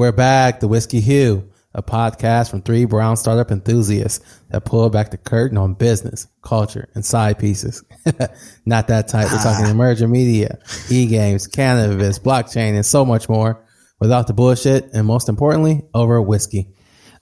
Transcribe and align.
We're 0.00 0.12
back, 0.12 0.60
the 0.60 0.66
Whiskey 0.66 1.00
Hue, 1.00 1.50
a 1.74 1.82
podcast 1.82 2.48
from 2.48 2.62
three 2.62 2.86
brown 2.86 3.18
startup 3.18 3.50
enthusiasts 3.50 4.24
that 4.48 4.64
pull 4.64 4.88
back 4.88 5.10
the 5.10 5.18
curtain 5.18 5.58
on 5.58 5.74
business, 5.74 6.26
culture, 6.40 6.88
and 6.94 7.04
side 7.04 7.38
pieces. 7.38 7.84
Not 8.64 8.88
that 8.88 9.08
type. 9.08 9.30
We're 9.30 9.42
talking 9.42 9.66
emerging 9.70 10.10
media, 10.10 10.58
e-games, 10.88 11.46
cannabis, 11.48 12.18
blockchain, 12.18 12.76
and 12.76 12.86
so 12.86 13.04
much 13.04 13.28
more 13.28 13.62
without 13.98 14.26
the 14.26 14.32
bullshit, 14.32 14.88
and 14.94 15.06
most 15.06 15.28
importantly, 15.28 15.82
over 15.92 16.22
whiskey. 16.22 16.70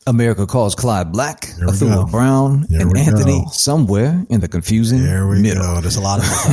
America 0.07 0.46
calls 0.46 0.75
Clyde 0.75 1.12
Black, 1.12 1.49
we 1.61 1.67
Athula. 1.67 2.11
Brown, 2.11 2.64
Here 2.71 2.81
and 2.81 2.96
Anthony 2.96 3.43
go. 3.45 3.51
somewhere 3.51 4.25
in 4.31 4.41
the 4.41 4.49
confusing 4.49 5.03
There 5.03 5.27
we 5.29 5.43
middle. 5.43 5.63
go. 5.63 5.81
There's 5.82 5.96
a 5.96 6.01
lot 6.01 6.19
of 6.19 6.25
us 6.25 6.46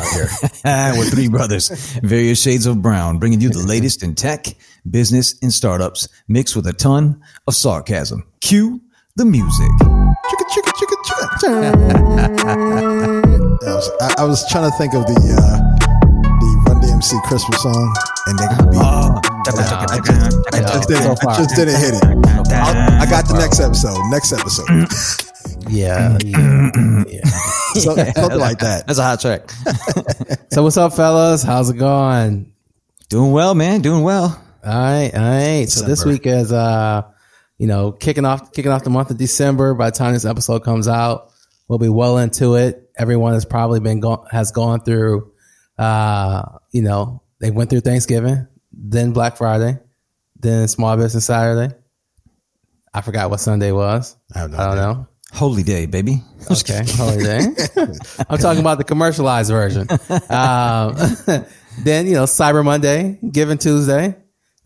out 0.65 0.93
here. 0.93 0.93
We're 0.99 1.05
three 1.09 1.29
brothers, 1.29 1.69
various 2.03 2.41
shades 2.41 2.65
of 2.65 2.81
brown, 2.81 3.17
bringing 3.17 3.39
you 3.39 3.49
the 3.49 3.59
latest 3.65 4.03
in 4.03 4.13
tech, 4.13 4.47
business, 4.89 5.35
and 5.41 5.53
startups, 5.53 6.09
mixed 6.27 6.55
with 6.57 6.67
a 6.67 6.73
ton 6.73 7.21
of 7.47 7.55
sarcasm. 7.55 8.23
Cue 8.41 8.81
the 9.15 9.23
music. 9.23 9.69
Chicka, 9.79 10.45
chicka, 10.51 10.71
chicka, 10.73 10.95
chicka. 11.39 11.65
I, 13.65 13.73
was, 13.73 13.89
I, 14.01 14.15
I 14.17 14.23
was 14.25 14.43
trying 14.51 14.69
to 14.69 14.77
think 14.77 14.93
of 14.93 15.05
the 15.05 15.13
uh, 15.13 15.57
the 16.19 16.63
Run 16.67 16.81
DMC 16.81 17.21
Christmas 17.23 17.61
song, 17.63 17.95
and 18.27 18.37
they 18.37 18.47
could 18.55 18.71
be. 18.71 18.77
Oh, 18.81 19.21
I 19.47 19.99
just, 19.99 20.55
I 20.55 20.59
just 20.61 20.87
didn't. 20.87 21.27
I 21.27 21.37
just 21.37 21.55
didn't 21.55 21.79
hit 21.79 21.93
it. 21.93 22.03
I'll, 22.51 23.01
I 23.01 23.05
got 23.09 23.27
the 23.27 23.35
next 23.37 23.59
episode. 23.59 23.97
Next 24.09 24.33
episode. 24.33 24.67
Yeah. 25.69 26.17
yeah, 26.23 27.03
yeah. 27.07 27.21
So, 27.73 27.95
Something 27.95 28.39
like 28.39 28.59
that. 28.59 28.85
That's 28.87 28.99
a 28.99 29.03
hot 29.03 29.19
track. 29.19 29.49
So 30.51 30.63
what's 30.63 30.77
up, 30.77 30.93
fellas? 30.93 31.43
How's 31.43 31.69
it 31.69 31.75
going? 31.75 32.53
Doing 33.09 33.33
well, 33.33 33.55
man. 33.55 33.81
Doing 33.81 34.03
well. 34.03 34.41
All 34.65 34.73
right, 34.73 35.11
all 35.13 35.19
right. 35.21 35.67
So 35.67 35.85
this 35.85 36.05
week 36.05 36.25
is 36.25 36.53
uh, 36.53 37.01
you 37.57 37.67
know, 37.67 37.91
kicking 37.91 38.23
off 38.23 38.53
kicking 38.53 38.71
off 38.71 38.85
the 38.85 38.89
month 38.89 39.11
of 39.11 39.17
December. 39.17 39.73
By 39.73 39.89
the 39.89 39.97
time 39.97 40.13
this 40.13 40.23
episode 40.23 40.63
comes 40.63 40.87
out, 40.87 41.33
we'll 41.67 41.79
be 41.79 41.89
well 41.89 42.19
into 42.19 42.55
it. 42.55 42.89
Everyone 42.97 43.33
has 43.33 43.43
probably 43.43 43.81
been 43.81 43.99
go- 43.99 44.25
has 44.31 44.51
gone 44.53 44.79
through 44.79 45.33
uh, 45.77 46.43
you 46.71 46.81
know, 46.81 47.21
they 47.41 47.51
went 47.51 47.69
through 47.69 47.81
Thanksgiving, 47.81 48.47
then 48.75 49.13
Black 49.13 49.37
Friday, 49.37 49.79
then 50.39 50.67
Small 50.67 50.95
Business 50.97 51.25
Saturday. 51.25 51.73
I 52.93 53.01
forgot 53.01 53.29
what 53.29 53.39
Sunday 53.39 53.71
was. 53.71 54.15
I 54.33 54.39
have 54.39 54.51
no 54.51 54.57
I 54.57 54.65
don't 54.65 54.71
idea. 54.77 54.83
know. 54.83 55.07
Holy 55.33 55.63
day, 55.63 55.85
baby. 55.85 56.21
Okay, 56.51 56.83
holy 56.91 57.23
day. 57.23 57.39
I'm 58.29 58.37
talking 58.37 58.59
about 58.61 58.77
the 58.77 58.83
commercialized 58.83 59.49
version. 59.49 59.87
Um, 60.29 60.95
then 61.83 62.05
you 62.05 62.13
know 62.13 62.25
Cyber 62.25 62.63
Monday, 62.63 63.17
Giving 63.31 63.57
Tuesday, 63.57 64.15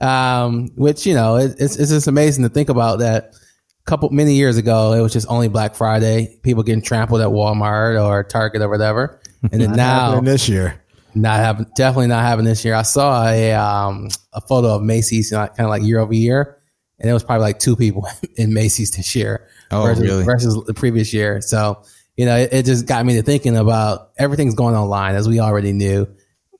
um, 0.01 0.67
which 0.75 1.05
you 1.07 1.13
know 1.13 1.37
it, 1.37 1.55
it's 1.57 1.77
it's 1.77 1.89
just 1.89 2.07
amazing 2.07 2.43
to 2.43 2.49
think 2.49 2.67
about 2.67 2.99
that. 2.99 3.33
A 3.33 3.89
couple 3.89 4.09
many 4.09 4.33
years 4.35 4.57
ago, 4.57 4.91
it 4.91 4.99
was 4.99 5.13
just 5.13 5.25
only 5.29 5.47
Black 5.47 5.73
Friday. 5.73 6.37
People 6.43 6.63
getting 6.63 6.81
trampled 6.81 7.21
at 7.21 7.29
Walmart 7.29 8.03
or 8.03 8.25
Target 8.25 8.61
or 8.61 8.67
whatever, 8.67 9.21
and 9.53 9.61
then 9.61 9.71
now 9.71 10.19
this 10.19 10.49
year. 10.49 10.83
Not 11.21 11.37
having 11.37 11.65
definitely 11.75 12.07
not 12.07 12.23
having 12.23 12.45
this 12.45 12.63
year. 12.65 12.75
I 12.75 12.81
saw 12.83 13.27
a 13.27 13.53
um 13.53 14.09
a 14.33 14.41
photo 14.41 14.75
of 14.75 14.81
Macy's 14.83 15.31
kind 15.31 15.49
of 15.59 15.67
like 15.69 15.83
year 15.83 15.99
over 15.99 16.13
year, 16.13 16.57
and 16.99 17.09
it 17.09 17.13
was 17.13 17.23
probably 17.23 17.43
like 17.43 17.59
two 17.59 17.75
people 17.75 18.07
in 18.35 18.53
Macy's 18.53 18.91
this 18.91 19.15
year 19.15 19.47
Oh, 19.71 19.83
versus, 19.83 20.03
really? 20.03 20.23
versus 20.23 20.63
the 20.65 20.73
previous 20.73 21.13
year. 21.13 21.41
So 21.41 21.83
you 22.17 22.25
know, 22.25 22.35
it, 22.35 22.49
it 22.51 22.65
just 22.65 22.85
got 22.85 23.05
me 23.05 23.15
to 23.15 23.21
thinking 23.21 23.55
about 23.55 24.11
everything's 24.17 24.55
going 24.55 24.75
online 24.75 25.15
as 25.15 25.27
we 25.29 25.39
already 25.39 25.71
knew. 25.71 26.07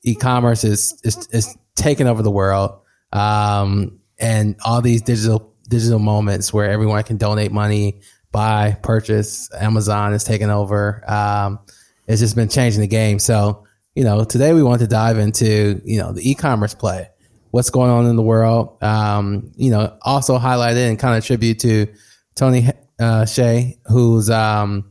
E-commerce 0.04 0.64
is 0.64 1.00
is 1.04 1.28
is 1.32 1.58
taking 1.76 2.08
over 2.08 2.24
the 2.24 2.32
world, 2.32 2.80
um, 3.12 4.00
and 4.18 4.56
all 4.64 4.82
these 4.82 5.02
digital 5.02 5.54
digital 5.68 6.00
moments 6.00 6.54
where 6.54 6.70
everyone 6.70 7.04
can 7.04 7.18
donate 7.18 7.52
money, 7.52 8.00
buy, 8.32 8.78
purchase. 8.82 9.50
Amazon 9.54 10.14
is 10.14 10.24
taking 10.24 10.50
over. 10.50 11.04
Um, 11.12 11.60
it's 12.08 12.22
just 12.22 12.36
been 12.36 12.50
changing 12.50 12.82
the 12.82 12.88
game. 12.88 13.20
So, 13.20 13.66
you 14.00 14.06
know, 14.06 14.24
today 14.24 14.54
we 14.54 14.64
want 14.64 14.80
to 14.80 14.88
dive 14.88 15.20
into, 15.20 15.82
you 15.84 16.00
know, 16.00 16.14
the 16.14 16.32
e-commerce 16.32 16.74
play, 16.74 17.10
what's 17.52 17.70
going 17.70 17.92
on 17.92 18.06
in 18.06 18.16
the 18.16 18.22
world. 18.22 18.82
Um, 18.82 19.52
you 19.58 19.72
know, 19.72 19.98
also 20.04 20.40
highlighted 20.40 20.88
and 20.88 20.98
kind 20.98 21.18
of 21.18 21.26
tribute 21.26 21.60
to 21.60 21.88
Tony 22.34 22.70
uh, 22.98 23.24
Hsieh, 23.24 23.78
who's 23.88 24.30
um, 24.30 24.90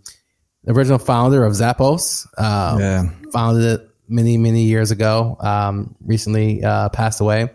the 0.64 0.74
original 0.74 0.98
founder 0.98 1.42
of 1.42 1.54
Zappos. 1.54 2.26
Um, 2.36 2.80
Yeah. 2.80 3.04
Founded 3.32 3.80
it 3.80 3.90
many, 4.08 4.36
many 4.36 4.64
years 4.64 4.90
ago. 4.90 5.38
Um, 5.40 5.96
recently 6.04 6.62
uh, 6.62 6.90
passed 6.90 7.22
away. 7.22 7.48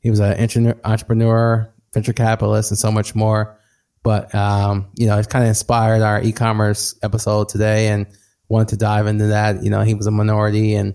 He 0.00 0.10
was 0.10 0.18
an 0.18 0.36
entre- 0.40 0.80
entrepreneur, 0.82 1.72
venture 1.94 2.14
capitalist, 2.14 2.72
and 2.72 2.78
so 2.78 2.90
much 2.90 3.14
more. 3.14 3.60
But 4.02 4.34
um, 4.34 4.88
you 4.96 5.06
know, 5.06 5.16
it 5.20 5.28
kind 5.28 5.44
of 5.44 5.50
inspired 5.50 6.02
our 6.02 6.20
e-commerce 6.20 6.96
episode 7.00 7.48
today, 7.48 7.90
and 7.90 8.08
wanted 8.48 8.68
to 8.68 8.76
dive 8.76 9.06
into 9.06 9.26
that. 9.28 9.62
You 9.62 9.70
know, 9.70 9.82
he 9.82 9.94
was 9.94 10.06
a 10.06 10.10
minority 10.10 10.74
and 10.74 10.94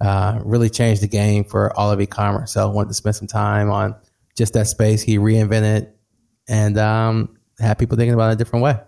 uh, 0.00 0.40
really 0.44 0.70
changed 0.70 1.02
the 1.02 1.08
game 1.08 1.44
for 1.44 1.76
all 1.78 1.90
of 1.90 2.00
e-commerce. 2.00 2.52
So 2.52 2.62
I 2.62 2.72
wanted 2.72 2.88
to 2.88 2.94
spend 2.94 3.16
some 3.16 3.28
time 3.28 3.70
on 3.70 3.94
just 4.36 4.54
that 4.54 4.66
space 4.66 5.02
he 5.02 5.18
reinvented, 5.18 5.90
and 6.48 6.78
um, 6.78 7.36
had 7.58 7.78
people 7.78 7.96
thinking 7.96 8.14
about 8.14 8.30
it 8.30 8.34
a 8.34 8.36
different 8.36 8.62
way. 8.64 8.78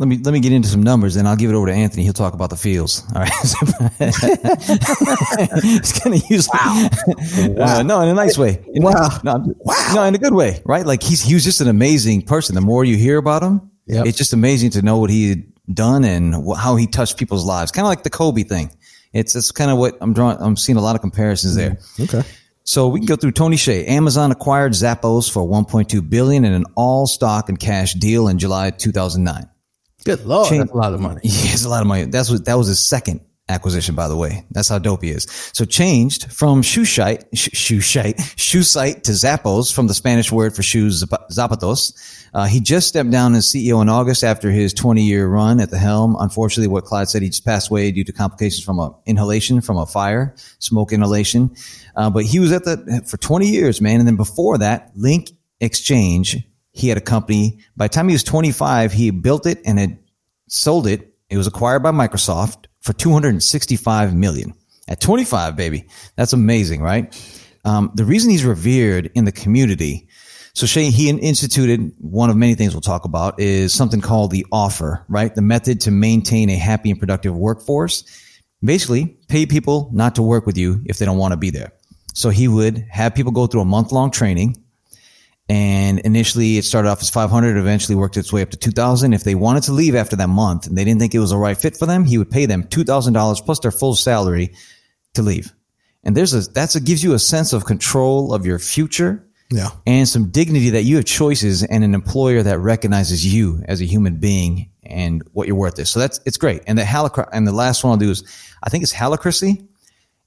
Let 0.00 0.08
me 0.08 0.18
let 0.18 0.32
me 0.32 0.40
get 0.40 0.50
into 0.52 0.66
some 0.68 0.82
numbers, 0.82 1.14
and 1.14 1.28
I'll 1.28 1.36
give 1.36 1.50
it 1.50 1.54
over 1.54 1.66
to 1.68 1.72
Anthony. 1.72 2.02
He'll 2.02 2.12
talk 2.12 2.34
about 2.34 2.50
the 2.50 2.56
fields. 2.56 3.04
All 3.14 3.22
right. 3.22 3.30
it's 5.64 5.98
kind 6.00 6.14
of 6.16 6.22
useless. 6.30 6.48
Wow. 7.56 7.82
no, 7.86 8.00
in 8.00 8.08
a 8.08 8.14
nice 8.14 8.36
way. 8.36 8.64
In 8.72 8.82
a- 8.82 8.86
Wow. 8.86 9.08
No, 9.22 9.30
I'm- 9.32 9.54
no, 9.94 10.02
in 10.04 10.14
a 10.14 10.18
good 10.18 10.34
way, 10.34 10.60
right? 10.64 10.84
Like 10.84 11.02
he's 11.02 11.22
he 11.22 11.34
was 11.34 11.44
just 11.44 11.60
an 11.60 11.68
amazing 11.68 12.22
person. 12.22 12.54
The 12.54 12.60
more 12.60 12.84
you 12.84 12.96
hear 12.96 13.18
about 13.18 13.42
him, 13.42 13.70
Yep. 13.86 14.06
it's 14.06 14.18
just 14.18 14.32
amazing 14.32 14.70
to 14.70 14.82
know 14.82 14.98
what 14.98 15.10
he 15.10 15.28
had 15.30 15.44
done 15.72 16.04
and 16.04 16.34
how 16.56 16.76
he 16.76 16.86
touched 16.86 17.16
people's 17.16 17.44
lives. 17.44 17.70
Kind 17.72 17.84
of 17.86 17.88
like 17.88 18.02
the 18.02 18.10
Kobe 18.10 18.42
thing. 18.42 18.70
It's 19.12 19.36
it's 19.36 19.50
kind 19.52 19.70
of 19.70 19.78
what 19.78 19.96
I'm 20.00 20.12
drawing. 20.12 20.38
I'm 20.40 20.56
seeing 20.56 20.76
a 20.76 20.80
lot 20.80 20.96
of 20.96 21.00
comparisons 21.00 21.54
there. 21.54 21.70
Mm, 21.98 22.14
okay. 22.14 22.28
So 22.64 22.88
we 22.88 23.00
can 23.00 23.06
go 23.06 23.16
through 23.16 23.32
Tony 23.32 23.56
Hsieh. 23.56 23.86
Amazon 23.88 24.32
acquired 24.32 24.72
Zappos 24.72 25.30
for 25.30 25.46
1.2 25.46 26.08
billion 26.08 26.44
in 26.44 26.52
an 26.54 26.64
all 26.74 27.06
stock 27.06 27.48
and 27.50 27.58
cash 27.60 27.92
deal 27.94 28.26
in 28.28 28.38
July 28.38 28.70
2009. 28.70 29.48
Good 30.04 30.24
lord, 30.24 30.48
Change- 30.48 30.60
that's 30.60 30.72
a 30.72 30.76
lot 30.76 30.92
of 30.94 31.00
money. 31.00 31.20
Yeah, 31.24 31.52
it's 31.52 31.64
a 31.64 31.68
lot 31.68 31.82
of 31.82 31.86
money. 31.86 32.04
That's 32.04 32.30
what 32.30 32.44
that 32.46 32.56
was 32.58 32.66
his 32.68 32.86
second 32.86 33.20
acquisition, 33.48 33.94
by 33.94 34.08
the 34.08 34.16
way. 34.16 34.46
That's 34.50 34.68
how 34.68 34.78
dope 34.78 35.02
he 35.02 35.10
is. 35.10 35.24
So 35.52 35.64
changed 35.64 36.32
from 36.32 36.62
shoe 36.62 36.84
shite, 36.84 37.24
sh- 37.34 37.50
shoe 37.52 37.80
shite, 37.80 38.20
shoe 38.36 38.62
site 38.62 39.04
to 39.04 39.12
Zappos 39.12 39.72
from 39.72 39.86
the 39.86 39.94
Spanish 39.94 40.32
word 40.32 40.56
for 40.56 40.62
shoes, 40.62 41.04
zapatos. 41.04 41.92
Uh, 42.32 42.46
he 42.46 42.60
just 42.60 42.88
stepped 42.88 43.10
down 43.10 43.34
as 43.34 43.46
CEO 43.46 43.82
in 43.82 43.88
August 43.88 44.24
after 44.24 44.50
his 44.50 44.72
20 44.72 45.02
year 45.02 45.28
run 45.28 45.60
at 45.60 45.70
the 45.70 45.78
helm. 45.78 46.16
Unfortunately, 46.18 46.68
what 46.68 46.84
Clyde 46.84 47.08
said, 47.08 47.22
he 47.22 47.28
just 47.28 47.44
passed 47.44 47.70
away 47.70 47.90
due 47.92 48.04
to 48.04 48.12
complications 48.12 48.64
from 48.64 48.78
a 48.78 48.94
inhalation 49.04 49.60
from 49.60 49.76
a 49.76 49.86
fire, 49.86 50.34
smoke 50.58 50.92
inhalation. 50.92 51.54
Uh, 51.96 52.08
but 52.08 52.24
he 52.24 52.40
was 52.40 52.50
at 52.50 52.64
the, 52.64 53.04
for 53.06 53.18
20 53.18 53.46
years, 53.46 53.80
man. 53.80 54.00
And 54.00 54.08
then 54.08 54.16
before 54.16 54.58
that, 54.58 54.90
Link 54.96 55.30
Exchange, 55.60 56.38
he 56.72 56.88
had 56.88 56.98
a 56.98 57.02
company. 57.02 57.60
By 57.76 57.86
the 57.86 57.94
time 57.94 58.08
he 58.08 58.14
was 58.14 58.24
25, 58.24 58.92
he 58.92 59.10
built 59.10 59.46
it 59.46 59.60
and 59.66 59.78
had 59.78 59.98
sold 60.48 60.86
it. 60.86 61.14
It 61.28 61.36
was 61.36 61.46
acquired 61.46 61.82
by 61.82 61.90
Microsoft 61.90 62.66
for 62.84 62.92
265 62.92 64.14
million 64.14 64.54
at 64.88 65.00
25, 65.00 65.56
baby. 65.56 65.86
That's 66.16 66.34
amazing, 66.34 66.82
right? 66.82 67.12
Um, 67.64 67.90
the 67.94 68.04
reason 68.04 68.30
he's 68.30 68.44
revered 68.44 69.10
in 69.14 69.24
the 69.24 69.32
community. 69.32 70.06
So 70.52 70.66
Hsieh, 70.66 70.90
he 70.90 71.08
instituted 71.08 71.92
one 71.98 72.28
of 72.28 72.36
many 72.36 72.54
things 72.54 72.74
we'll 72.74 72.82
talk 72.82 73.06
about 73.06 73.40
is 73.40 73.72
something 73.72 74.02
called 74.02 74.30
the 74.30 74.46
offer, 74.52 75.04
right? 75.08 75.34
The 75.34 75.42
method 75.42 75.80
to 75.82 75.90
maintain 75.90 76.50
a 76.50 76.56
happy 76.56 76.90
and 76.90 77.00
productive 77.00 77.34
workforce. 77.34 78.04
Basically, 78.62 79.16
pay 79.28 79.46
people 79.46 79.90
not 79.92 80.14
to 80.16 80.22
work 80.22 80.46
with 80.46 80.58
you 80.58 80.82
if 80.84 80.98
they 80.98 81.06
don't 81.06 81.18
want 81.18 81.32
to 81.32 81.38
be 81.38 81.50
there. 81.50 81.72
So 82.12 82.28
he 82.28 82.48
would 82.48 82.86
have 82.90 83.14
people 83.14 83.32
go 83.32 83.46
through 83.46 83.62
a 83.62 83.66
month 83.66 83.92
long 83.92 84.10
training 84.10 84.62
and 85.48 85.98
initially 86.00 86.56
it 86.56 86.64
started 86.64 86.88
off 86.88 87.02
as 87.02 87.10
500 87.10 87.56
eventually 87.56 87.94
worked 87.94 88.16
its 88.16 88.32
way 88.32 88.40
up 88.42 88.50
to 88.50 88.56
2000 88.56 89.12
if 89.12 89.24
they 89.24 89.34
wanted 89.34 89.62
to 89.64 89.72
leave 89.72 89.94
after 89.94 90.16
that 90.16 90.28
month 90.28 90.66
and 90.66 90.76
they 90.78 90.84
didn't 90.84 91.00
think 91.00 91.14
it 91.14 91.18
was 91.18 91.30
the 91.30 91.36
right 91.36 91.58
fit 91.58 91.76
for 91.76 91.84
them 91.86 92.04
he 92.04 92.16
would 92.16 92.30
pay 92.30 92.46
them 92.46 92.64
$2000 92.64 93.44
plus 93.44 93.58
their 93.60 93.70
full 93.70 93.94
salary 93.94 94.54
to 95.12 95.22
leave 95.22 95.52
and 96.02 96.16
there's 96.16 96.32
a 96.34 96.40
that's 96.52 96.74
a 96.76 96.80
gives 96.80 97.02
you 97.04 97.12
a 97.14 97.18
sense 97.18 97.52
of 97.52 97.64
control 97.66 98.32
of 98.32 98.46
your 98.46 98.58
future 98.58 99.26
Yeah. 99.50 99.68
and 99.86 100.08
some 100.08 100.30
dignity 100.30 100.70
that 100.70 100.84
you 100.84 100.96
have 100.96 101.04
choices 101.04 101.62
and 101.62 101.84
an 101.84 101.94
employer 101.94 102.42
that 102.42 102.58
recognizes 102.58 103.24
you 103.26 103.62
as 103.68 103.80
a 103.82 103.84
human 103.84 104.16
being 104.16 104.70
and 104.82 105.22
what 105.32 105.46
your 105.46 105.56
worth 105.56 105.78
is. 105.78 105.88
So 105.90 105.98
that's 106.00 106.20
it's 106.26 106.36
great. 106.36 106.62
And 106.66 106.76
the 106.78 106.82
halac 106.82 107.26
and 107.32 107.46
the 107.46 107.52
last 107.52 107.84
one 107.84 107.90
I'll 107.92 107.96
do 107.96 108.10
is 108.10 108.22
I 108.62 108.68
think 108.70 108.82
it's 108.82 108.92
holacracy, 108.92 109.66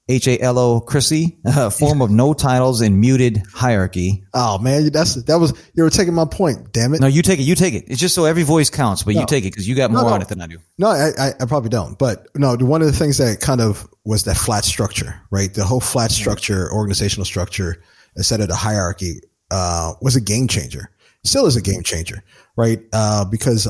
H 0.08 0.26
A 0.26 0.38
L 0.40 0.58
O 0.58 0.80
Chrissy, 0.80 1.38
a 1.44 1.70
form 1.70 2.00
of 2.00 2.10
no 2.10 2.32
titles 2.32 2.80
and 2.80 3.00
muted 3.00 3.42
hierarchy. 3.52 4.24
Oh 4.32 4.58
man, 4.58 4.90
that's 4.90 5.14
that 5.24 5.36
was 5.36 5.52
you 5.74 5.82
were 5.82 5.90
taking 5.90 6.14
my 6.14 6.24
point. 6.24 6.72
Damn 6.72 6.94
it. 6.94 7.00
No, 7.00 7.06
you 7.06 7.22
take 7.22 7.38
it. 7.38 7.42
You 7.42 7.54
take 7.54 7.74
it. 7.74 7.84
It's 7.88 8.00
just 8.00 8.14
so 8.14 8.24
every 8.24 8.42
voice 8.42 8.70
counts, 8.70 9.02
but 9.02 9.14
you 9.14 9.26
take 9.26 9.44
it 9.44 9.50
because 9.50 9.68
you 9.68 9.74
got 9.74 9.90
more 9.90 10.02
no. 10.02 10.08
on 10.08 10.22
it 10.22 10.28
than 10.28 10.40
I 10.40 10.46
do. 10.46 10.58
No, 10.78 10.88
I, 10.88 11.10
I, 11.18 11.32
I 11.40 11.44
probably 11.46 11.70
don't. 11.70 11.98
But 11.98 12.26
no, 12.34 12.56
one 12.56 12.80
of 12.80 12.86
the 12.86 12.96
things 12.96 13.18
that 13.18 13.40
kind 13.40 13.60
of 13.60 13.86
was 14.04 14.24
that 14.24 14.36
flat 14.36 14.64
structure, 14.64 15.20
right? 15.30 15.52
The 15.52 15.64
whole 15.64 15.80
flat 15.80 16.10
structure, 16.10 16.72
organizational 16.72 17.26
structure, 17.26 17.82
instead 18.16 18.40
of 18.40 18.48
the 18.48 18.56
hierarchy, 18.56 19.20
uh, 19.50 19.92
was 20.00 20.16
a 20.16 20.20
game 20.20 20.48
changer. 20.48 20.90
Still 21.24 21.46
is 21.46 21.56
a 21.56 21.62
game 21.62 21.82
changer, 21.82 22.22
right? 22.56 22.80
Uh, 22.92 23.24
because 23.24 23.66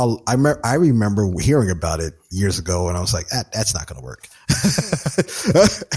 Oh, 0.00 0.22
I'll, 0.26 0.46
I'll, 0.46 0.56
I, 0.64 0.74
remember 0.74 1.30
hearing 1.40 1.70
about 1.70 2.00
it 2.00 2.14
years 2.30 2.58
ago, 2.58 2.88
and 2.88 2.96
I 2.96 3.00
was 3.00 3.12
like, 3.12 3.28
that, 3.28 3.52
"That's 3.52 3.74
not 3.74 3.86
going 3.86 4.00
to 4.00 4.04
work," 4.04 4.28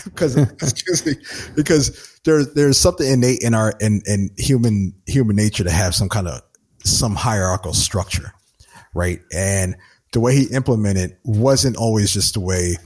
because 0.06 0.38
excuse 0.38 1.06
me, 1.06 1.14
because 1.56 2.20
there's 2.26 2.54
there's 2.54 2.78
something 2.78 3.08
innate 3.08 3.42
in 3.42 3.54
our 3.54 3.74
in, 3.80 4.02
in 4.06 4.30
human 4.38 4.94
human 5.06 5.36
nature 5.36 5.64
to 5.64 5.72
have 5.72 5.96
some 5.96 6.10
kind 6.10 6.28
of 6.28 6.42
some 6.84 7.16
hierarchical 7.16 7.74
structure, 7.74 8.34
right? 8.94 9.20
And 9.34 9.76
the 10.12 10.20
way 10.20 10.36
he 10.36 10.46
implemented 10.54 11.18
wasn't 11.24 11.78
always 11.78 12.12
just 12.12 12.34
the 12.34 12.40
way 12.40 12.78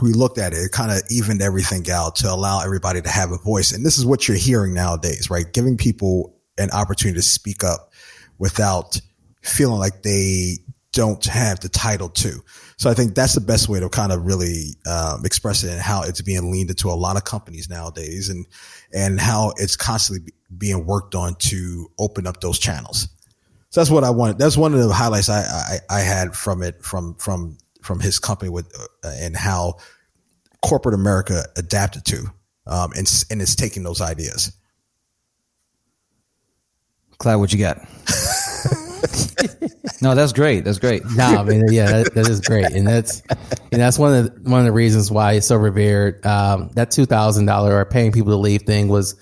we 0.00 0.12
looked 0.12 0.38
at 0.38 0.52
it. 0.52 0.58
It 0.58 0.72
kind 0.72 0.90
of 0.90 1.02
evened 1.10 1.42
everything 1.42 1.90
out 1.90 2.16
to 2.16 2.32
allow 2.32 2.60
everybody 2.60 3.02
to 3.02 3.08
have 3.08 3.30
a 3.30 3.38
voice. 3.38 3.72
And 3.72 3.84
this 3.84 3.98
is 3.98 4.06
what 4.06 4.26
you're 4.26 4.36
hearing 4.36 4.74
nowadays, 4.74 5.28
right? 5.30 5.52
Giving 5.52 5.76
people 5.76 6.34
an 6.58 6.70
opportunity 6.70 7.18
to 7.18 7.22
speak 7.22 7.62
up 7.62 7.92
without 8.38 9.00
feeling 9.46 9.78
like 9.78 10.02
they 10.02 10.58
don't 10.92 11.24
have 11.26 11.60
the 11.60 11.68
title 11.68 12.08
to. 12.08 12.42
So 12.78 12.90
I 12.90 12.94
think 12.94 13.14
that's 13.14 13.34
the 13.34 13.40
best 13.40 13.68
way 13.68 13.80
to 13.80 13.88
kind 13.90 14.12
of 14.12 14.24
really 14.24 14.76
um, 14.86 15.24
express 15.24 15.62
it 15.62 15.70
and 15.70 15.80
how 15.80 16.02
it's 16.02 16.22
being 16.22 16.50
leaned 16.50 16.70
into 16.70 16.88
a 16.88 16.96
lot 16.96 17.16
of 17.16 17.24
companies 17.24 17.68
nowadays 17.68 18.30
and, 18.30 18.46
and 18.94 19.20
how 19.20 19.52
it's 19.56 19.76
constantly 19.76 20.32
being 20.56 20.86
worked 20.86 21.14
on 21.14 21.34
to 21.34 21.90
open 21.98 22.26
up 22.26 22.40
those 22.40 22.58
channels. 22.58 23.08
So 23.70 23.80
that's 23.80 23.90
what 23.90 24.04
I 24.04 24.10
wanted. 24.10 24.38
That's 24.38 24.56
one 24.56 24.72
of 24.72 24.80
the 24.80 24.92
highlights 24.92 25.28
I, 25.28 25.42
I, 25.42 25.98
I 25.98 26.00
had 26.00 26.34
from 26.34 26.62
it, 26.62 26.82
from, 26.82 27.14
from, 27.16 27.58
from 27.82 28.00
his 28.00 28.18
company 28.18 28.50
with, 28.50 28.72
uh, 29.04 29.08
and 29.08 29.36
how 29.36 29.74
corporate 30.62 30.94
America 30.94 31.44
adapted 31.56 32.06
to, 32.06 32.30
um, 32.66 32.92
and, 32.96 33.26
and 33.30 33.42
it's 33.42 33.54
taking 33.54 33.82
those 33.82 34.00
ideas. 34.00 34.52
Cloud, 37.18 37.38
what 37.38 37.52
you 37.52 37.58
got? 37.58 37.86
no, 40.02 40.14
that's 40.14 40.32
great. 40.32 40.64
That's 40.64 40.78
great. 40.78 41.02
No, 41.14 41.24
I 41.24 41.42
mean, 41.42 41.64
yeah, 41.70 42.02
that, 42.02 42.14
that 42.14 42.28
is 42.28 42.40
great, 42.40 42.66
and 42.72 42.86
that's 42.86 43.22
and 43.72 43.80
that's 43.80 43.98
one 43.98 44.14
of 44.14 44.44
the, 44.44 44.50
one 44.50 44.60
of 44.60 44.66
the 44.66 44.72
reasons 44.72 45.10
why 45.10 45.32
it's 45.32 45.46
so 45.46 45.56
revered. 45.56 46.24
Um, 46.24 46.70
that 46.74 46.90
two 46.90 47.06
thousand 47.06 47.46
dollar 47.46 47.76
or 47.76 47.84
paying 47.84 48.12
people 48.12 48.32
to 48.32 48.36
leave 48.36 48.62
thing 48.62 48.88
was 48.88 49.14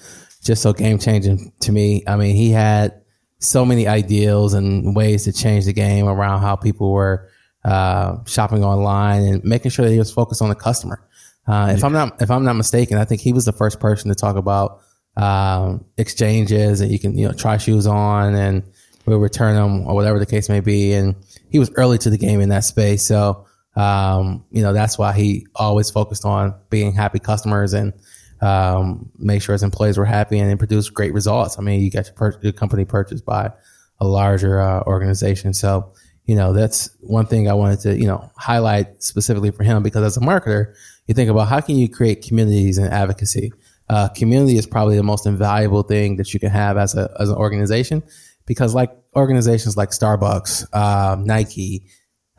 just 0.42 0.62
so 0.62 0.72
game 0.72 0.98
changing 0.98 1.52
to 1.60 1.72
me. 1.72 2.02
I 2.06 2.16
mean, 2.16 2.36
he 2.36 2.50
had 2.50 3.02
so 3.38 3.64
many 3.64 3.86
ideals 3.86 4.54
and 4.54 4.94
ways 4.94 5.24
to 5.24 5.32
change 5.32 5.66
the 5.66 5.72
game 5.72 6.06
around 6.06 6.40
how 6.40 6.56
people 6.56 6.92
were 6.92 7.28
uh, 7.64 8.16
shopping 8.26 8.64
online 8.64 9.22
and 9.22 9.44
making 9.44 9.70
sure 9.70 9.84
that 9.84 9.92
he 9.92 9.98
was 9.98 10.12
focused 10.12 10.42
on 10.42 10.48
the 10.48 10.54
customer. 10.54 11.06
Uh, 11.46 11.72
if 11.76 11.84
I'm 11.84 11.92
not 11.92 12.22
if 12.22 12.30
I'm 12.30 12.44
not 12.44 12.54
mistaken, 12.54 12.98
I 12.98 13.04
think 13.04 13.20
he 13.20 13.32
was 13.32 13.44
the 13.44 13.52
first 13.52 13.80
person 13.80 14.08
to 14.08 14.14
talk 14.14 14.36
about 14.36 14.80
um, 15.16 15.84
exchanges 15.96 16.80
and 16.80 16.90
you 16.90 16.98
can 16.98 17.16
you 17.16 17.26
know 17.28 17.34
try 17.34 17.56
shoes 17.56 17.86
on 17.86 18.34
and 18.34 18.64
we'll 19.06 19.18
return 19.18 19.54
them 19.54 19.86
or 19.86 19.94
whatever 19.94 20.18
the 20.18 20.26
case 20.26 20.48
may 20.48 20.60
be. 20.60 20.92
And 20.92 21.14
he 21.50 21.58
was 21.58 21.70
early 21.76 21.98
to 21.98 22.10
the 22.10 22.18
game 22.18 22.40
in 22.40 22.48
that 22.50 22.64
space, 22.64 23.06
so 23.06 23.46
um, 23.76 24.44
you 24.50 24.62
know 24.62 24.72
that's 24.72 24.98
why 24.98 25.12
he 25.12 25.46
always 25.54 25.90
focused 25.90 26.24
on 26.24 26.54
being 26.70 26.92
happy 26.92 27.18
customers 27.18 27.72
and 27.72 27.92
um, 28.40 29.10
make 29.18 29.42
sure 29.42 29.52
his 29.52 29.62
employees 29.62 29.98
were 29.98 30.04
happy 30.04 30.38
and 30.38 30.58
produce 30.58 30.90
great 30.90 31.12
results. 31.12 31.58
I 31.58 31.62
mean, 31.62 31.80
you 31.80 31.90
got 31.90 32.10
your, 32.18 32.38
your 32.42 32.52
company 32.52 32.84
purchased 32.84 33.24
by 33.24 33.52
a 34.00 34.06
larger 34.06 34.60
uh, 34.60 34.82
organization, 34.82 35.54
so 35.54 35.92
you 36.26 36.36
know 36.36 36.52
that's 36.52 36.90
one 37.00 37.26
thing 37.26 37.48
I 37.48 37.54
wanted 37.54 37.80
to 37.80 37.96
you 37.96 38.06
know 38.06 38.30
highlight 38.36 39.02
specifically 39.02 39.50
for 39.50 39.64
him 39.64 39.82
because 39.82 40.04
as 40.04 40.16
a 40.16 40.20
marketer, 40.20 40.74
you 41.06 41.14
think 41.14 41.30
about 41.30 41.48
how 41.48 41.60
can 41.60 41.76
you 41.76 41.88
create 41.88 42.22
communities 42.22 42.78
and 42.78 42.92
advocacy. 42.92 43.52
Uh, 43.90 44.08
community 44.08 44.56
is 44.56 44.66
probably 44.66 44.96
the 44.96 45.02
most 45.02 45.26
invaluable 45.26 45.82
thing 45.82 46.16
that 46.16 46.32
you 46.32 46.40
can 46.40 46.48
have 46.48 46.78
as 46.78 46.94
a 46.94 47.14
as 47.20 47.28
an 47.28 47.36
organization 47.36 48.02
because 48.46 48.74
like 48.74 48.90
organizations 49.16 49.76
like 49.76 49.90
Starbucks, 49.90 50.66
uh, 50.72 51.16
Nike, 51.20 51.86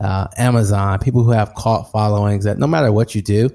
uh, 0.00 0.28
Amazon, 0.36 0.98
people 0.98 1.22
who 1.22 1.30
have 1.30 1.54
cult 1.54 1.90
followings 1.90 2.44
that 2.44 2.58
no 2.58 2.66
matter 2.66 2.92
what 2.92 3.14
you 3.14 3.22
do, 3.22 3.48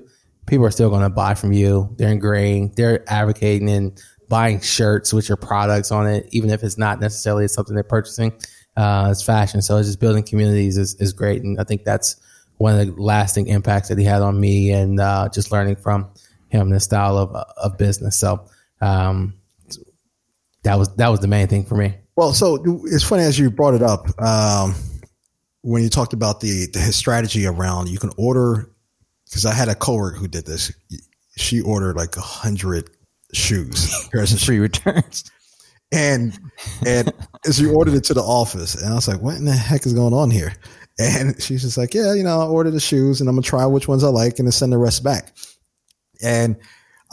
people 0.47 0.65
are 0.65 0.71
still 0.71 0.89
going 0.89 1.03
to 1.03 1.09
buy 1.09 1.33
from 1.33 1.53
you. 1.53 1.93
They're 1.97 2.11
agreeing, 2.11 2.73
they're 2.75 3.03
advocating 3.07 3.69
and 3.69 4.01
buying 4.27 4.59
shirts 4.61 5.13
with 5.13 5.29
your 5.29 5.37
products 5.37 5.91
on 5.91 6.07
it, 6.07 6.27
even 6.31 6.49
if 6.49 6.63
it's 6.63 6.77
not 6.77 6.99
necessarily 6.99 7.47
something 7.47 7.75
they're 7.75 7.83
purchasing. 7.83 8.33
Uh, 8.75 9.09
it's 9.11 9.21
fashion. 9.21 9.61
So 9.61 9.77
it's 9.77 9.87
just 9.87 9.99
building 9.99 10.23
communities 10.23 10.77
is, 10.77 10.95
is 10.95 11.13
great. 11.13 11.43
And 11.43 11.59
I 11.59 11.63
think 11.63 11.83
that's 11.83 12.15
one 12.57 12.79
of 12.79 12.85
the 12.85 13.01
lasting 13.01 13.47
impacts 13.47 13.89
that 13.89 13.97
he 13.97 14.05
had 14.05 14.21
on 14.21 14.39
me 14.39 14.71
and 14.71 14.99
uh, 14.99 15.29
just 15.33 15.51
learning 15.51 15.75
from 15.75 16.09
him 16.49 16.69
the 16.69 16.79
style 16.79 17.17
of, 17.17 17.35
of 17.57 17.77
business. 17.77 18.17
So 18.17 18.45
um, 18.81 19.35
that 20.63 20.77
was 20.77 20.93
that 20.95 21.09
was 21.09 21.19
the 21.19 21.27
main 21.27 21.47
thing 21.47 21.65
for 21.65 21.75
me. 21.75 21.95
Well, 22.15 22.33
so 22.33 22.61
it's 22.85 23.03
funny 23.03 23.23
as 23.23 23.39
you 23.39 23.49
brought 23.49 23.73
it 23.73 23.81
up 23.81 24.07
um, 24.21 24.75
when 25.61 25.83
you 25.83 25.89
talked 25.89 26.13
about 26.13 26.41
the, 26.41 26.67
the 26.73 26.79
strategy 26.91 27.45
around 27.45 27.89
you 27.89 27.99
can 27.99 28.11
order 28.17 28.69
because 29.31 29.45
I 29.45 29.53
had 29.53 29.69
a 29.69 29.75
coworker 29.75 30.17
who 30.17 30.27
did 30.27 30.45
this. 30.45 30.71
She 31.37 31.61
ordered 31.61 31.95
like 31.95 32.17
a 32.17 32.21
hundred 32.21 32.89
shoes, 33.33 34.09
pairs 34.11 34.33
of 34.33 34.41
Free 34.41 34.59
returns. 34.59 35.23
and 35.91 36.37
and 36.85 37.13
as 37.45 37.59
you 37.59 37.73
ordered 37.73 37.93
it 37.93 38.03
to 38.05 38.13
the 38.13 38.21
office, 38.21 38.75
and 38.75 38.91
I 38.91 38.95
was 38.95 39.07
like, 39.07 39.21
"What 39.21 39.37
in 39.37 39.45
the 39.45 39.53
heck 39.53 39.85
is 39.85 39.93
going 39.93 40.13
on 40.13 40.31
here?" 40.31 40.53
And 40.99 41.41
she's 41.41 41.61
just 41.61 41.77
like, 41.77 41.93
"Yeah, 41.93 42.13
you 42.13 42.23
know, 42.23 42.41
I 42.41 42.45
ordered 42.45 42.71
the 42.71 42.79
shoes, 42.81 43.21
and 43.21 43.29
I'm 43.29 43.35
gonna 43.35 43.43
try 43.43 43.65
which 43.65 43.87
ones 43.87 44.03
I 44.03 44.09
like, 44.09 44.37
and 44.39 44.47
then 44.47 44.51
send 44.51 44.73
the 44.73 44.77
rest 44.77 45.03
back." 45.03 45.33
And 46.21 46.57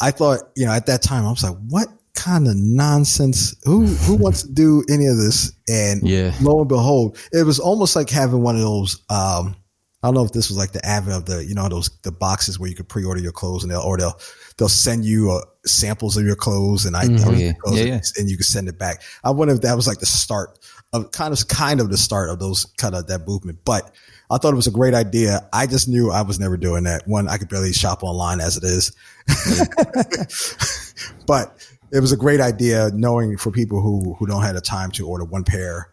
I 0.00 0.10
thought, 0.10 0.40
you 0.56 0.66
know, 0.66 0.72
at 0.72 0.86
that 0.86 1.02
time, 1.02 1.24
I 1.24 1.30
was 1.30 1.44
like, 1.44 1.56
"What 1.68 1.88
kind 2.18 2.48
of 2.48 2.56
nonsense? 2.56 3.54
Who 3.64 3.86
who 3.86 4.16
wants 4.24 4.42
to 4.42 4.52
do 4.52 4.84
any 4.90 5.06
of 5.06 5.16
this?" 5.16 5.52
And 5.68 6.06
Yeah. 6.06 6.32
lo 6.40 6.60
and 6.60 6.68
behold, 6.68 7.16
it 7.32 7.44
was 7.44 7.58
almost 7.58 7.96
like 7.96 8.10
having 8.10 8.42
one 8.42 8.56
of 8.56 8.62
those. 8.62 8.96
Um, 9.08 9.56
I 10.02 10.06
don't 10.08 10.14
know 10.14 10.24
if 10.24 10.32
this 10.32 10.48
was 10.48 10.56
like 10.56 10.70
the 10.72 10.84
advent 10.86 11.16
of 11.16 11.24
the, 11.26 11.44
you 11.44 11.54
know, 11.54 11.68
those 11.68 11.90
the 12.02 12.12
boxes 12.12 12.58
where 12.58 12.68
you 12.70 12.76
could 12.76 12.88
pre-order 12.88 13.20
your 13.20 13.32
clothes, 13.32 13.64
and 13.64 13.72
they'll 13.72 13.80
or 13.80 13.96
they'll 13.96 14.18
they'll 14.56 14.68
send 14.68 15.04
you 15.04 15.30
uh, 15.32 15.40
samples 15.66 16.16
of 16.16 16.24
your 16.24 16.36
clothes 16.36 16.84
and 16.86 16.96
I 16.96 17.04
Oh, 17.06 17.32
yeah. 17.32 17.52
clothes 17.54 17.78
Yeah, 17.78 17.84
and- 17.84 17.88
yeah. 17.88 18.00
and 18.20 18.30
you 18.30 18.36
can 18.36 18.44
send 18.44 18.68
it 18.68 18.78
back. 18.78 19.02
I 19.24 19.30
wonder 19.30 19.54
if 19.54 19.62
that 19.62 19.74
was 19.74 19.86
like 19.88 19.98
the 19.98 20.06
start 20.06 20.58
of 20.92 21.10
kind 21.12 21.32
of 21.32 21.48
kind 21.48 21.80
of 21.80 21.90
the 21.90 21.96
start 21.96 22.30
of 22.30 22.38
those 22.38 22.64
kind 22.78 22.94
of 22.94 23.06
that 23.08 23.26
movement. 23.26 23.58
But 23.64 23.92
I 24.30 24.38
thought 24.38 24.52
it 24.52 24.56
was 24.56 24.66
a 24.68 24.70
great 24.70 24.94
idea. 24.94 25.48
I 25.52 25.66
just 25.66 25.88
knew 25.88 26.10
I 26.12 26.22
was 26.22 26.38
never 26.38 26.56
doing 26.56 26.84
that. 26.84 27.06
One, 27.08 27.28
I 27.28 27.36
could 27.38 27.48
barely 27.48 27.72
shop 27.72 28.02
online 28.04 28.40
as 28.40 28.56
it 28.56 28.62
is, 28.64 28.92
but 31.26 31.67
it 31.92 32.00
was 32.00 32.12
a 32.12 32.16
great 32.16 32.40
idea 32.40 32.90
knowing 32.94 33.36
for 33.36 33.50
people 33.50 33.80
who 33.80 34.14
who 34.14 34.26
don't 34.26 34.42
have 34.42 34.54
the 34.54 34.60
time 34.60 34.90
to 34.92 35.06
order 35.06 35.24
one 35.24 35.44
pair 35.44 35.90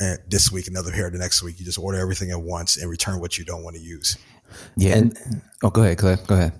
uh, 0.00 0.14
this 0.28 0.52
week, 0.52 0.68
another 0.68 0.90
pair 0.90 1.10
the 1.10 1.18
next 1.18 1.42
week. 1.42 1.58
You 1.58 1.64
just 1.64 1.78
order 1.78 1.98
everything 1.98 2.30
at 2.30 2.40
once 2.40 2.76
and 2.76 2.90
return 2.90 3.20
what 3.20 3.38
you 3.38 3.44
don't 3.44 3.62
want 3.62 3.76
to 3.76 3.82
use. 3.82 4.16
Yeah. 4.76 4.96
And- 4.96 5.42
oh, 5.62 5.70
go 5.70 5.82
ahead, 5.82 5.98
Claire. 5.98 6.18
Go 6.26 6.34
ahead. 6.34 6.52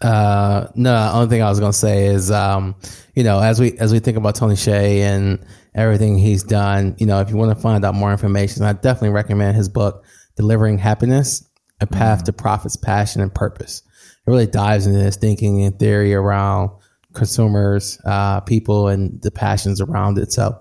Uh, 0.00 0.68
no, 0.74 0.92
the 0.92 1.12
only 1.14 1.28
thing 1.28 1.42
I 1.42 1.48
was 1.48 1.60
going 1.60 1.72
to 1.72 1.78
say 1.78 2.06
is, 2.06 2.30
um, 2.30 2.74
you 3.14 3.24
know, 3.24 3.40
as 3.40 3.58
we, 3.58 3.78
as 3.78 3.92
we 3.92 4.00
think 4.00 4.16
about 4.18 4.34
Tony 4.34 4.54
Hsieh 4.54 5.00
and 5.00 5.44
everything 5.74 6.18
he's 6.18 6.42
done, 6.42 6.94
you 6.98 7.06
know, 7.06 7.20
if 7.20 7.30
you 7.30 7.36
want 7.36 7.56
to 7.56 7.62
find 7.62 7.84
out 7.84 7.94
more 7.94 8.10
information, 8.12 8.64
I 8.64 8.74
definitely 8.74 9.10
recommend 9.10 9.56
his 9.56 9.68
book, 9.68 10.04
Delivering 10.36 10.78
Happiness, 10.78 11.48
A 11.80 11.86
Path 11.86 12.24
to 12.24 12.32
Profits, 12.32 12.76
Passion 12.76 13.22
and 13.22 13.34
Purpose. 13.34 13.82
It 14.26 14.30
really 14.30 14.46
dives 14.46 14.86
into 14.86 14.98
this 14.98 15.16
thinking 15.16 15.64
and 15.64 15.78
theory 15.78 16.12
around 16.12 16.70
consumers, 17.14 18.00
uh, 18.04 18.40
people 18.40 18.88
and 18.88 19.20
the 19.22 19.30
passions 19.30 19.80
around 19.80 20.18
it. 20.18 20.32
So, 20.32 20.58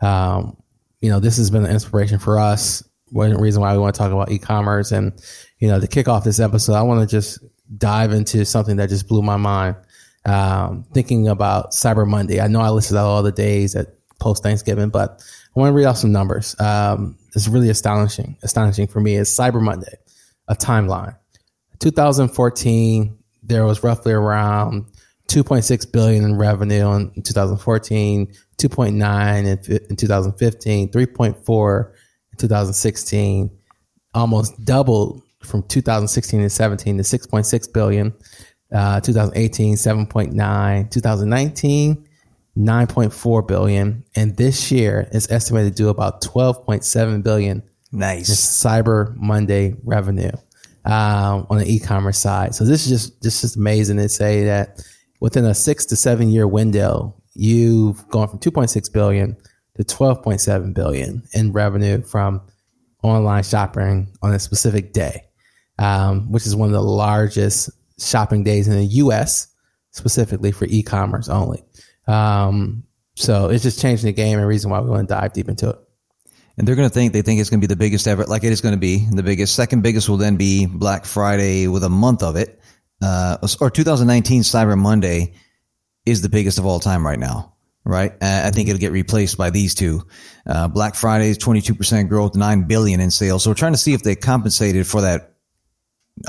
um, 0.00 0.56
you 1.00 1.10
know, 1.10 1.20
this 1.20 1.36
has 1.36 1.50
been 1.50 1.64
an 1.64 1.70
inspiration 1.70 2.18
for 2.18 2.38
us. 2.38 2.84
One 3.10 3.36
reason 3.36 3.60
why 3.60 3.72
we 3.72 3.78
want 3.78 3.94
to 3.94 3.98
talk 3.98 4.12
about 4.12 4.30
e-commerce 4.30 4.92
and, 4.92 5.12
you 5.58 5.68
know, 5.68 5.80
to 5.80 5.86
kick 5.86 6.08
off 6.08 6.24
this 6.24 6.40
episode, 6.40 6.74
I 6.74 6.82
want 6.82 7.00
to 7.00 7.06
just 7.06 7.38
dive 7.76 8.12
into 8.12 8.44
something 8.44 8.76
that 8.76 8.88
just 8.88 9.08
blew 9.08 9.22
my 9.22 9.36
mind. 9.36 9.76
Um, 10.24 10.84
thinking 10.94 11.26
about 11.26 11.72
Cyber 11.72 12.06
Monday. 12.06 12.40
I 12.40 12.46
know 12.46 12.60
I 12.60 12.70
listed 12.70 12.96
out 12.96 13.06
all 13.06 13.24
the 13.24 13.32
days 13.32 13.74
at 13.74 13.88
post 14.20 14.44
Thanksgiving, 14.44 14.88
but 14.88 15.20
I 15.54 15.60
want 15.60 15.70
to 15.70 15.74
read 15.74 15.84
off 15.86 15.96
some 15.96 16.12
numbers. 16.12 16.58
Um, 16.60 17.18
it's 17.34 17.48
really 17.48 17.70
astonishing, 17.70 18.36
astonishing 18.42 18.86
for 18.86 19.00
me. 19.00 19.16
It's 19.16 19.36
Cyber 19.36 19.60
Monday, 19.60 19.94
a 20.46 20.54
timeline. 20.54 21.16
2014, 21.80 23.18
there 23.42 23.64
was 23.64 23.82
roughly 23.82 24.12
around 24.12 24.86
2.6 25.32 25.92
billion 25.92 26.24
in 26.24 26.36
revenue 26.36 26.92
in 26.92 27.22
2014, 27.22 28.26
2.9 28.58 29.46
in, 29.46 29.58
fi- 29.58 29.86
in 29.88 29.96
2015, 29.96 30.90
3.4 30.90 31.90
in 32.32 32.38
2016, 32.38 33.50
almost 34.14 34.64
doubled 34.64 35.22
from 35.42 35.62
2016 35.62 36.40
and 36.40 36.52
17 36.52 36.98
to 36.98 37.02
6.6 37.02 37.72
billion. 37.72 38.12
Uh, 38.70 39.00
2018, 39.00 39.74
7.9, 39.74 40.90
2019, 40.90 42.08
9.4 42.56 43.48
billion, 43.48 44.04
and 44.14 44.36
this 44.36 44.70
year 44.70 45.08
is 45.12 45.30
estimated 45.30 45.76
to 45.76 45.82
do 45.82 45.88
about 45.88 46.22
12.7 46.22 47.22
billion 47.22 47.62
Nice. 47.92 48.30
Cyber 48.30 49.14
Monday 49.16 49.74
revenue 49.84 50.32
um, 50.86 51.46
on 51.50 51.58
the 51.58 51.66
e-commerce 51.66 52.18
side. 52.18 52.54
So 52.54 52.64
this 52.64 52.86
is 52.86 52.88
just 52.88 53.22
this 53.22 53.44
is 53.44 53.56
amazing 53.56 53.98
to 53.98 54.08
say 54.08 54.44
that 54.44 54.82
within 55.22 55.44
a 55.44 55.54
six 55.54 55.86
to 55.86 55.94
seven 55.94 56.30
year 56.30 56.48
window, 56.48 57.14
you've 57.32 58.06
gone 58.08 58.26
from 58.26 58.40
2.6 58.40 58.92
billion 58.92 59.36
to 59.76 59.84
12.7 59.84 60.74
billion 60.74 61.22
in 61.32 61.52
revenue 61.52 62.02
from 62.02 62.42
online 63.04 63.44
shopping 63.44 64.12
on 64.20 64.34
a 64.34 64.40
specific 64.40 64.92
day, 64.92 65.22
um, 65.78 66.32
which 66.32 66.44
is 66.44 66.56
one 66.56 66.68
of 66.68 66.72
the 66.72 66.82
largest 66.82 67.70
shopping 68.00 68.42
days 68.42 68.66
in 68.66 68.74
the 68.74 68.84
U.S. 68.84 69.46
specifically 69.92 70.50
for 70.50 70.64
e-commerce 70.64 71.28
only. 71.28 71.62
Um, 72.08 72.82
so 73.14 73.48
it's 73.48 73.62
just 73.62 73.80
changing 73.80 74.06
the 74.06 74.12
game 74.12 74.40
and 74.40 74.48
reason 74.48 74.72
why 74.72 74.80
we 74.80 74.90
want 74.90 75.08
to 75.08 75.14
dive 75.14 75.32
deep 75.34 75.48
into 75.48 75.70
it. 75.70 75.76
And 76.58 76.66
they're 76.66 76.74
going 76.74 76.88
to 76.88 76.92
think 76.92 77.12
they 77.12 77.22
think 77.22 77.40
it's 77.40 77.48
going 77.48 77.60
to 77.60 77.66
be 77.66 77.72
the 77.72 77.78
biggest 77.78 78.08
ever, 78.08 78.24
like 78.24 78.42
it 78.42 78.52
is 78.52 78.60
going 78.60 78.74
to 78.74 78.80
be 78.80 79.06
the 79.12 79.22
biggest. 79.22 79.54
Second 79.54 79.84
biggest 79.84 80.08
will 80.08 80.16
then 80.16 80.36
be 80.36 80.66
Black 80.66 81.04
Friday 81.04 81.68
with 81.68 81.84
a 81.84 81.88
month 81.88 82.24
of 82.24 82.34
it, 82.34 82.60
uh, 83.02 83.38
or 83.60 83.70
2019 83.70 84.42
Cyber 84.42 84.78
Monday 84.78 85.34
is 86.06 86.22
the 86.22 86.28
biggest 86.28 86.58
of 86.58 86.66
all 86.66 86.80
time 86.80 87.04
right 87.06 87.18
now. 87.18 87.50
Right, 87.84 88.12
uh, 88.12 88.42
I 88.44 88.52
think 88.52 88.68
it'll 88.68 88.78
get 88.78 88.92
replaced 88.92 89.36
by 89.36 89.50
these 89.50 89.74
two. 89.74 90.06
Uh, 90.46 90.68
Black 90.68 90.94
Friday 90.94 91.30
is 91.30 91.38
22% 91.38 92.08
growth, 92.08 92.36
nine 92.36 92.68
billion 92.68 93.00
in 93.00 93.10
sales. 93.10 93.42
So 93.42 93.50
we're 93.50 93.56
trying 93.56 93.72
to 93.72 93.78
see 93.78 93.92
if 93.92 94.04
they 94.04 94.14
compensated 94.14 94.86
for 94.86 95.00
that. 95.00 95.34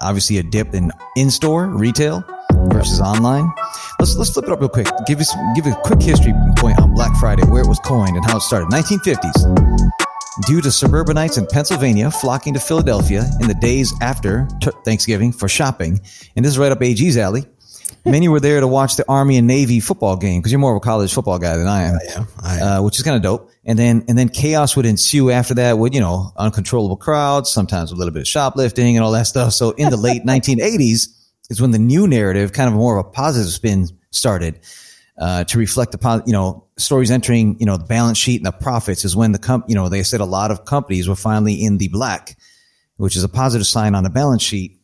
Obviously, 0.01 0.39
a 0.39 0.43
dip 0.43 0.73
in 0.73 0.91
in-store 1.15 1.67
retail 1.67 2.23
versus 2.69 2.99
online. 2.99 3.51
Let's 3.99 4.15
let's 4.15 4.31
flip 4.31 4.45
it 4.45 4.51
up 4.51 4.61
real 4.61 4.69
quick. 4.69 4.87
Give 5.05 5.19
us 5.19 5.31
give 5.55 5.67
a 5.67 5.75
quick 5.83 6.01
history 6.01 6.33
point 6.57 6.79
on 6.79 6.95
Black 6.95 7.15
Friday, 7.17 7.43
where 7.43 7.61
it 7.61 7.67
was 7.67 7.79
coined 7.79 8.15
and 8.15 8.25
how 8.25 8.37
it 8.37 8.41
started. 8.41 8.69
1950s. 8.69 10.02
Due 10.47 10.61
to 10.61 10.71
suburbanites 10.71 11.37
in 11.37 11.45
Pennsylvania 11.45 12.09
flocking 12.09 12.55
to 12.55 12.59
Philadelphia 12.59 13.23
in 13.39 13.47
the 13.47 13.53
days 13.53 13.93
after 14.01 14.47
t- 14.61 14.71
Thanksgiving 14.83 15.31
for 15.31 15.47
shopping, 15.47 15.99
and 16.35 16.43
this 16.43 16.53
is 16.53 16.57
right 16.57 16.71
up 16.71 16.81
AG's 16.81 17.17
alley. 17.17 17.45
Many 18.03 18.27
were 18.27 18.39
there 18.39 18.59
to 18.59 18.67
watch 18.67 18.95
the 18.95 19.05
Army 19.07 19.37
and 19.37 19.45
Navy 19.47 19.79
football 19.79 20.17
game 20.17 20.41
because 20.41 20.51
you're 20.51 20.59
more 20.59 20.71
of 20.73 20.77
a 20.77 20.79
college 20.79 21.13
football 21.13 21.37
guy 21.37 21.55
than 21.55 21.67
I 21.67 21.83
am, 21.83 21.95
I 21.95 22.13
am. 22.19 22.27
I 22.41 22.55
am. 22.57 22.67
uh, 22.67 22.81
which 22.81 22.97
is 22.97 23.03
kind 23.03 23.15
of 23.15 23.21
dope. 23.21 23.49
And 23.63 23.77
then 23.77 24.03
and 24.07 24.17
then 24.17 24.27
chaos 24.27 24.75
would 24.75 24.87
ensue 24.87 25.29
after 25.29 25.53
that 25.53 25.77
with 25.77 25.93
you 25.93 26.01
know 26.01 26.31
uncontrollable 26.35 26.97
crowds, 26.97 27.51
sometimes 27.51 27.91
a 27.91 27.95
little 27.95 28.11
bit 28.11 28.21
of 28.21 28.27
shoplifting 28.27 28.97
and 28.97 29.05
all 29.05 29.11
that 29.11 29.27
stuff. 29.27 29.53
So 29.53 29.71
in 29.71 29.89
the 29.91 29.97
late 29.97 30.23
1980s 30.25 31.09
is 31.51 31.61
when 31.61 31.71
the 31.71 31.79
new 31.79 32.07
narrative, 32.07 32.53
kind 32.53 32.67
of 32.67 32.73
more 32.73 32.97
of 32.97 33.05
a 33.05 33.09
positive 33.09 33.51
spin, 33.51 33.87
started 34.09 34.59
uh, 35.17 35.43
to 35.43 35.57
reflect 35.57 35.93
upon 35.93 36.23
you 36.25 36.33
know 36.33 36.65
stories 36.77 37.11
entering 37.11 37.57
you 37.59 37.65
know 37.65 37.77
the 37.77 37.85
balance 37.85 38.17
sheet 38.17 38.37
and 38.37 38.45
the 38.45 38.51
profits 38.51 39.05
is 39.05 39.15
when 39.15 39.31
the 39.31 39.39
comp 39.39 39.65
you 39.69 39.75
know 39.75 39.89
they 39.89 40.03
said 40.03 40.21
a 40.21 40.25
lot 40.25 40.51
of 40.51 40.65
companies 40.65 41.07
were 41.07 41.15
finally 41.15 41.63
in 41.63 41.77
the 41.77 41.87
black, 41.89 42.37
which 42.97 43.15
is 43.15 43.23
a 43.23 43.29
positive 43.29 43.67
sign 43.67 43.95
on 43.95 44.03
the 44.03 44.09
balance 44.09 44.41
sheet 44.41 44.79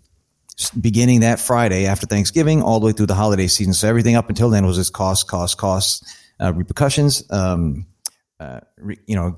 beginning 0.79 1.21
that 1.21 1.39
Friday 1.39 1.85
after 1.85 2.05
Thanksgiving 2.05 2.61
all 2.61 2.79
the 2.79 2.87
way 2.87 2.91
through 2.91 3.05
the 3.05 3.15
holiday 3.15 3.47
season. 3.47 3.73
So 3.73 3.87
everything 3.87 4.15
up 4.15 4.29
until 4.29 4.49
then 4.49 4.65
was 4.65 4.75
just 4.75 4.93
cost, 4.93 5.27
cost, 5.27 5.57
cost, 5.57 6.05
uh, 6.39 6.53
repercussions, 6.53 7.23
um, 7.31 7.85
uh, 8.39 8.59
re, 8.77 8.97
you 9.07 9.15
know, 9.15 9.37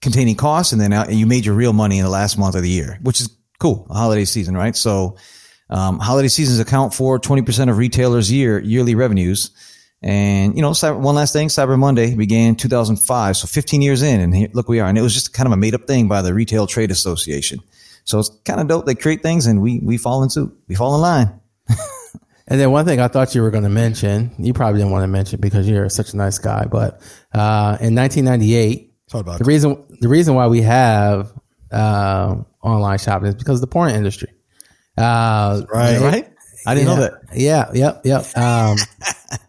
containing 0.00 0.36
costs. 0.36 0.72
And 0.72 0.80
then 0.80 0.92
uh, 0.92 1.06
you 1.08 1.26
made 1.26 1.44
your 1.44 1.54
real 1.54 1.72
money 1.72 1.98
in 1.98 2.04
the 2.04 2.10
last 2.10 2.38
month 2.38 2.54
of 2.54 2.62
the 2.62 2.70
year, 2.70 2.98
which 3.02 3.20
is 3.20 3.28
cool. 3.58 3.86
Holiday 3.90 4.24
season, 4.24 4.56
right? 4.56 4.76
So, 4.76 5.16
um, 5.70 5.98
holiday 5.98 6.28
seasons 6.28 6.60
account 6.60 6.92
for 6.92 7.18
20% 7.18 7.70
of 7.70 7.78
retailers 7.78 8.30
year, 8.30 8.60
yearly 8.60 8.94
revenues. 8.94 9.50
And, 10.04 10.54
you 10.54 10.60
know, 10.60 10.72
cyber, 10.72 11.00
one 11.00 11.14
last 11.14 11.32
thing, 11.32 11.48
Cyber 11.48 11.78
Monday 11.78 12.14
began 12.14 12.56
2005. 12.56 13.38
So 13.38 13.46
15 13.46 13.80
years 13.80 14.02
in 14.02 14.20
and 14.20 14.36
here, 14.36 14.48
look, 14.52 14.68
we 14.68 14.78
are. 14.78 14.86
And 14.86 14.98
it 14.98 15.02
was 15.02 15.14
just 15.14 15.32
kind 15.32 15.46
of 15.46 15.52
a 15.52 15.56
made 15.56 15.74
up 15.74 15.86
thing 15.86 16.08
by 16.08 16.20
the 16.20 16.34
Retail 16.34 16.66
Trade 16.66 16.90
Association. 16.90 17.60
So 18.04 18.18
it's 18.18 18.28
kind 18.44 18.60
of 18.60 18.68
dope. 18.68 18.84
They 18.84 18.94
create 18.94 19.22
things 19.22 19.46
and 19.46 19.62
we, 19.62 19.80
we 19.80 19.96
fall 19.96 20.22
in 20.22 20.28
suit. 20.28 20.54
We 20.68 20.74
fall 20.74 20.94
in 20.94 21.00
line. 21.00 21.40
And 22.46 22.60
then 22.60 22.70
one 22.70 22.84
thing 22.84 23.00
I 23.00 23.08
thought 23.08 23.34
you 23.34 23.40
were 23.40 23.50
going 23.50 23.64
to 23.64 23.70
mention, 23.70 24.30
you 24.38 24.52
probably 24.52 24.78
didn't 24.80 24.92
want 24.92 25.02
to 25.02 25.08
mention 25.08 25.40
because 25.40 25.68
you're 25.68 25.88
such 25.88 26.12
a 26.12 26.16
nice 26.16 26.38
guy, 26.38 26.66
but 26.66 27.00
uh, 27.32 27.78
in 27.80 27.94
1998, 27.94 28.92
Talk 29.08 29.20
about 29.22 29.38
the 29.38 29.44
reason 29.44 29.84
the 30.00 30.08
reason 30.08 30.34
why 30.34 30.46
we 30.46 30.62
have 30.62 31.32
uh, 31.70 32.36
online 32.62 32.98
shopping 32.98 33.28
is 33.28 33.34
because 33.34 33.56
of 33.56 33.60
the 33.62 33.66
porn 33.66 33.90
industry. 33.90 34.30
Uh, 34.96 35.62
right. 35.72 36.00
Right? 36.00 36.33
I 36.66 36.74
didn't 36.74 36.88
yeah, 36.88 36.94
know 36.94 37.00
that. 37.02 37.12
Yeah, 37.34 37.70
yep, 37.74 38.00
yep. 38.04 38.36
Um, 38.36 38.76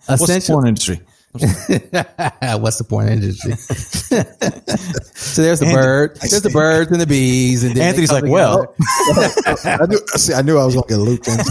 What's 0.07 0.27
the 0.27 0.43
porn 0.48 0.67
industry? 0.67 1.01
What's 1.36 2.77
the 2.77 2.86
porn 2.88 3.10
industry? 3.10 3.55
so 5.15 5.41
there's 5.41 5.60
the 5.60 5.65
bird, 5.74 6.15
there's 6.22 6.41
the 6.41 6.50
birds 6.50 6.91
and 6.91 7.01
the 7.01 7.07
bees, 7.07 7.63
and 7.63 7.77
Anthony's 7.77 8.12
like, 8.12 8.24
well. 8.24 8.74
I 8.79 9.86
knew, 9.89 10.00
see, 10.15 10.34
I 10.34 10.41
knew 10.43 10.57
I 10.57 10.65
was 10.65 10.75
going 10.75 10.88
to 10.88 10.93
get 10.93 11.00
looped 11.00 11.27
into. 11.27 11.43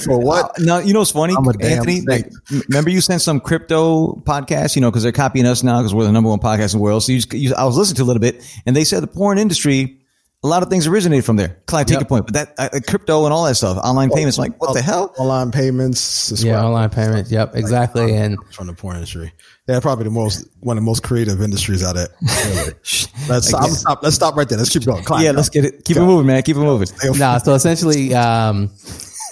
For 0.00 0.18
what? 0.18 0.58
No, 0.58 0.78
you 0.78 0.92
know 0.92 0.98
what's 0.98 1.12
funny, 1.12 1.34
I'm 1.36 1.46
a 1.46 1.52
damn 1.52 1.78
Anthony? 1.78 2.02
Like, 2.02 2.30
remember 2.68 2.90
you 2.90 3.00
sent 3.00 3.22
some 3.22 3.40
crypto 3.40 4.14
podcast, 4.24 4.74
you 4.74 4.82
know, 4.82 4.90
because 4.90 5.04
they're 5.04 5.12
copying 5.12 5.46
us 5.46 5.62
now 5.62 5.78
because 5.78 5.94
we're 5.94 6.04
the 6.04 6.12
number 6.12 6.28
one 6.30 6.40
podcast 6.40 6.74
in 6.74 6.80
the 6.80 6.82
world. 6.82 7.02
So 7.02 7.12
you, 7.12 7.18
just- 7.18 7.32
you, 7.32 7.54
I 7.54 7.64
was 7.64 7.76
listening 7.76 7.96
to 7.96 8.02
a 8.02 8.04
little 8.04 8.20
bit, 8.20 8.44
and 8.66 8.76
they 8.76 8.84
said 8.84 9.02
the 9.02 9.06
porn 9.06 9.38
industry, 9.38 10.01
a 10.44 10.48
lot 10.48 10.62
of 10.62 10.68
things 10.70 10.86
originated 10.88 11.24
from 11.24 11.36
there. 11.36 11.60
Clyde, 11.66 11.86
take 11.86 11.96
Yep. 11.98 12.02
a 12.02 12.08
point, 12.08 12.26
but 12.26 12.34
that 12.34 12.54
uh, 12.58 12.80
crypto 12.88 13.24
and 13.24 13.32
all 13.32 13.44
that 13.44 13.54
stuff, 13.54 13.76
online 13.78 14.10
payments, 14.10 14.38
like 14.38 14.60
what 14.60 14.74
the 14.74 14.82
hell? 14.82 15.14
Online 15.18 15.52
payments. 15.52 16.42
yeah, 16.44 16.62
online 16.64 16.90
payments. 16.90 17.30
Yep, 17.30 17.54
exactly. 17.54 18.14
And 18.14 18.38
from 18.52 18.66
the 18.66 18.72
porn 18.74 18.96
industry. 18.96 19.32
Yeah, 19.68 19.78
probably 19.78 20.04
the 20.04 20.10
most 20.10 20.48
one 20.58 20.76
of 20.76 20.82
the 20.82 20.86
most 20.86 21.04
creative 21.04 21.40
industries 21.40 21.84
out 21.84 21.94
there. 21.94 22.08
Really. 22.20 22.72
Let's 23.28 23.46
stop, 23.48 23.70
stop. 23.70 24.02
Let's 24.02 24.16
stop 24.16 24.34
right 24.36 24.48
there. 24.48 24.58
Let's 24.58 24.70
keep 24.70 24.84
going. 24.84 25.04
Climb, 25.04 25.24
Yeah, 25.24 25.30
let's 25.30 25.48
get 25.48 25.64
it. 25.64 25.84
Keep 25.84 25.98
it 25.98 26.00
moving, 26.04 26.26
man. 26.26 26.42
Keep 26.42 26.56
it 26.56 26.60
moving. 26.60 26.88
no, 27.16 27.38
so 27.38 27.54
essentially, 27.54 28.12
um, 28.12 28.70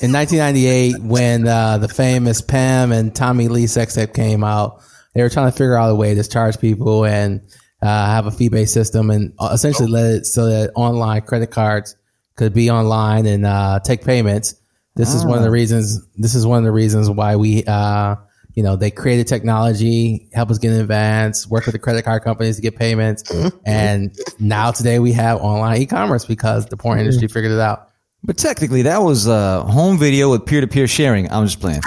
in 0.00 0.12
1998, 0.12 1.00
when 1.02 1.48
uh, 1.48 1.78
the 1.78 1.88
famous 1.88 2.40
Pam 2.40 2.92
and 2.92 3.12
Tommy 3.14 3.48
Lee 3.48 3.66
sex 3.66 3.94
tape 3.96 4.14
came 4.14 4.44
out, 4.44 4.80
they 5.14 5.22
were 5.22 5.28
trying 5.28 5.50
to 5.50 5.52
figure 5.52 5.74
out 5.76 5.90
a 5.90 5.94
way 5.96 6.14
to 6.14 6.22
charge 6.22 6.60
people 6.60 7.04
and 7.04 7.40
uh, 7.82 8.06
have 8.06 8.26
a 8.26 8.30
fee 8.30 8.48
based 8.48 8.74
system 8.74 9.10
and 9.10 9.32
uh, 9.38 9.50
essentially 9.52 9.88
let 9.88 10.12
it 10.12 10.26
so 10.26 10.46
that 10.46 10.70
online 10.74 11.22
credit 11.22 11.50
cards 11.50 11.96
could 12.36 12.54
be 12.54 12.70
online 12.70 13.26
and 13.26 13.46
uh, 13.46 13.80
take 13.80 14.04
payments. 14.04 14.54
This 14.96 15.14
is 15.14 15.24
one 15.24 15.38
of 15.38 15.44
the 15.44 15.50
reasons. 15.50 16.06
This 16.16 16.34
is 16.34 16.44
one 16.44 16.58
of 16.58 16.64
the 16.64 16.72
reasons 16.72 17.08
why 17.08 17.36
we, 17.36 17.64
uh, 17.64 18.16
you 18.54 18.62
know, 18.62 18.76
they 18.76 18.90
created 18.90 19.26
technology, 19.28 20.28
help 20.34 20.50
us 20.50 20.58
get 20.58 20.72
in 20.72 20.80
advance, 20.80 21.46
work 21.46 21.64
with 21.64 21.72
the 21.72 21.78
credit 21.78 22.04
card 22.04 22.22
companies 22.22 22.56
to 22.56 22.62
get 22.62 22.76
payments, 22.76 23.22
and 23.64 24.14
now 24.38 24.72
today 24.72 24.98
we 24.98 25.12
have 25.12 25.38
online 25.40 25.80
e-commerce 25.80 26.26
because 26.26 26.66
the 26.66 26.76
porn 26.76 26.98
industry 26.98 27.28
figured 27.28 27.52
it 27.52 27.60
out. 27.60 27.90
But 28.22 28.36
technically, 28.36 28.82
that 28.82 28.98
was 28.98 29.26
uh, 29.26 29.62
home 29.62 29.96
video 29.96 30.30
with 30.30 30.44
peer 30.44 30.60
to 30.60 30.66
peer 30.66 30.86
sharing. 30.86 31.32
I'm 31.32 31.46
just 31.46 31.60
playing. 31.60 31.80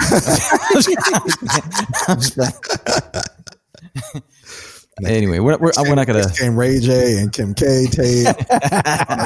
I'm 2.08 2.18
just 2.18 2.34
playing. 2.34 2.52
Anyway, 5.04 5.38
we're, 5.38 5.56
we're, 5.58 5.72
we're 5.78 5.94
not 5.94 6.06
gonna. 6.06 6.28
Came 6.30 6.56
Ray 6.56 6.78
J 6.80 7.18
and 7.18 7.32
Kim 7.32 7.54
K, 7.54 7.86
Tate, 7.90 8.26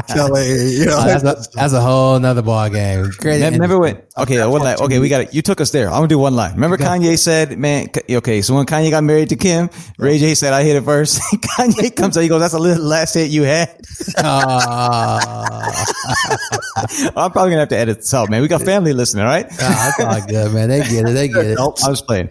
Kelly. 0.09 0.49
You 0.79 0.87
know, 0.87 0.99
Oh, 0.99 1.05
that's, 1.05 1.25
a, 1.25 1.51
that's 1.55 1.73
a 1.73 1.81
whole 1.81 2.19
nother 2.19 2.43
ball 2.43 2.69
game. 2.71 3.11
Great. 3.19 3.35
Remember, 3.37 3.57
remember 3.57 3.79
when? 3.79 4.03
Okay, 4.17 4.45
one 4.47 4.63
line. 4.63 4.77
Okay, 4.81 4.99
we 4.99 5.09
got 5.09 5.23
it. 5.23 5.35
You 5.35 5.43
took 5.43 5.61
us 5.61 5.71
there. 5.71 5.87
I'm 5.89 5.95
gonna 5.95 6.09
do 6.09 6.19
one 6.19 6.35
line. 6.35 6.55
Remember, 6.55 6.77
Kanye 6.77 7.19
said, 7.19 7.59
"Man, 7.59 7.89
okay." 8.11 8.43
So 8.43 8.55
when 8.55 8.67
Kanye 8.67 8.91
got 8.91 9.05
married 9.05 9.29
to 9.31 9.37
Kim, 9.37 9.71
Ray 9.99 10.19
J 10.19 10.35
said, 10.35 10.53
"I 10.53 10.63
hit 10.65 10.77
it 10.77 10.85
first. 10.85 11.21
Kanye 11.33 11.95
comes 11.95 12.17
out. 12.17 12.21
He 12.23 12.29
goes, 12.29 12.41
"That's 12.41 12.55
a 12.55 12.59
little 12.59 12.85
last 12.85 13.15
hit 13.15 13.31
you 13.31 13.43
had." 13.43 13.81
Uh, 14.17 15.21
I'm 17.17 17.31
probably 17.33 17.51
gonna 17.51 17.61
have 17.61 17.69
to 17.71 17.77
edit 17.79 17.99
this 17.99 18.15
out, 18.15 18.31
man. 18.31 18.43
We 18.43 18.49
got 18.49 18.63
family 18.63 18.93
listening, 18.93 19.25
all 19.25 19.31
right? 19.31 19.49
that's 19.51 20.01
all 20.01 20.21
good, 20.27 20.53
man. 20.53 20.69
They 20.69 20.81
get 20.81 21.09
it. 21.09 21.13
They 21.13 21.29
get 21.29 21.47
it. 21.47 21.59
I 21.59 21.91
was 21.91 22.03
playing. 22.03 22.31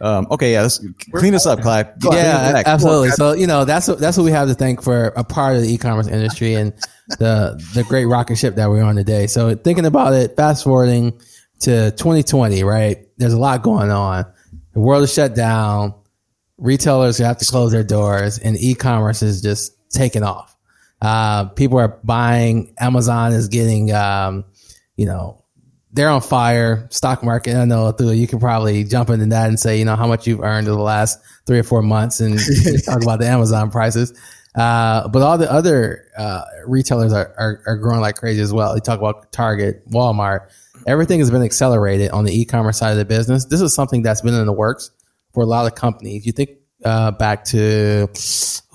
Um, 0.00 0.26
okay, 0.30 0.52
yeah, 0.52 0.62
let's 0.62 0.84
clean 1.12 1.34
us 1.34 1.46
up, 1.46 1.60
Clyde. 1.60 2.00
Clean 2.00 2.14
Yeah, 2.14 2.52
back. 2.52 2.66
absolutely. 2.66 3.10
So 3.10 3.32
you 3.34 3.46
know 3.46 3.64
that's 3.64 3.86
what 3.88 3.98
that's 3.98 4.16
what 4.16 4.24
we 4.24 4.30
have 4.32 4.48
to 4.48 4.54
thank 4.54 4.82
for 4.82 5.08
a 5.08 5.22
part 5.22 5.56
of 5.56 5.62
the 5.62 5.72
e-commerce 5.72 6.08
industry 6.08 6.54
and 6.54 6.72
the 7.18 7.62
the 7.74 7.84
great 7.84 8.06
rocket 8.06 8.36
ship 8.36 8.56
that 8.56 8.68
we're 8.70 8.82
on 8.82 8.96
today. 8.96 9.26
So 9.26 9.54
thinking 9.54 9.84
about 9.86 10.14
it, 10.14 10.34
fast 10.34 10.64
forwarding 10.64 11.20
to 11.60 11.90
2020, 11.92 12.64
right? 12.64 13.06
There's 13.18 13.34
a 13.34 13.38
lot 13.38 13.62
going 13.62 13.90
on. 13.90 14.24
The 14.72 14.80
world 14.80 15.04
is 15.04 15.12
shut 15.12 15.34
down. 15.36 15.94
Retailers 16.58 17.18
have 17.18 17.38
to 17.38 17.44
close 17.44 17.72
their 17.72 17.84
doors, 17.84 18.38
and 18.38 18.56
e-commerce 18.58 19.22
is 19.22 19.42
just 19.42 19.72
taking 19.90 20.22
off. 20.22 20.56
Uh, 21.00 21.46
people 21.46 21.78
are 21.78 21.98
buying. 22.02 22.74
Amazon 22.78 23.32
is 23.32 23.48
getting, 23.48 23.92
um, 23.92 24.44
you 24.96 25.06
know, 25.06 25.41
they're 25.92 26.08
on 26.08 26.20
fire. 26.20 26.88
Stock 26.90 27.22
market, 27.22 27.54
I 27.54 27.64
know, 27.64 27.92
through 27.92 28.12
you 28.12 28.26
can 28.26 28.40
probably 28.40 28.84
jump 28.84 29.10
into 29.10 29.26
that 29.26 29.48
and 29.48 29.58
say, 29.58 29.78
you 29.78 29.84
know, 29.84 29.96
how 29.96 30.06
much 30.06 30.26
you've 30.26 30.40
earned 30.40 30.66
in 30.66 30.74
the 30.74 30.80
last 30.80 31.18
three 31.46 31.58
or 31.58 31.62
four 31.62 31.82
months, 31.82 32.20
and 32.20 32.38
talk 32.84 33.02
about 33.02 33.20
the 33.20 33.26
Amazon 33.26 33.70
prices. 33.70 34.18
Uh, 34.54 35.08
but 35.08 35.22
all 35.22 35.38
the 35.38 35.50
other 35.50 36.06
uh, 36.16 36.44
retailers 36.66 37.12
are, 37.12 37.34
are 37.38 37.62
are 37.66 37.76
growing 37.76 38.00
like 38.00 38.16
crazy 38.16 38.40
as 38.40 38.52
well. 38.52 38.74
You 38.74 38.80
talk 38.80 38.98
about 38.98 39.32
Target, 39.32 39.88
Walmart. 39.90 40.50
Everything 40.86 41.20
has 41.20 41.30
been 41.30 41.42
accelerated 41.42 42.10
on 42.10 42.24
the 42.24 42.38
e-commerce 42.38 42.78
side 42.78 42.90
of 42.90 42.98
the 42.98 43.04
business. 43.04 43.44
This 43.44 43.60
is 43.60 43.72
something 43.72 44.02
that's 44.02 44.20
been 44.20 44.34
in 44.34 44.46
the 44.46 44.52
works 44.52 44.90
for 45.32 45.42
a 45.42 45.46
lot 45.46 45.66
of 45.66 45.76
companies. 45.76 46.26
You 46.26 46.32
think 46.32 46.50
uh, 46.84 47.12
back 47.12 47.44
to, 47.46 48.08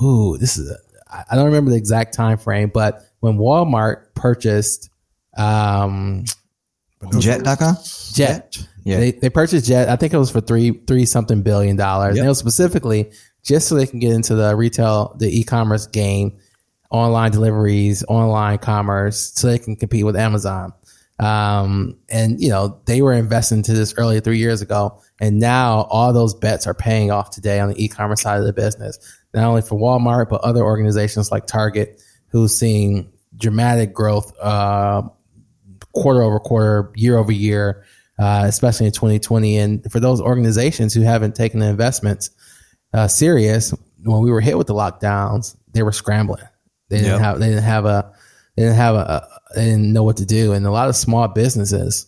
ooh, 0.01 0.37
this 0.37 0.57
is 0.57 0.75
I 1.09 1.35
don't 1.35 1.45
remember 1.45 1.71
the 1.71 1.77
exact 1.77 2.13
time 2.13 2.37
frame, 2.37 2.71
but 2.73 3.03
when 3.19 3.37
Walmart 3.37 4.13
purchased 4.13 4.89
um, 5.37 6.25
Jet.com? 7.19 7.75
Jet. 8.13 8.57
Yeah. 8.83 8.99
They 8.99 9.11
they 9.11 9.29
purchased 9.29 9.65
Jet. 9.67 9.89
I 9.89 9.95
think 9.95 10.13
it 10.13 10.17
was 10.17 10.31
for 10.31 10.41
three 10.41 10.71
three 10.87 11.05
something 11.05 11.41
billion 11.41 11.75
dollars. 11.75 12.15
Yep. 12.15 12.21
And 12.21 12.25
it 12.25 12.29
was 12.29 12.39
specifically 12.39 13.11
just 13.43 13.67
so 13.67 13.75
they 13.75 13.85
can 13.85 13.99
get 13.99 14.13
into 14.13 14.35
the 14.35 14.55
retail, 14.55 15.15
the 15.19 15.39
e-commerce 15.39 15.87
game, 15.87 16.37
online 16.89 17.31
deliveries, 17.31 18.03
online 18.07 18.57
commerce, 18.57 19.33
so 19.35 19.47
they 19.47 19.59
can 19.59 19.75
compete 19.75 20.05
with 20.05 20.15
Amazon. 20.15 20.73
Um, 21.19 21.97
and 22.09 22.39
you 22.41 22.49
know 22.49 22.79
they 22.85 23.01
were 23.01 23.13
investing 23.13 23.59
into 23.59 23.73
this 23.73 23.93
earlier 23.97 24.19
three 24.19 24.37
years 24.37 24.61
ago, 24.61 25.01
and 25.19 25.39
now 25.39 25.87
all 25.89 26.13
those 26.13 26.33
bets 26.33 26.67
are 26.67 26.75
paying 26.75 27.11
off 27.11 27.31
today 27.31 27.59
on 27.59 27.69
the 27.69 27.83
e-commerce 27.83 28.21
side 28.21 28.39
of 28.39 28.45
the 28.45 28.53
business. 28.53 28.99
Not 29.33 29.45
only 29.45 29.61
for 29.61 29.79
Walmart, 29.79 30.29
but 30.29 30.41
other 30.41 30.63
organizations 30.63 31.31
like 31.31 31.47
Target, 31.47 32.01
who's 32.29 32.57
seeing 32.57 33.11
dramatic 33.35 33.93
growth 33.93 34.31
uh, 34.39 35.03
quarter 35.93 36.21
over 36.21 36.39
quarter, 36.39 36.91
year 36.95 37.17
over 37.17 37.31
year, 37.31 37.83
uh, 38.19 38.43
especially 38.45 38.85
in 38.87 38.91
2020. 38.91 39.57
And 39.57 39.91
for 39.91 39.99
those 39.99 40.21
organizations 40.21 40.93
who 40.93 41.01
haven't 41.01 41.35
taken 41.35 41.59
the 41.59 41.67
investments 41.67 42.29
uh, 42.93 43.07
serious, 43.07 43.73
when 44.03 44.21
we 44.21 44.31
were 44.31 44.41
hit 44.41 44.57
with 44.57 44.67
the 44.67 44.73
lockdowns, 44.73 45.55
they 45.73 45.83
were 45.83 45.91
scrambling. 45.91 46.43
They 46.89 46.97
didn't 46.99 47.11
Yep. 47.13 47.19
have 47.21 47.39
they 47.39 47.49
didn't 47.49 47.63
have 47.63 47.85
a 47.85 48.13
they 48.55 48.63
didn't 48.63 48.77
have 48.77 48.95
a 48.95 49.27
they 49.55 49.65
didn't 49.65 49.91
know 49.93 50.03
what 50.03 50.17
to 50.17 50.25
do, 50.25 50.53
and 50.53 50.65
a 50.65 50.71
lot 50.71 50.87
of 50.89 50.95
small 50.95 51.27
businesses 51.27 52.07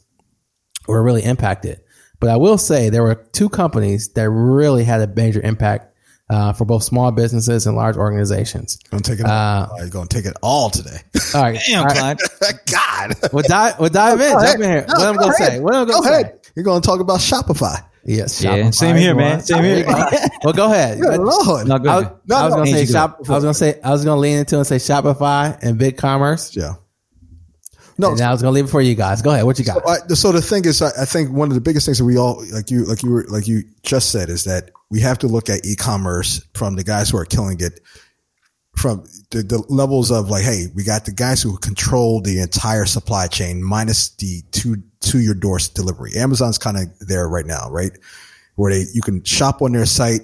were 0.88 1.04
really 1.04 1.24
impacted. 1.24 1.82
But 2.20 2.30
I 2.30 2.38
will 2.38 2.58
say 2.58 2.90
there 2.90 3.04
were 3.04 3.16
two 3.16 3.50
companies 3.50 4.10
that 4.14 4.30
really 4.30 4.84
had 4.84 5.02
a 5.02 5.08
major 5.08 5.42
impact 5.42 5.89
uh, 6.30 6.54
for 6.54 6.66
both 6.66 6.84
small 6.84 7.12
businesses 7.12 7.66
and 7.68 7.76
large 7.76 7.96
organizations. 7.98 8.78
Gonna 8.92 9.02
take 9.04 9.20
it. 9.20 9.26
Uh, 9.26 9.68
all. 9.72 9.78
You're 9.80 9.90
gonna 9.90 10.08
take 10.08 10.26
it 10.26 10.36
all 10.42 10.70
today. 10.70 10.98
All 11.34 11.42
right, 11.42 11.60
Damn, 11.68 11.82
all 11.82 11.88
right. 11.88 12.18
God. 12.72 13.16
We'll 13.34 13.44
dive, 13.44 13.80
we'll 13.80 13.90
dive 13.90 14.20
in. 14.22 14.34
Go 14.34 14.42
Jump 14.42 14.56
in 14.62 14.70
here. 14.70 14.86
No, 14.88 14.94
what 14.94 15.08
I'm 15.08 15.16
go 15.16 15.22
gonna 15.22 15.34
ahead. 15.34 15.52
say? 15.54 15.60
What 15.60 15.76
I'm 15.76 15.88
Go 15.88 15.94
gonna 15.94 16.06
say? 16.08 16.14
ahead. 16.22 16.40
You're 16.56 16.66
gonna 16.66 16.82
talk 16.82 17.00
about 17.00 17.20
Shopify. 17.20 17.84
Yes, 18.06 18.42
Yeah, 18.42 18.58
Shopify 18.58 18.74
same 18.76 18.96
here, 18.96 19.14
man. 19.16 19.42
Same 19.42 19.64
here. 19.64 19.86
well, 20.44 20.54
go 20.54 20.72
ahead. 20.72 21.00
Good 21.00 21.20
Lord. 21.20 21.68
No, 21.68 21.78
go 21.80 21.90
I, 21.90 22.00
ahead. 22.02 22.14
No, 22.28 22.36
I 22.38 22.44
was 22.46 22.52
no. 22.52 22.58
gonna 22.58 22.72
say 22.72 22.80
Angie, 22.82 22.94
go 22.94 23.00
shop. 23.00 23.18
I 23.28 23.32
was 23.34 23.44
gonna 23.44 23.54
say 23.54 23.80
I 23.84 23.92
was 23.92 24.06
gonna 24.06 24.20
lean 24.22 24.38
into 24.40 24.58
and 24.58 24.66
say 24.68 24.78
Shopify 24.78 25.58
and 25.62 25.80
BigCommerce, 25.80 26.56
Yeah. 26.56 26.76
No, 27.98 28.12
and 28.14 28.22
I 28.22 28.32
was 28.32 28.42
gonna 28.42 28.54
leave 28.54 28.66
it 28.66 28.70
for 28.70 28.80
you 28.82 28.96
guys. 28.96 29.22
Go 29.22 29.32
ahead. 29.32 29.44
What 29.44 29.60
you 29.60 29.66
got? 29.66 29.86
I, 29.88 29.98
so 30.14 30.32
the 30.32 30.42
thing 30.42 30.64
is, 30.64 30.82
I, 30.82 30.88
I 31.02 31.06
think 31.06 31.32
one 31.32 31.50
of 31.50 31.56
the 31.56 31.62
biggest 31.62 31.86
things 31.86 31.98
that 31.98 32.06
we 32.06 32.18
all 32.18 32.42
like 32.54 32.72
you 32.72 32.86
like 32.86 33.04
you 33.04 33.12
were 33.12 33.26
like 33.28 33.46
you 33.48 33.64
just 33.84 34.12
said 34.12 34.30
is 34.30 34.46
that 34.46 34.72
we 34.90 35.02
have 35.02 35.20
to 35.20 35.28
look 35.28 35.50
at 35.50 35.66
e-commerce 35.66 36.46
from 36.54 36.76
the 36.76 36.84
guys 36.84 37.10
who 37.10 37.18
are 37.18 37.26
killing 37.26 37.60
it, 37.60 37.80
from 38.76 39.04
the, 39.32 39.44
the 39.44 39.64
levels 39.70 40.10
of 40.12 40.30
like, 40.30 40.44
hey, 40.44 40.68
we 40.74 40.84
got 40.84 41.06
the 41.06 41.12
guys 41.12 41.42
who 41.42 41.58
control 41.58 42.22
the 42.22 42.40
entire 42.40 42.86
supply 42.86 43.28
chain 43.28 43.64
minus 43.64 44.10
the 44.16 44.42
two 44.52 44.78
to 45.02 45.20
your 45.20 45.34
door 45.34 45.60
delivery. 45.74 46.14
Amazon's 46.16 46.58
kind 46.58 46.78
of 46.78 47.08
there 47.08 47.28
right 47.28 47.46
now, 47.46 47.70
right? 47.70 47.92
Where 48.56 48.74
they 48.74 48.86
you 48.94 49.02
can 49.02 49.24
shop 49.24 49.62
on 49.62 49.74
their 49.74 49.86
site, 49.86 50.22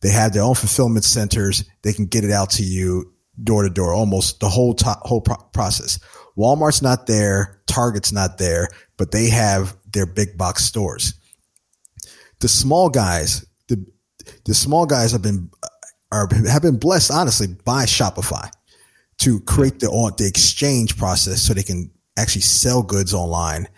they 0.00 0.10
have 0.10 0.32
their 0.32 0.42
own 0.42 0.54
fulfillment 0.54 1.04
centers, 1.04 1.64
they 1.82 1.92
can 1.92 2.06
get 2.06 2.24
it 2.24 2.30
out 2.30 2.50
to 2.50 2.62
you 2.62 3.12
door 3.42 3.62
to 3.62 3.70
door, 3.70 3.92
almost 3.92 4.40
the 4.40 4.48
whole 4.48 4.74
to- 4.74 4.98
whole 5.02 5.20
pro- 5.20 5.36
process. 5.52 5.98
Walmart's 6.36 6.82
not 6.82 7.06
there, 7.06 7.60
Target's 7.66 8.12
not 8.12 8.38
there, 8.38 8.68
but 8.96 9.12
they 9.12 9.28
have 9.28 9.76
their 9.92 10.06
big 10.06 10.36
box 10.36 10.64
stores. 10.64 11.14
The 12.40 12.48
small 12.48 12.90
guys, 12.90 13.46
the 14.24 14.32
the 14.44 14.54
small 14.54 14.86
guys 14.86 15.12
have 15.12 15.22
been 15.22 15.50
are 16.12 16.28
have 16.48 16.62
been 16.62 16.78
blessed 16.78 17.10
honestly 17.10 17.48
by 17.64 17.84
Shopify 17.84 18.50
to 19.18 19.40
create 19.40 19.80
the 19.80 20.14
the 20.18 20.26
exchange 20.26 20.96
process 20.96 21.42
so 21.42 21.54
they 21.54 21.62
can 21.62 21.90
actually 22.16 22.42
sell 22.42 22.82
goods 22.82 23.14
online 23.14 23.68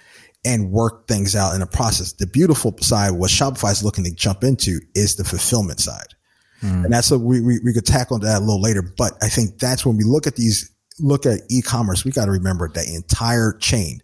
and 0.45 0.71
work 0.71 1.09
things 1.09 1.35
out 1.35 1.55
in 1.55 1.61
the 1.61 1.67
process. 1.67 2.13
The 2.13 2.27
beautiful 2.27 2.75
side, 2.79 3.11
what 3.11 3.31
Shopify 3.31 3.73
is 3.73 3.83
looking 3.83 4.05
to 4.05 4.15
jump 4.15 4.45
into 4.45 4.81
is 4.95 5.17
the 5.17 5.25
fulfillment 5.25 5.81
side. 5.81 6.15
Hmm. 6.61 6.85
And 6.85 6.93
that's 6.93 7.11
what 7.11 7.21
we, 7.21 7.41
we, 7.41 7.59
we 7.65 7.73
could 7.73 7.85
tackle 7.85 8.21
that 8.21 8.39
a 8.39 8.41
little 8.41 8.63
later. 8.63 8.83
But 8.83 9.13
I 9.23 9.29
think 9.29 9.59
that's 9.59 9.85
when 9.85 9.97
we 9.97 10.05
look 10.05 10.27
at 10.27 10.37
these, 10.37 10.71
look 11.01 11.27
at 11.27 11.41
e-commerce, 11.51 12.05
we 12.05 12.13
got 12.13 12.27
to 12.27 12.31
remember 12.31 12.69
that 12.69 12.87
entire 12.87 13.55
chain 13.55 14.01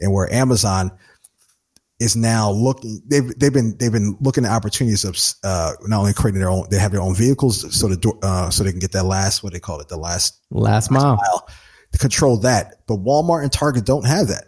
and 0.00 0.12
where 0.12 0.32
Amazon 0.32 0.90
is 1.98 2.14
now 2.16 2.50
looking, 2.50 3.00
they've, 3.06 3.38
they've 3.38 3.52
been, 3.52 3.76
they've 3.78 3.92
been 3.92 4.16
looking 4.20 4.44
at 4.44 4.50
opportunities 4.50 5.04
of, 5.04 5.16
uh, 5.44 5.72
not 5.86 6.00
only 6.00 6.12
creating 6.12 6.40
their 6.40 6.50
own, 6.50 6.66
they 6.70 6.78
have 6.78 6.92
their 6.92 7.00
own 7.00 7.14
vehicles 7.14 7.74
so 7.74 7.88
the, 7.88 8.12
uh, 8.22 8.50
so 8.50 8.62
they 8.64 8.70
can 8.70 8.80
get 8.80 8.92
that 8.92 9.04
last, 9.04 9.42
what 9.42 9.52
they 9.52 9.60
call 9.60 9.80
it, 9.80 9.88
the 9.88 9.96
last 9.96 10.40
Last 10.50 10.90
mile. 10.90 11.16
mile 11.16 11.48
to 11.92 11.98
control 11.98 12.36
that. 12.38 12.86
But 12.86 12.98
Walmart 12.98 13.42
and 13.42 13.52
Target 13.52 13.86
don't 13.86 14.06
have 14.06 14.28
that. 14.28 14.44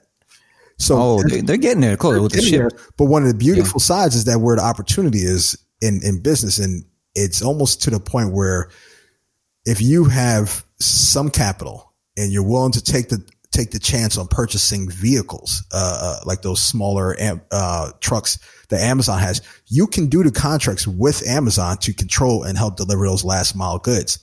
So 0.79 0.97
Oh, 0.99 1.23
they, 1.23 1.41
they're 1.41 1.57
getting 1.57 1.81
there 1.81 1.97
close 1.97 2.21
with 2.21 2.33
the 2.33 2.43
ship. 2.43 2.71
there. 2.71 2.71
But 2.97 3.07
one 3.07 3.23
of 3.23 3.29
the 3.29 3.35
beautiful 3.35 3.81
sides 3.81 4.15
is 4.15 4.25
that 4.25 4.41
where 4.41 4.57
the 4.57 4.63
opportunity 4.63 5.21
is 5.21 5.57
in, 5.81 6.01
in 6.05 6.21
business 6.21 6.59
and 6.59 6.85
it's 7.15 7.43
almost 7.43 7.83
to 7.85 7.91
the 7.91 7.99
point 7.99 8.33
where 8.33 8.71
if 9.65 9.81
you 9.81 10.05
have 10.05 10.65
some 10.81 11.31
capital 11.31 11.93
and 12.17 12.31
you're 12.31 12.47
willing 12.47 12.73
to 12.73 12.83
take 12.83 13.09
the, 13.09 13.25
take 13.51 13.71
the 13.71 13.79
chance 13.79 14.19
on 14.19 14.27
purchasing 14.29 14.91
vehicles, 14.91 15.65
uh, 15.73 15.99
uh 16.03 16.21
like 16.27 16.43
those 16.43 16.61
smaller, 16.63 17.17
uh, 17.51 17.91
trucks 18.01 18.39
that 18.69 18.81
Amazon 18.81 19.19
has, 19.19 19.43
you 19.67 19.87
can 19.87 20.09
do 20.09 20.23
the 20.23 20.31
contracts 20.31 20.87
with 20.87 21.27
Amazon 21.27 21.79
to 21.79 21.93
control 21.93 22.43
and 22.43 22.59
help 22.59 22.77
deliver 22.77 23.07
those 23.07 23.25
last 23.25 23.57
mile 23.57 23.79
goods. 23.79 24.19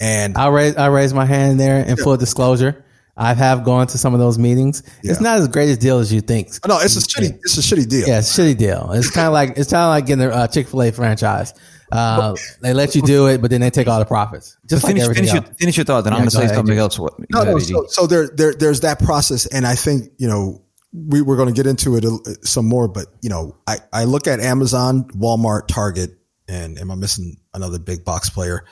And 0.00 0.36
I'll 0.36 0.52
raise 0.52 0.76
I 0.76 0.88
raise 0.88 1.14
my 1.14 1.24
hand 1.24 1.58
there 1.58 1.82
in 1.82 1.96
full 1.96 2.16
disclosure. 2.16 2.84
I 3.16 3.32
have 3.32 3.64
gone 3.64 3.86
to 3.86 3.98
some 3.98 4.12
of 4.12 4.20
those 4.20 4.38
meetings. 4.38 4.82
It's 5.02 5.22
not 5.22 5.38
as 5.38 5.48
great 5.48 5.70
a 5.70 5.76
deal 5.76 5.98
as 5.98 6.12
you 6.12 6.20
think. 6.20 6.48
no, 6.66 6.78
it's 6.80 6.96
a 6.96 7.00
shitty, 7.00 7.34
it's 7.36 7.56
a 7.56 7.62
shitty 7.62 7.88
deal. 7.88 8.06
Yeah, 8.06 8.18
it's 8.18 8.38
a 8.38 8.42
shitty 8.42 8.58
deal. 8.58 8.90
It's 8.92 9.10
kind 9.10 9.26
of 9.26 9.32
like 9.32 9.56
it's 9.56 9.70
kind 9.70 9.84
of 9.84 9.88
like 9.88 10.06
getting 10.06 10.26
a 10.26 10.48
Chick 10.48 10.68
Fil 10.68 10.82
A 10.82 10.92
franchise. 10.92 11.54
Uh, 11.92 12.34
they 12.60 12.72
let 12.72 12.94
you 12.94 13.02
do 13.02 13.28
it, 13.28 13.40
but 13.40 13.50
then 13.50 13.60
they 13.60 13.70
take 13.70 13.86
all 13.86 13.98
the 13.98 14.04
profits. 14.04 14.56
Just 14.66 14.84
like 14.84 14.92
Finish, 14.92 15.04
everything 15.04 15.24
finish, 15.24 15.34
your, 15.34 15.44
else. 15.44 15.56
finish 15.58 15.76
your 15.76 15.84
thought, 15.84 16.04
then 16.04 16.12
I'm 16.12 16.20
going 16.20 16.30
to 16.30 16.36
say 16.36 16.44
ahead, 16.44 16.54
something 16.54 16.78
else. 16.78 16.98
What, 16.98 17.14
No, 17.30 17.44
no. 17.44 17.58
So, 17.58 17.86
so 17.88 18.06
there, 18.06 18.28
there, 18.28 18.54
there's 18.54 18.80
that 18.80 18.98
process, 18.98 19.46
and 19.46 19.66
I 19.66 19.74
think 19.74 20.10
you 20.18 20.28
know 20.28 20.62
we 20.92 21.22
we're 21.22 21.36
going 21.36 21.52
to 21.52 21.54
get 21.54 21.66
into 21.66 21.96
it 21.96 22.04
a, 22.04 22.38
some 22.42 22.66
more. 22.66 22.88
But 22.88 23.06
you 23.22 23.30
know, 23.30 23.56
I 23.66 23.78
I 23.92 24.04
look 24.04 24.26
at 24.26 24.40
Amazon, 24.40 25.04
Walmart, 25.10 25.68
Target, 25.68 26.18
and 26.48 26.78
am 26.78 26.90
I 26.90 26.94
missing 26.94 27.36
another 27.54 27.78
big 27.78 28.04
box 28.04 28.30
player? 28.30 28.64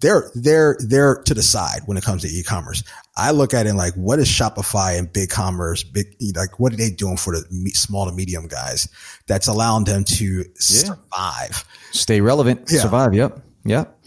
They're 0.00 0.30
they're 0.34 0.76
they're 0.80 1.22
to 1.22 1.34
the 1.34 1.42
side 1.42 1.82
when 1.86 1.96
it 1.96 2.04
comes 2.04 2.22
to 2.22 2.28
e-commerce. 2.28 2.82
I 3.16 3.30
look 3.32 3.52
at 3.52 3.66
it 3.66 3.74
like 3.74 3.94
what 3.94 4.18
is 4.18 4.26
Shopify 4.28 4.98
and 4.98 5.06
BigCommerce, 5.12 5.84
big 5.92 6.06
like 6.34 6.58
what 6.58 6.72
are 6.72 6.76
they 6.76 6.90
doing 6.90 7.16
for 7.18 7.34
the 7.34 7.70
small 7.74 8.06
to 8.06 8.12
medium 8.12 8.46
guys 8.48 8.88
that's 9.26 9.46
allowing 9.48 9.84
them 9.84 10.04
to 10.04 10.44
survive? 10.58 11.64
Stay 11.92 12.20
relevant, 12.20 12.62
Yeah. 12.70 12.80
survive. 12.80 13.12
Yep. 13.14 13.38
Yep. 13.64 13.98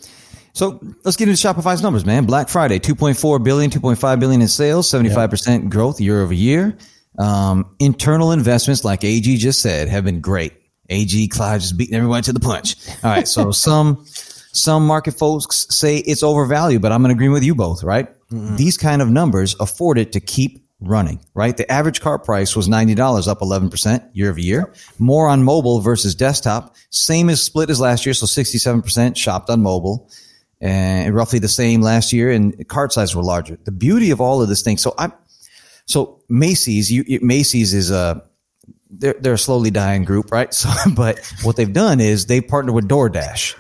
So 0.54 0.80
let's 1.04 1.18
get 1.18 1.28
into 1.30 1.40
Shopify's 1.48 1.82
numbers, 1.84 2.06
man. 2.06 2.26
Black 2.26 2.48
Friday, 2.50 2.80
2.4 2.80 3.44
billion, 3.44 3.70
2.5 3.70 4.20
billion 4.20 4.42
in 4.42 4.48
sales, 4.48 4.90
75% 4.90 5.70
growth 5.70 6.00
year 6.00 6.22
over 6.22 6.34
year. 6.34 6.78
Um, 7.20 7.76
internal 7.80 8.32
investments, 8.32 8.84
like 8.84 9.04
AG 9.04 9.38
just 9.38 9.62
said, 9.62 9.88
have 9.90 10.06
been 10.06 10.22
great. 10.22 10.54
AG 10.90 11.28
Clyde 11.28 11.62
just 11.62 11.78
beating 11.78 11.96
everybody 11.96 12.24
to 12.24 12.34
the 12.34 12.40
punch. 12.40 12.76
All 13.04 13.12
right. 13.12 13.28
So 13.28 13.52
some, 13.68 14.06
some 14.08 14.88
market 14.88 15.12
folks 15.12 15.68
say 15.76 15.98
it's 15.98 16.24
overvalued, 16.24 16.82
but 16.82 16.92
I'm 16.92 17.04
in 17.06 17.12
agreement 17.12 17.34
with 17.36 17.44
you 17.44 17.54
both, 17.56 17.84
right? 17.84 18.08
These 18.56 18.78
kind 18.78 19.02
of 19.02 19.10
numbers 19.10 19.56
afford 19.60 19.98
it 19.98 20.12
to 20.14 20.20
keep 20.20 20.66
running, 20.80 21.20
right? 21.34 21.56
The 21.56 21.70
average 21.72 22.02
car 22.02 22.20
price 22.20 22.56
was 22.56 22.68
$90, 22.68 23.28
up 23.28 23.40
11% 23.40 24.10
year 24.14 24.30
over 24.30 24.40
year. 24.40 24.74
More 25.00 25.28
on 25.28 25.44
mobile 25.44 25.80
versus 25.80 26.16
desktop. 26.16 26.76
Same 26.90 27.30
as 27.30 27.42
split 27.42 27.70
as 27.70 27.80
last 27.80 28.06
year. 28.06 28.14
So 28.14 28.26
67% 28.26 29.16
shopped 29.16 29.50
on 29.50 29.62
mobile 29.62 30.10
and 30.62 31.14
roughly 31.14 31.40
the 31.40 31.48
same 31.48 31.82
last 31.82 32.14
year 32.14 32.32
and 32.32 32.68
cart 32.68 32.94
sizes 32.94 33.16
were 33.16 33.24
larger. 33.24 33.58
The 33.64 33.72
beauty 33.72 34.12
of 34.12 34.22
all 34.22 34.42
of 34.42 34.50
this 34.50 34.62
thing. 34.62 34.78
So 34.78 34.94
I, 34.98 35.12
so 35.86 36.22
Macy's, 36.30 36.92
you, 36.92 37.20
Macy's 37.22 37.74
is 37.74 37.92
a, 37.92 38.24
they're, 38.90 39.16
they're 39.20 39.34
a 39.34 39.38
slowly 39.38 39.72
dying 39.72 40.04
group, 40.04 40.32
right? 40.32 40.54
So, 40.54 40.70
but 40.96 41.20
what 41.44 41.56
they've 41.56 41.72
done 41.72 42.00
is 42.00 42.28
they 42.28 42.42
partner 42.42 42.72
with 42.72 42.88
DoorDash 42.88 43.56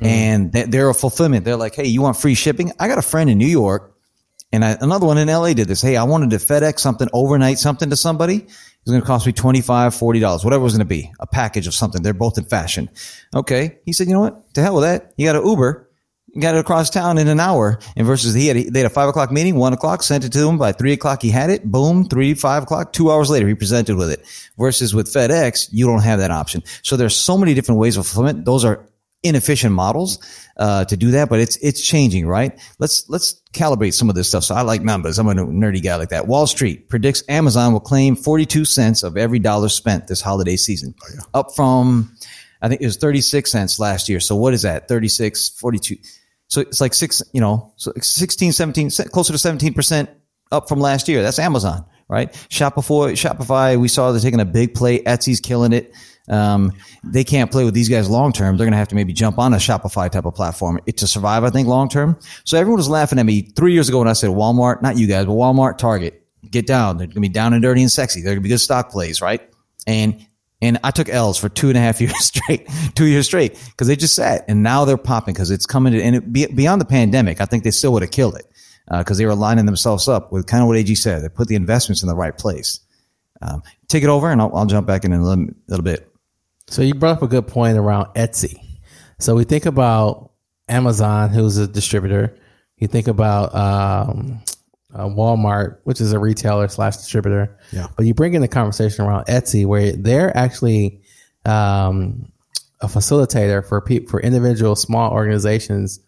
mm. 0.00 0.06
and 0.06 0.52
they're 0.52 0.88
a 0.88 0.94
fulfillment. 0.94 1.44
They're 1.44 1.56
like, 1.56 1.74
Hey, 1.74 1.86
you 1.86 2.02
want 2.02 2.16
free 2.16 2.34
shipping? 2.34 2.72
I 2.78 2.88
got 2.88 2.98
a 2.98 3.02
friend 3.02 3.28
in 3.30 3.38
New 3.38 3.46
York 3.46 3.89
and 4.52 4.64
I, 4.64 4.76
another 4.80 5.06
one 5.06 5.18
in 5.18 5.28
LA 5.28 5.52
did 5.52 5.68
this. 5.68 5.82
Hey, 5.82 5.96
I 5.96 6.04
wanted 6.04 6.30
to 6.30 6.36
FedEx 6.36 6.80
something, 6.80 7.08
overnight 7.12 7.58
something 7.58 7.90
to 7.90 7.96
somebody. 7.96 8.36
It 8.36 8.86
was 8.86 8.92
going 8.92 9.00
to 9.02 9.06
cost 9.06 9.26
me 9.26 9.32
$25, 9.32 9.62
$40, 9.62 10.44
whatever 10.44 10.60
it 10.60 10.64
was 10.64 10.72
going 10.72 10.80
to 10.80 10.84
be, 10.86 11.12
a 11.20 11.26
package 11.26 11.66
of 11.66 11.74
something. 11.74 12.02
They're 12.02 12.14
both 12.14 12.38
in 12.38 12.44
fashion. 12.44 12.88
Okay. 13.34 13.78
He 13.84 13.92
said, 13.92 14.08
you 14.08 14.14
know 14.14 14.20
what? 14.20 14.54
To 14.54 14.62
hell 14.62 14.74
with 14.74 14.84
that. 14.84 15.12
You 15.16 15.26
got 15.26 15.36
an 15.36 15.46
Uber. 15.46 15.86
You 16.32 16.40
got 16.40 16.54
it 16.54 16.58
across 16.58 16.90
town 16.90 17.18
in 17.18 17.28
an 17.28 17.40
hour. 17.40 17.78
And 17.96 18.06
versus 18.06 18.34
he 18.34 18.46
had, 18.46 18.56
they 18.56 18.80
had 18.80 18.86
a 18.86 18.90
five 18.90 19.08
o'clock 19.08 19.32
meeting, 19.32 19.56
one 19.56 19.72
o'clock, 19.72 20.02
sent 20.02 20.24
it 20.24 20.32
to 20.32 20.48
him 20.48 20.58
by 20.58 20.72
three 20.72 20.92
o'clock. 20.92 21.22
He 21.22 21.30
had 21.30 21.50
it. 21.50 21.64
Boom. 21.64 22.08
Three, 22.08 22.34
five 22.34 22.62
o'clock, 22.62 22.92
two 22.92 23.10
hours 23.10 23.30
later, 23.30 23.48
he 23.48 23.54
presented 23.54 23.96
with 23.96 24.10
it 24.10 24.24
versus 24.56 24.94
with 24.94 25.12
FedEx, 25.12 25.68
you 25.72 25.86
don't 25.86 26.02
have 26.02 26.20
that 26.20 26.30
option. 26.30 26.62
So 26.82 26.96
there's 26.96 27.16
so 27.16 27.36
many 27.36 27.54
different 27.54 27.80
ways 27.80 27.96
of 27.96 28.06
fulfillment. 28.06 28.44
Those 28.44 28.64
are 28.64 28.86
inefficient 29.22 29.74
models 29.74 30.18
uh, 30.56 30.84
to 30.86 30.96
do 30.96 31.10
that, 31.12 31.28
but 31.28 31.40
it's 31.40 31.56
it's 31.56 31.82
changing, 31.82 32.26
right? 32.26 32.58
Let's 32.78 33.08
let's 33.08 33.40
calibrate 33.52 33.94
some 33.94 34.08
of 34.08 34.14
this 34.14 34.28
stuff. 34.28 34.44
So 34.44 34.54
I 34.54 34.62
like 34.62 34.82
numbers. 34.82 35.18
I'm 35.18 35.28
a 35.28 35.34
nerdy 35.34 35.82
guy 35.82 35.96
like 35.96 36.10
that. 36.10 36.26
Wall 36.26 36.46
Street 36.46 36.88
predicts 36.88 37.22
Amazon 37.28 37.72
will 37.72 37.80
claim 37.80 38.16
42 38.16 38.64
cents 38.64 39.02
of 39.02 39.16
every 39.16 39.38
dollar 39.38 39.68
spent 39.68 40.06
this 40.06 40.20
holiday 40.20 40.56
season, 40.56 40.94
oh, 41.02 41.06
yeah. 41.14 41.20
up 41.34 41.54
from 41.54 42.16
I 42.62 42.68
think 42.68 42.80
it 42.80 42.86
was 42.86 42.96
36 42.96 43.50
cents 43.50 43.78
last 43.78 44.08
year. 44.08 44.20
So 44.20 44.36
what 44.36 44.52
is 44.52 44.62
that? 44.62 44.88
36, 44.88 45.50
42. 45.50 45.96
So 46.48 46.60
it's 46.60 46.80
like 46.80 46.94
six, 46.94 47.22
you 47.32 47.40
know, 47.40 47.72
so 47.76 47.92
16, 48.00 48.52
17, 48.52 48.90
closer 49.10 49.32
to 49.32 49.38
17 49.38 49.72
percent 49.72 50.10
up 50.52 50.68
from 50.68 50.80
last 50.80 51.08
year. 51.08 51.22
That's 51.22 51.38
Amazon, 51.38 51.84
right? 52.10 52.32
Shopify, 52.50 53.12
Shopify, 53.12 53.78
we 53.80 53.86
saw 53.88 54.10
they're 54.10 54.20
taking 54.20 54.40
a 54.40 54.44
big 54.44 54.74
play. 54.74 54.98
Etsy's 55.04 55.40
killing 55.40 55.72
it. 55.72 55.94
Um, 56.28 56.72
they 57.04 57.24
can't 57.24 57.50
play 57.50 57.64
with 57.64 57.72
these 57.72 57.88
guys 57.88 58.10
long 58.10 58.32
term. 58.32 58.56
They're 58.56 58.66
going 58.66 58.72
to 58.72 58.78
have 58.78 58.88
to 58.88 58.94
maybe 58.94 59.12
jump 59.12 59.38
on 59.38 59.54
a 59.54 59.56
Shopify 59.56 60.10
type 60.10 60.26
of 60.26 60.34
platform 60.34 60.80
to 60.96 61.06
survive, 61.06 61.44
I 61.44 61.50
think, 61.50 61.68
long 61.68 61.88
term. 61.88 62.18
So 62.44 62.58
everyone 62.58 62.78
was 62.78 62.88
laughing 62.88 63.18
at 63.18 63.26
me 63.26 63.42
three 63.42 63.72
years 63.72 63.88
ago 63.88 64.00
when 64.00 64.08
I 64.08 64.12
said 64.12 64.30
Walmart, 64.30 64.82
not 64.82 64.98
you 64.98 65.06
guys, 65.06 65.26
but 65.26 65.32
Walmart, 65.32 65.78
Target, 65.78 66.26
get 66.50 66.66
down. 66.66 66.98
They're 66.98 67.06
going 67.06 67.14
to 67.14 67.20
be 67.20 67.28
down 67.28 67.52
and 67.52 67.62
dirty 67.62 67.82
and 67.82 67.90
sexy. 67.90 68.20
They're 68.20 68.34
going 68.34 68.42
to 68.42 68.42
be 68.42 68.48
good 68.48 68.58
stock 68.58 68.90
plays, 68.90 69.22
right? 69.22 69.40
And 69.86 70.26
and 70.62 70.78
I 70.84 70.90
took 70.90 71.08
L's 71.08 71.38
for 71.38 71.48
two 71.48 71.68
and 71.68 71.78
a 71.78 71.80
half 71.80 72.00
years 72.00 72.24
straight, 72.24 72.68
two 72.94 73.06
years 73.06 73.26
straight, 73.26 73.52
because 73.70 73.86
they 73.86 73.96
just 73.96 74.14
sat 74.14 74.44
and 74.48 74.62
now 74.62 74.84
they're 74.84 74.98
popping 74.98 75.32
because 75.32 75.50
it's 75.50 75.64
coming 75.64 75.92
to, 75.92 76.02
and 76.02 76.16
it, 76.16 76.54
beyond 76.54 76.80
the 76.80 76.86
pandemic, 76.86 77.40
I 77.40 77.44
think 77.44 77.64
they 77.64 77.70
still 77.70 77.92
would 77.92 78.02
have 78.02 78.10
killed 78.10 78.36
it 78.36 78.46
because 78.98 79.16
uh, 79.16 79.18
they 79.18 79.26
were 79.26 79.34
lining 79.34 79.66
themselves 79.66 80.08
up 80.08 80.32
with 80.32 80.46
kind 80.46 80.62
of 80.62 80.68
what 80.68 80.76
AG 80.76 80.92
said. 80.96 81.22
They 81.22 81.28
put 81.28 81.48
the 81.48 81.54
investments 81.54 82.02
in 82.02 82.08
the 82.08 82.16
right 82.16 82.36
place. 82.36 82.80
Um, 83.40 83.62
take 83.88 84.02
it 84.02 84.08
over, 84.08 84.30
and 84.30 84.40
I'll, 84.40 84.54
I'll 84.54 84.66
jump 84.66 84.86
back 84.86 85.04
in, 85.04 85.12
in 85.12 85.20
a 85.20 85.24
little, 85.24 85.46
little, 85.68 85.84
bit. 85.84 86.12
So 86.66 86.82
you 86.82 86.94
brought 86.94 87.18
up 87.18 87.22
a 87.22 87.28
good 87.28 87.46
point 87.46 87.78
around 87.78 88.14
Etsy. 88.14 88.58
So 89.18 89.34
we 89.34 89.44
think 89.44 89.66
about 89.66 90.32
Amazon, 90.68 91.30
who's 91.30 91.56
a 91.56 91.66
distributor. 91.66 92.36
You 92.76 92.88
think 92.88 93.08
about 93.08 93.54
um, 93.54 94.42
uh, 94.94 95.06
Walmart, 95.06 95.78
which 95.84 96.00
is 96.00 96.12
a 96.12 96.18
retailer 96.18 96.68
slash 96.68 96.96
distributor. 96.96 97.56
Yeah. 97.72 97.86
But 97.96 98.06
you 98.06 98.14
bring 98.14 98.34
in 98.34 98.42
the 98.42 98.48
conversation 98.48 99.04
around 99.04 99.26
Etsy, 99.26 99.66
where 99.66 99.92
they're 99.92 100.36
actually 100.36 101.00
um, 101.44 102.30
a 102.80 102.86
facilitator 102.86 103.66
for 103.66 103.80
people 103.80 104.10
for 104.10 104.20
individual 104.20 104.74
small 104.74 105.12
organizations 105.12 106.00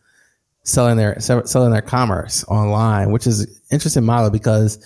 selling 0.64 0.96
their 0.96 1.18
selling 1.20 1.72
their 1.72 1.82
commerce 1.82 2.44
online, 2.44 3.10
which 3.10 3.26
is 3.26 3.40
an 3.40 3.54
interesting 3.70 4.04
model 4.04 4.30
because 4.30 4.84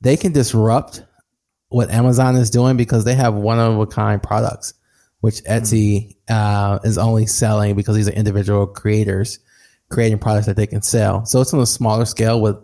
they 0.00 0.16
can 0.16 0.32
disrupt 0.32 1.02
what 1.68 1.90
Amazon 1.90 2.36
is 2.36 2.50
doing 2.50 2.76
because 2.76 3.04
they 3.04 3.14
have 3.14 3.34
one 3.34 3.58
of 3.58 3.78
a 3.78 3.86
kind 3.86 4.22
products, 4.22 4.74
which 5.20 5.42
Etsy 5.44 6.16
uh, 6.28 6.78
is 6.84 6.98
only 6.98 7.26
selling 7.26 7.74
because 7.74 7.96
these 7.96 8.08
are 8.08 8.12
individual 8.12 8.66
creators 8.66 9.40
creating 9.88 10.18
products 10.18 10.46
that 10.46 10.56
they 10.56 10.66
can 10.66 10.82
sell. 10.82 11.24
So 11.26 11.40
it's 11.40 11.54
on 11.54 11.60
a 11.60 11.66
smaller 11.66 12.04
scale 12.04 12.40
with 12.40 12.56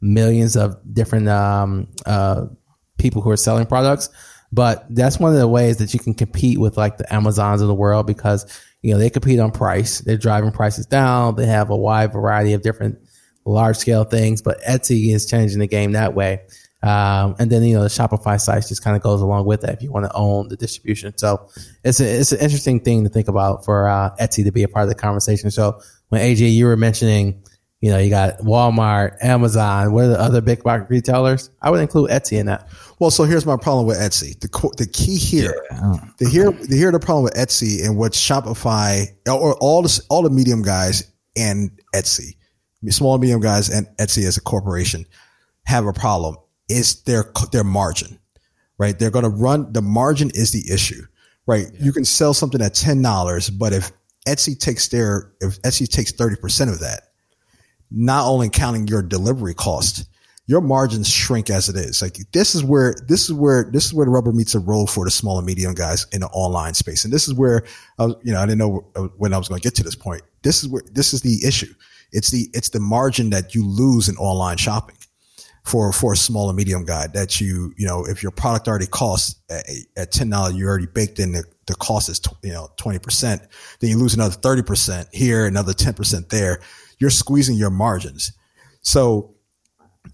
millions 0.00 0.56
of 0.56 0.76
different 0.92 1.28
um, 1.28 1.88
uh, 2.04 2.46
people 2.98 3.22
who 3.22 3.30
are 3.30 3.36
selling 3.36 3.66
products. 3.66 4.08
But 4.52 4.86
that's 4.88 5.18
one 5.18 5.32
of 5.32 5.38
the 5.38 5.48
ways 5.48 5.78
that 5.78 5.92
you 5.94 6.00
can 6.00 6.14
compete 6.14 6.60
with 6.60 6.76
like 6.76 6.96
the 6.96 7.12
Amazons 7.12 7.60
of 7.60 7.66
the 7.66 7.74
world 7.74 8.06
because 8.06 8.46
you 8.84 8.92
know, 8.92 8.98
they 8.98 9.08
compete 9.08 9.40
on 9.40 9.50
price. 9.50 10.00
They're 10.00 10.18
driving 10.18 10.52
prices 10.52 10.84
down. 10.84 11.36
They 11.36 11.46
have 11.46 11.70
a 11.70 11.76
wide 11.76 12.12
variety 12.12 12.52
of 12.52 12.60
different 12.60 12.98
large 13.46 13.78
scale 13.78 14.04
things, 14.04 14.42
but 14.42 14.60
Etsy 14.60 15.14
is 15.14 15.24
changing 15.24 15.58
the 15.58 15.66
game 15.66 15.92
that 15.92 16.14
way. 16.14 16.42
Um, 16.82 17.34
and 17.38 17.50
then, 17.50 17.62
you 17.62 17.76
know, 17.76 17.82
the 17.82 17.88
Shopify 17.88 18.38
sites 18.38 18.68
just 18.68 18.84
kind 18.84 18.94
of 18.94 19.02
goes 19.02 19.22
along 19.22 19.46
with 19.46 19.62
that 19.62 19.72
if 19.72 19.82
you 19.82 19.90
want 19.90 20.04
to 20.04 20.14
own 20.14 20.48
the 20.48 20.56
distribution. 20.58 21.16
So 21.16 21.48
it's 21.82 21.98
a, 21.98 22.20
it's 22.20 22.32
an 22.32 22.40
interesting 22.40 22.78
thing 22.78 23.04
to 23.04 23.08
think 23.08 23.28
about 23.28 23.64
for 23.64 23.88
uh, 23.88 24.14
Etsy 24.20 24.44
to 24.44 24.52
be 24.52 24.64
a 24.64 24.68
part 24.68 24.82
of 24.82 24.90
the 24.90 24.94
conversation. 24.94 25.50
So 25.50 25.80
when 26.10 26.20
AJ, 26.20 26.52
you 26.52 26.66
were 26.66 26.76
mentioning, 26.76 27.42
you 27.84 27.90
know, 27.90 27.98
you 27.98 28.08
got 28.08 28.38
Walmart, 28.38 29.22
Amazon, 29.22 29.92
what 29.92 30.04
are 30.04 30.08
the 30.08 30.18
other 30.18 30.40
big 30.40 30.62
box 30.62 30.88
retailers? 30.88 31.50
I 31.60 31.70
would 31.70 31.80
include 31.80 32.08
Etsy 32.08 32.40
in 32.40 32.46
that. 32.46 32.66
Well, 32.98 33.10
so 33.10 33.24
here's 33.24 33.44
my 33.44 33.58
problem 33.58 33.86
with 33.86 33.98
Etsy. 33.98 34.40
The 34.40 34.48
the 34.78 34.86
key 34.86 35.18
here, 35.18 35.54
yeah. 35.70 35.80
Oh, 35.82 36.00
the 36.16 36.26
here, 36.26 36.50
the 36.50 36.78
here 36.78 36.90
the 36.90 36.98
problem 36.98 37.24
with 37.24 37.34
Etsy 37.34 37.84
and 37.84 37.98
what 37.98 38.12
Shopify 38.12 39.08
or 39.28 39.54
all 39.56 39.82
the 39.82 40.02
all 40.08 40.22
the 40.22 40.30
medium 40.30 40.62
guys 40.62 41.12
and 41.36 41.78
Etsy, 41.94 42.36
small 42.88 43.18
medium 43.18 43.40
guys 43.40 43.68
and 43.68 43.86
Etsy 43.98 44.26
as 44.26 44.38
a 44.38 44.40
corporation 44.40 45.04
have 45.66 45.84
a 45.84 45.92
problem 45.92 46.38
is 46.70 47.02
their 47.02 47.30
their 47.52 47.64
margin, 47.64 48.18
right? 48.78 48.98
They're 48.98 49.10
going 49.10 49.24
to 49.24 49.28
run 49.28 49.70
the 49.74 49.82
margin 49.82 50.30
is 50.32 50.52
the 50.52 50.72
issue, 50.72 51.02
right? 51.46 51.66
Yeah. 51.70 51.84
You 51.84 51.92
can 51.92 52.06
sell 52.06 52.32
something 52.32 52.62
at 52.62 52.72
ten 52.72 53.02
dollars, 53.02 53.50
but 53.50 53.74
if 53.74 53.92
Etsy 54.26 54.58
takes 54.58 54.88
their 54.88 55.34
if 55.42 55.60
Etsy 55.60 55.86
takes 55.86 56.12
thirty 56.12 56.36
percent 56.36 56.70
of 56.70 56.80
that, 56.80 57.10
not 57.90 58.26
only 58.26 58.48
counting 58.48 58.88
your 58.88 59.02
delivery 59.02 59.54
cost 59.54 60.06
your 60.46 60.60
margins 60.60 61.08
shrink 61.08 61.48
as 61.48 61.68
it 61.68 61.76
is. 61.76 62.02
Like 62.02 62.18
this 62.32 62.54
is 62.54 62.62
where 62.62 62.94
this 63.06 63.24
is 63.24 63.32
where 63.32 63.64
this 63.72 63.86
is 63.86 63.94
where 63.94 64.04
the 64.04 64.10
rubber 64.10 64.32
meets 64.32 64.52
the 64.52 64.58
road 64.58 64.90
for 64.90 65.04
the 65.04 65.10
small 65.10 65.38
and 65.38 65.46
medium 65.46 65.74
guys 65.74 66.06
in 66.12 66.20
the 66.20 66.26
online 66.28 66.74
space. 66.74 67.04
And 67.04 67.12
this 67.12 67.26
is 67.26 67.34
where 67.34 67.64
I 67.98 68.06
was, 68.06 68.16
you 68.22 68.32
know, 68.32 68.40
I 68.40 68.46
didn't 68.46 68.58
know 68.58 68.86
uh, 68.94 69.04
when 69.16 69.32
I 69.32 69.38
was 69.38 69.48
going 69.48 69.60
to 69.60 69.66
get 69.66 69.74
to 69.76 69.82
this 69.82 69.94
point. 69.94 70.22
This 70.42 70.62
is 70.62 70.68
where 70.68 70.82
this 70.92 71.14
is 71.14 71.22
the 71.22 71.46
issue. 71.46 71.72
It's 72.12 72.30
the 72.30 72.48
it's 72.52 72.68
the 72.68 72.80
margin 72.80 73.30
that 73.30 73.54
you 73.54 73.66
lose 73.66 74.08
in 74.08 74.16
online 74.16 74.58
shopping 74.58 74.96
for 75.64 75.92
for 75.92 76.12
a 76.12 76.16
small 76.16 76.50
and 76.50 76.56
medium 76.58 76.84
guy 76.84 77.06
that 77.08 77.40
you 77.40 77.72
you 77.78 77.86
know 77.86 78.04
if 78.04 78.22
your 78.22 78.32
product 78.32 78.68
already 78.68 78.86
costs 78.86 79.40
at, 79.48 79.64
at 79.96 80.12
ten 80.12 80.28
dollars 80.28 80.54
you 80.54 80.66
already 80.66 80.86
baked 80.86 81.18
in 81.18 81.32
the, 81.32 81.42
the 81.66 81.74
cost 81.74 82.10
is 82.10 82.20
you 82.42 82.52
know 82.52 82.68
twenty 82.76 82.98
percent 82.98 83.40
then 83.80 83.88
you 83.88 83.96
lose 83.96 84.12
another 84.12 84.34
thirty 84.34 84.62
percent 84.62 85.08
here 85.10 85.46
another 85.46 85.72
ten 85.72 85.94
percent 85.94 86.28
there 86.28 86.60
you're 86.98 87.10
squeezing 87.10 87.56
your 87.56 87.70
margins 87.70 88.32
so 88.82 89.34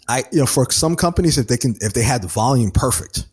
I, 0.09 0.25
you 0.33 0.39
know, 0.41 0.47
for 0.47 0.71
some 0.71 0.97
companies, 0.97 1.39
if 1.39 1.49
they 1.49 1.57
can, 1.57 1.77
if 1.81 1.93
they 1.93 2.03
had 2.03 2.23
the 2.23 2.29
volume 2.29 2.71
perfect, 2.71 3.27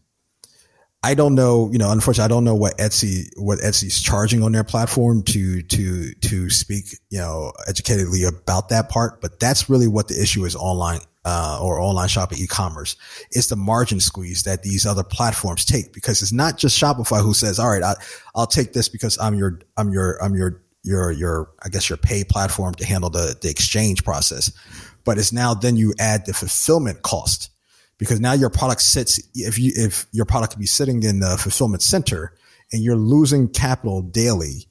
I 1.03 1.13
don't 1.13 1.35
know, 1.35 1.69
you 1.71 1.77
know, 1.77 1.91
unfortunately, 1.91 2.25
I 2.25 2.35
don't 2.35 2.43
know 2.43 2.55
what 2.55 2.77
Etsy, 2.77 3.29
what 3.37 3.59
Etsy's 3.59 4.01
charging 4.01 4.41
on 4.43 4.51
their 4.51 4.63
platform 4.63 5.23
to, 5.23 5.61
to, 5.61 6.13
to 6.13 6.49
speak, 6.49 6.85
you 7.09 7.19
know, 7.19 7.53
educatedly 7.69 8.27
about 8.27 8.69
that 8.69 8.89
part. 8.89 9.21
But 9.21 9.39
that's 9.39 9.69
really 9.69 9.87
what 9.87 10.07
the 10.07 10.19
issue 10.21 10.43
is 10.43 10.55
online, 10.55 10.99
uh, 11.23 11.59
or 11.61 11.79
online 11.79 12.07
shopping 12.07 12.39
e-commerce. 12.39 12.95
It's 13.31 13.47
the 13.47 13.55
margin 13.55 13.99
squeeze 13.99 14.43
that 14.43 14.63
these 14.63 14.85
other 14.85 15.03
platforms 15.03 15.65
take 15.65 15.93
because 15.93 16.23
it's 16.23 16.33
not 16.33 16.57
just 16.57 16.79
Shopify 16.79 17.21
who 17.21 17.35
says, 17.35 17.59
all 17.59 17.69
right, 17.69 17.83
I, 17.83 17.93
I'll 18.35 18.47
take 18.47 18.73
this 18.73 18.89
because 18.89 19.19
I'm 19.19 19.35
your, 19.35 19.59
I'm 19.77 19.93
your, 19.93 20.21
I'm 20.21 20.35
your, 20.35 20.63
your, 20.87 21.11
your, 21.11 21.49
I 21.61 21.69
guess 21.69 21.89
your 21.89 21.97
pay 21.97 22.23
platform 22.23 22.73
to 22.75 22.85
handle 22.85 23.09
the, 23.09 23.35
the 23.41 23.49
exchange 23.49 24.03
process 24.03 24.51
but 25.07 25.17
it's 25.17 25.31
now 25.31 25.53
then 25.53 25.77
you 25.77 25.93
add 25.99 26.25
the 26.25 26.33
fulfillment 26.33 27.01
cost 27.01 27.49
because 27.97 28.19
now 28.19 28.33
your 28.33 28.49
product 28.49 28.81
sits 28.81 29.21
if 29.33 29.57
you 29.57 29.71
if 29.73 30.05
your 30.11 30.25
product 30.25 30.51
could 30.51 30.59
be 30.59 30.65
sitting 30.65 31.01
in 31.01 31.21
the 31.21 31.37
fulfillment 31.37 31.81
center 31.81 32.33
and 32.73 32.83
you're 32.83 32.97
losing 32.97 33.47
capital 33.47 34.01
daily 34.01 34.67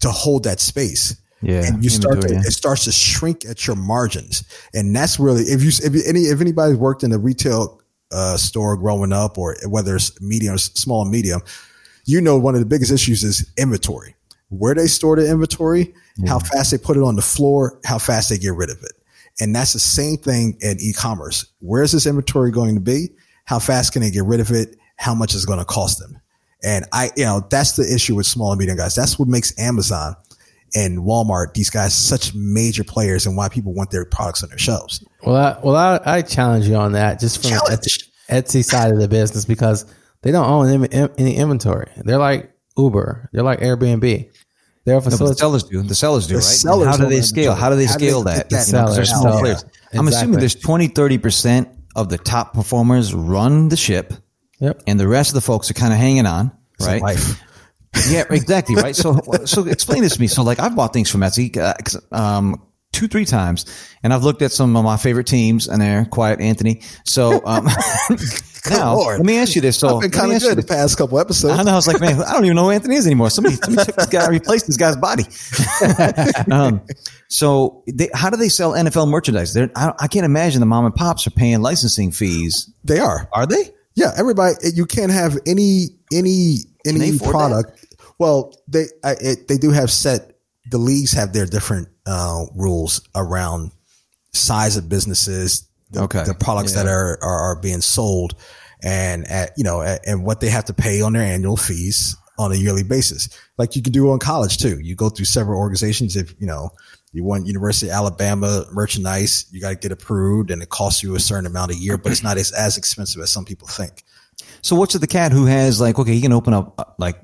to 0.00 0.10
hold 0.10 0.42
that 0.42 0.58
space. 0.58 1.22
Yeah, 1.40 1.64
and 1.64 1.84
you 1.84 1.88
start 1.88 2.22
to, 2.22 2.32
yeah. 2.32 2.40
it 2.40 2.50
starts 2.50 2.82
to 2.86 2.92
shrink 2.92 3.44
at 3.44 3.64
your 3.64 3.76
margins, 3.76 4.42
and 4.74 4.94
that's 4.94 5.20
really 5.20 5.44
if 5.44 5.62
you 5.62 5.68
if 5.68 6.04
any 6.04 6.22
if 6.22 6.40
anybody's 6.40 6.76
worked 6.76 7.04
in 7.04 7.12
a 7.12 7.18
retail 7.18 7.80
uh, 8.10 8.36
store 8.36 8.76
growing 8.76 9.12
up, 9.12 9.38
or 9.38 9.56
whether 9.68 9.94
it's 9.94 10.20
medium, 10.20 10.56
or 10.56 10.58
small, 10.58 11.02
and 11.02 11.12
medium, 11.12 11.40
you 12.04 12.20
know 12.20 12.36
one 12.36 12.54
of 12.54 12.60
the 12.60 12.66
biggest 12.66 12.90
issues 12.90 13.22
is 13.22 13.48
inventory. 13.56 14.16
Where 14.50 14.74
they 14.74 14.86
store 14.86 15.16
the 15.16 15.30
inventory, 15.30 15.94
yeah. 16.16 16.30
how 16.30 16.38
fast 16.38 16.70
they 16.70 16.78
put 16.78 16.96
it 16.96 17.02
on 17.02 17.16
the 17.16 17.22
floor, 17.22 17.80
how 17.84 17.98
fast 17.98 18.30
they 18.30 18.38
get 18.38 18.54
rid 18.54 18.70
of 18.70 18.82
it. 18.82 18.92
And 19.40 19.54
that's 19.54 19.72
the 19.72 19.78
same 19.78 20.16
thing 20.16 20.56
in 20.60 20.78
e-commerce. 20.80 21.46
Where's 21.60 21.92
this 21.92 22.06
inventory 22.06 22.50
going 22.50 22.74
to 22.74 22.80
be? 22.80 23.10
How 23.44 23.58
fast 23.58 23.92
can 23.92 24.02
they 24.02 24.10
get 24.10 24.24
rid 24.24 24.40
of 24.40 24.50
it? 24.50 24.76
How 24.96 25.14
much 25.14 25.34
is 25.34 25.46
going 25.46 25.58
to 25.58 25.64
cost 25.64 25.98
them? 25.98 26.20
And 26.64 26.86
I, 26.92 27.10
you 27.16 27.24
know, 27.24 27.46
that's 27.50 27.76
the 27.76 27.92
issue 27.92 28.16
with 28.16 28.26
small 28.26 28.50
and 28.52 28.58
medium 28.58 28.76
guys. 28.76 28.94
That's 28.94 29.18
what 29.18 29.28
makes 29.28 29.56
Amazon 29.58 30.16
and 30.74 30.98
Walmart, 30.98 31.54
these 31.54 31.70
guys, 31.70 31.94
such 31.94 32.34
major 32.34 32.84
players 32.84 33.26
and 33.26 33.36
why 33.36 33.48
people 33.48 33.72
want 33.72 33.90
their 33.90 34.04
products 34.04 34.42
on 34.42 34.48
their 34.48 34.58
shelves. 34.58 35.04
Well, 35.22 35.36
I, 35.36 35.58
well, 35.62 35.76
I, 35.76 36.00
I 36.04 36.22
challenge 36.22 36.66
you 36.66 36.74
on 36.74 36.92
that 36.92 37.20
just 37.20 37.40
from 37.40 37.52
Etsy, 37.52 38.04
Etsy, 38.28 38.64
side 38.64 38.92
of 38.92 38.98
the 38.98 39.08
business 39.08 39.44
because 39.44 39.86
they 40.22 40.32
don't 40.32 40.48
own 40.48 40.84
any 41.18 41.36
inventory. 41.36 41.90
They're 41.98 42.18
like 42.18 42.52
Uber. 42.78 43.28
They're 43.32 43.42
like 43.42 43.60
Airbnb. 43.60 44.30
They're 44.84 44.94
No, 44.94 45.00
the 45.00 45.34
sellers 45.34 45.64
do. 45.64 45.82
The 45.82 45.94
sellers 45.94 46.26
do, 46.26 46.34
the 46.34 46.38
right? 46.38 46.44
Sellers 46.44 46.88
how 46.88 46.96
do 46.96 47.10
they 47.10 47.20
scale? 47.20 47.54
How 47.54 47.68
do 47.68 47.76
they 47.76 47.86
scale 47.86 48.22
they 48.22 48.34
that? 48.36 48.50
that? 48.50 48.66
You 48.68 48.72
know, 48.72 48.94
there's 48.94 49.10
small 49.10 49.40
players. 49.40 49.62
Exactly. 49.62 49.98
I'm 49.98 50.08
assuming 50.08 50.38
there's 50.38 50.54
20, 50.54 50.88
30% 50.88 51.76
of 51.94 52.08
the 52.08 52.16
top 52.16 52.54
performers 52.54 53.12
run 53.12 53.68
the 53.68 53.76
ship. 53.76 54.14
Yep. 54.60 54.82
And 54.86 54.98
the 54.98 55.06
rest 55.06 55.30
of 55.30 55.34
the 55.34 55.40
folks 55.42 55.70
are 55.70 55.74
kind 55.74 55.92
of 55.92 55.98
hanging 55.98 56.24
on, 56.24 56.52
right? 56.80 57.02
Life. 57.02 57.42
yeah, 58.08 58.24
exactly. 58.30 58.76
Right. 58.76 58.96
So, 58.96 59.20
so 59.44 59.66
explain 59.66 60.02
this 60.02 60.14
to 60.14 60.20
me. 60.20 60.26
So 60.26 60.42
like 60.42 60.58
I've 60.58 60.74
bought 60.74 60.92
things 60.92 61.10
from 61.10 61.20
Etsy, 61.20 61.56
uh, 61.56 61.74
um, 62.14 62.62
two, 62.92 63.08
three 63.08 63.24
times, 63.24 63.66
and 64.02 64.12
I've 64.12 64.24
looked 64.24 64.42
at 64.42 64.52
some 64.52 64.74
of 64.76 64.84
my 64.84 64.96
favorite 64.96 65.26
teams, 65.26 65.68
and 65.68 65.80
they're 65.80 66.04
quiet 66.06 66.40
Anthony. 66.40 66.82
So, 67.04 67.40
um, 67.44 67.68
now, 68.68 68.96
let 68.96 69.24
me 69.24 69.38
ask 69.38 69.54
you 69.54 69.60
this. 69.60 69.78
So 69.78 69.96
I've 69.96 70.02
been 70.02 70.10
kind 70.10 70.32
of 70.32 70.40
good 70.40 70.58
the 70.58 70.62
past 70.62 70.96
couple 70.96 71.18
episodes. 71.18 71.58
I 71.58 71.62
know. 71.62 71.72
I 71.72 71.76
was 71.76 71.86
like, 71.86 72.00
man, 72.00 72.22
I 72.22 72.32
don't 72.32 72.44
even 72.44 72.56
know 72.56 72.64
who 72.64 72.70
Anthony 72.70 72.96
is 72.96 73.06
anymore. 73.06 73.30
Somebody, 73.30 73.56
somebody 73.62 73.86
took 73.86 73.96
this 73.96 74.06
guy, 74.06 74.28
replaced 74.28 74.66
this 74.66 74.76
guy's 74.76 74.96
body. 74.96 75.24
um, 76.52 76.80
so, 77.28 77.82
they, 77.86 78.08
how 78.14 78.30
do 78.30 78.36
they 78.36 78.48
sell 78.48 78.72
NFL 78.72 79.08
merchandise? 79.08 79.54
They're, 79.54 79.70
I, 79.76 79.92
I 79.98 80.08
can't 80.08 80.24
imagine 80.24 80.60
the 80.60 80.66
mom 80.66 80.86
and 80.86 80.94
pops 80.94 81.26
are 81.26 81.30
paying 81.30 81.60
licensing 81.60 82.12
fees. 82.12 82.72
They 82.84 82.98
are. 82.98 83.28
Are 83.32 83.46
they? 83.46 83.72
Yeah, 83.94 84.12
everybody. 84.16 84.54
You 84.74 84.86
can't 84.86 85.10
have 85.10 85.36
any 85.44 85.88
any 86.12 86.58
any 86.86 87.18
product. 87.18 87.84
Well, 88.18 88.54
they 88.68 88.86
I, 89.02 89.16
it, 89.20 89.48
they 89.48 89.58
do 89.58 89.70
have 89.72 89.90
set. 89.90 90.38
The 90.70 90.78
leagues 90.78 91.12
have 91.12 91.32
their 91.32 91.46
different 91.46 91.88
uh, 92.06 92.44
rules 92.54 93.00
around 93.16 93.72
size 94.32 94.76
of 94.76 94.88
businesses, 94.88 95.68
the, 95.90 96.02
Okay. 96.02 96.24
the 96.24 96.34
products 96.34 96.74
that 96.74 96.86
are, 96.86 97.18
are 97.22 97.38
are 97.50 97.60
being 97.60 97.80
sold, 97.80 98.34
and 98.82 99.26
at 99.28 99.52
you 99.56 99.64
know 99.64 99.80
at, 99.82 100.06
and 100.06 100.24
what 100.24 100.40
they 100.40 100.48
have 100.48 100.66
to 100.66 100.74
pay 100.74 101.00
on 101.00 101.12
their 101.12 101.22
annual 101.22 101.56
fees 101.56 102.16
on 102.38 102.52
a 102.52 102.54
yearly 102.54 102.84
basis. 102.84 103.28
Like 103.56 103.74
you 103.74 103.82
can 103.82 103.92
do 103.92 104.10
on 104.10 104.18
college 104.18 104.58
too. 104.58 104.78
You 104.80 104.94
go 104.94 105.08
through 105.08 105.24
several 105.24 105.58
organizations. 105.58 106.16
If 106.16 106.34
you 106.38 106.46
know 106.46 106.70
you 107.12 107.24
want 107.24 107.46
University 107.46 107.90
of 107.90 107.94
Alabama 107.96 108.64
merchandise, 108.72 109.46
you 109.50 109.60
got 109.60 109.70
to 109.70 109.76
get 109.76 109.92
approved, 109.92 110.50
and 110.50 110.62
it 110.62 110.68
costs 110.68 111.02
you 111.02 111.14
a 111.14 111.20
certain 111.20 111.46
amount 111.46 111.72
a 111.72 111.74
year, 111.74 111.96
but 111.96 112.12
it's 112.12 112.22
not 112.22 112.36
as, 112.36 112.52
as 112.52 112.76
expensive 112.76 113.22
as 113.22 113.30
some 113.30 113.44
people 113.44 113.66
think. 113.66 114.04
So, 114.62 114.76
what's 114.76 114.94
with 114.94 115.00
the 115.00 115.08
cat 115.08 115.32
who 115.32 115.46
has 115.46 115.80
like, 115.80 115.98
okay, 115.98 116.14
he 116.14 116.20
can 116.20 116.32
open 116.32 116.52
up 116.52 116.74
uh, 116.78 116.84
like 116.98 117.18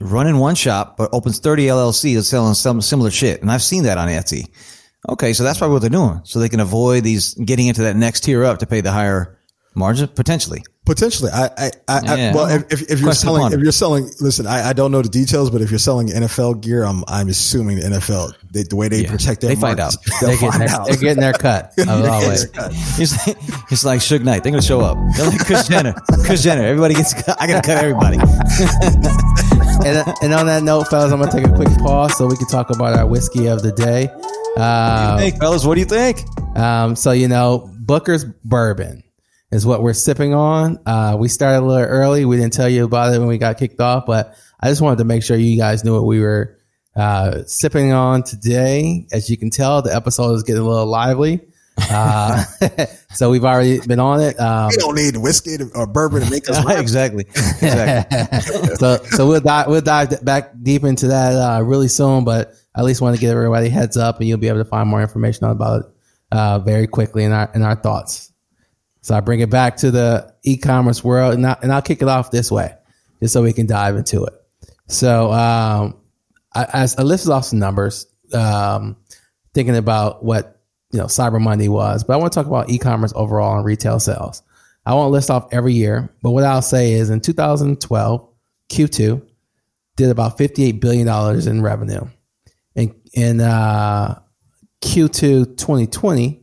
running 0.00 0.38
one 0.38 0.54
shop, 0.54 0.96
but 0.96 1.10
opens 1.12 1.38
30 1.38 1.66
LLCs 1.66 2.24
selling 2.24 2.54
some 2.54 2.80
similar 2.80 3.10
shit. 3.10 3.40
And 3.40 3.50
I've 3.50 3.62
seen 3.62 3.84
that 3.84 3.98
on 3.98 4.08
Etsy. 4.08 4.48
Okay. 5.08 5.32
So 5.32 5.42
that's 5.44 5.58
probably 5.58 5.74
what 5.74 5.80
they're 5.80 5.90
doing. 5.90 6.20
So 6.24 6.38
they 6.38 6.48
can 6.48 6.60
avoid 6.60 7.04
these 7.04 7.34
getting 7.34 7.66
into 7.66 7.82
that 7.82 7.96
next 7.96 8.20
tier 8.20 8.44
up 8.44 8.58
to 8.60 8.66
pay 8.66 8.80
the 8.80 8.92
higher 8.92 9.38
margin 9.74 10.08
potentially. 10.08 10.62
Potentially, 10.84 11.30
I, 11.32 11.44
I, 11.56 11.70
I, 11.86 12.00
Yeah. 12.16 12.30
I 12.32 12.34
well, 12.34 12.46
if, 12.48 12.72
if, 12.72 12.82
if 12.82 12.88
you're 12.98 13.06
Question 13.06 13.28
selling, 13.28 13.42
ponder. 13.42 13.56
if 13.56 13.62
you're 13.62 13.70
selling, 13.70 14.10
listen, 14.20 14.48
I, 14.48 14.70
I 14.70 14.72
don't 14.72 14.90
know 14.90 15.00
the 15.00 15.08
details, 15.08 15.48
but 15.48 15.62
if 15.62 15.70
you're 15.70 15.78
selling 15.78 16.08
NFL 16.08 16.60
gear, 16.60 16.82
I'm, 16.82 17.04
I'm 17.06 17.28
assuming 17.28 17.76
the 17.76 17.82
NFL, 17.84 18.34
they, 18.52 18.64
the 18.64 18.74
way 18.74 18.88
they 18.88 19.04
protect 19.06 19.42
their 19.42 19.54
They 19.54 19.60
find 19.60 19.78
out. 19.78 19.94
they'll 20.20 20.30
They're 20.30 20.38
getting, 20.40 20.50
find 20.50 20.62
their, 20.62 20.68
out. 20.76 20.86
they're 20.88 20.96
getting 20.96 21.20
their 21.20 21.32
cut. 21.34 21.72
Of 21.78 21.88
always. 21.88 22.46
It's 22.98 23.26
like, 23.26 23.36
it's 23.70 23.84
like 23.84 24.00
Suge 24.00 24.24
Knight. 24.24 24.42
They're 24.42 24.50
going 24.50 24.60
to 24.60 24.66
show 24.66 24.80
up. 24.80 24.98
They're 25.16 25.28
like 25.28 25.46
Kris 25.46 25.68
Jenner. 25.68 25.94
Kris 26.24 26.42
Jenner. 26.42 26.64
Everybody 26.64 26.94
gets, 26.94 27.14
cut. 27.14 27.40
I 27.40 27.46
got 27.46 27.62
to 27.62 27.66
cut 27.74 27.78
everybody. 27.78 28.16
and, 29.86 30.14
and 30.20 30.34
on 30.34 30.46
that 30.46 30.62
note, 30.64 30.88
fellas, 30.88 31.12
I'm 31.12 31.20
gonna 31.20 31.30
take 31.30 31.46
a 31.46 31.54
quick 31.54 31.68
pause 31.78 32.16
so 32.18 32.26
we 32.26 32.36
can 32.36 32.48
talk 32.48 32.70
about 32.70 32.98
our 32.98 33.06
whiskey 33.06 33.46
of 33.46 33.62
the 33.62 33.72
day. 33.72 34.08
Uh, 34.56 35.18
Hey, 35.18 35.30
fellas, 35.32 35.64
what 35.64 35.74
do 35.74 35.80
you 35.80 35.86
think? 35.86 36.22
Um, 36.56 36.96
so 36.96 37.12
you 37.12 37.28
know, 37.28 37.70
Booker's 37.80 38.24
bourbon 38.44 39.02
is 39.50 39.64
what 39.66 39.82
we're 39.82 39.92
sipping 39.94 40.34
on. 40.34 40.78
Uh, 40.86 41.16
we 41.18 41.28
started 41.28 41.60
a 41.60 41.66
little 41.66 41.84
early. 41.86 42.24
We 42.24 42.36
didn't 42.36 42.52
tell 42.52 42.68
you 42.68 42.84
about 42.84 43.14
it 43.14 43.18
when 43.18 43.28
we 43.28 43.38
got 43.38 43.58
kicked 43.58 43.80
off, 43.80 44.04
but 44.06 44.34
I 44.60 44.68
just 44.68 44.80
wanted 44.80 44.98
to 44.98 45.04
make 45.04 45.22
sure 45.22 45.36
you 45.36 45.56
guys 45.58 45.84
knew 45.84 45.94
what 45.94 46.04
we 46.06 46.20
were 46.20 46.58
uh, 46.96 47.42
sipping 47.46 47.92
on 47.92 48.22
today. 48.22 49.06
As 49.12 49.30
you 49.30 49.36
can 49.36 49.50
tell, 49.50 49.82
the 49.82 49.94
episode 49.94 50.34
is 50.34 50.42
getting 50.42 50.62
a 50.62 50.68
little 50.68 50.86
lively. 50.86 51.40
Uh, 51.90 52.44
so 53.14 53.30
we've 53.30 53.44
already 53.44 53.80
been 53.86 53.98
on 54.00 54.20
it. 54.20 54.38
Um, 54.38 54.68
We 54.68 54.76
don't 54.76 54.94
need 54.94 55.16
whiskey 55.16 55.56
to, 55.56 55.70
or 55.74 55.86
bourbon 55.86 56.22
to 56.22 56.30
make 56.30 56.48
us 56.48 56.62
laugh. 56.64 56.78
exactly. 56.80 57.24
Exactly. 57.62 58.76
so 58.76 58.96
so 59.10 59.26
we'll 59.26 59.40
dive 59.40 59.68
we'll 59.68 59.80
dive 59.80 60.22
back 60.24 60.52
deep 60.62 60.84
into 60.84 61.08
that 61.08 61.32
uh, 61.34 61.62
really 61.62 61.88
soon. 61.88 62.24
But 62.24 62.54
at 62.76 62.84
least 62.84 63.00
want 63.00 63.14
to 63.16 63.20
give 63.20 63.30
everybody 63.30 63.68
heads 63.68 63.96
up, 63.96 64.18
and 64.18 64.28
you'll 64.28 64.38
be 64.38 64.48
able 64.48 64.58
to 64.58 64.64
find 64.64 64.88
more 64.88 65.02
information 65.02 65.46
about 65.46 65.80
it 65.82 65.86
uh, 66.32 66.58
very 66.58 66.86
quickly 66.86 67.24
in 67.24 67.32
our 67.32 67.50
in 67.54 67.62
our 67.62 67.76
thoughts. 67.76 68.32
So 69.02 69.14
I 69.14 69.20
bring 69.20 69.40
it 69.40 69.50
back 69.50 69.78
to 69.78 69.90
the 69.90 70.32
e-commerce 70.44 71.02
world, 71.02 71.34
and, 71.34 71.44
I, 71.44 71.58
and 71.60 71.72
I'll 71.72 71.82
kick 71.82 72.02
it 72.02 72.08
off 72.08 72.30
this 72.30 72.52
way, 72.52 72.72
just 73.20 73.32
so 73.32 73.42
we 73.42 73.52
can 73.52 73.66
dive 73.66 73.96
into 73.96 74.24
it. 74.24 74.34
So 74.86 75.32
um, 75.32 75.96
I, 76.54 76.86
listed 77.02 77.30
off 77.32 77.46
some 77.46 77.58
numbers, 77.58 78.06
um, 78.32 78.96
thinking 79.54 79.76
about 79.76 80.24
what 80.24 80.60
you 80.92 80.98
know 80.98 81.06
Cyber 81.06 81.40
Monday 81.40 81.68
was, 81.68 82.04
but 82.04 82.14
I 82.14 82.16
want 82.16 82.32
to 82.32 82.38
talk 82.38 82.46
about 82.46 82.70
e-commerce 82.70 83.12
overall 83.16 83.56
and 83.56 83.64
retail 83.64 83.98
sales. 84.00 84.42
I 84.84 84.94
won't 84.94 85.12
list 85.12 85.30
off 85.30 85.48
every 85.52 85.74
year, 85.74 86.12
but 86.22 86.30
what 86.30 86.44
I'll 86.44 86.62
say 86.62 86.92
is 86.92 87.10
in 87.10 87.20
2012, 87.20 88.28
Q2 88.68 89.22
did 89.96 90.10
about 90.10 90.38
58 90.38 90.80
billion 90.80 91.06
dollars 91.06 91.46
in 91.46 91.62
revenue. 91.62 92.06
In 92.74 92.94
in 93.12 93.40
uh, 93.40 94.20
Q2 94.82 95.56
2020, 95.56 96.42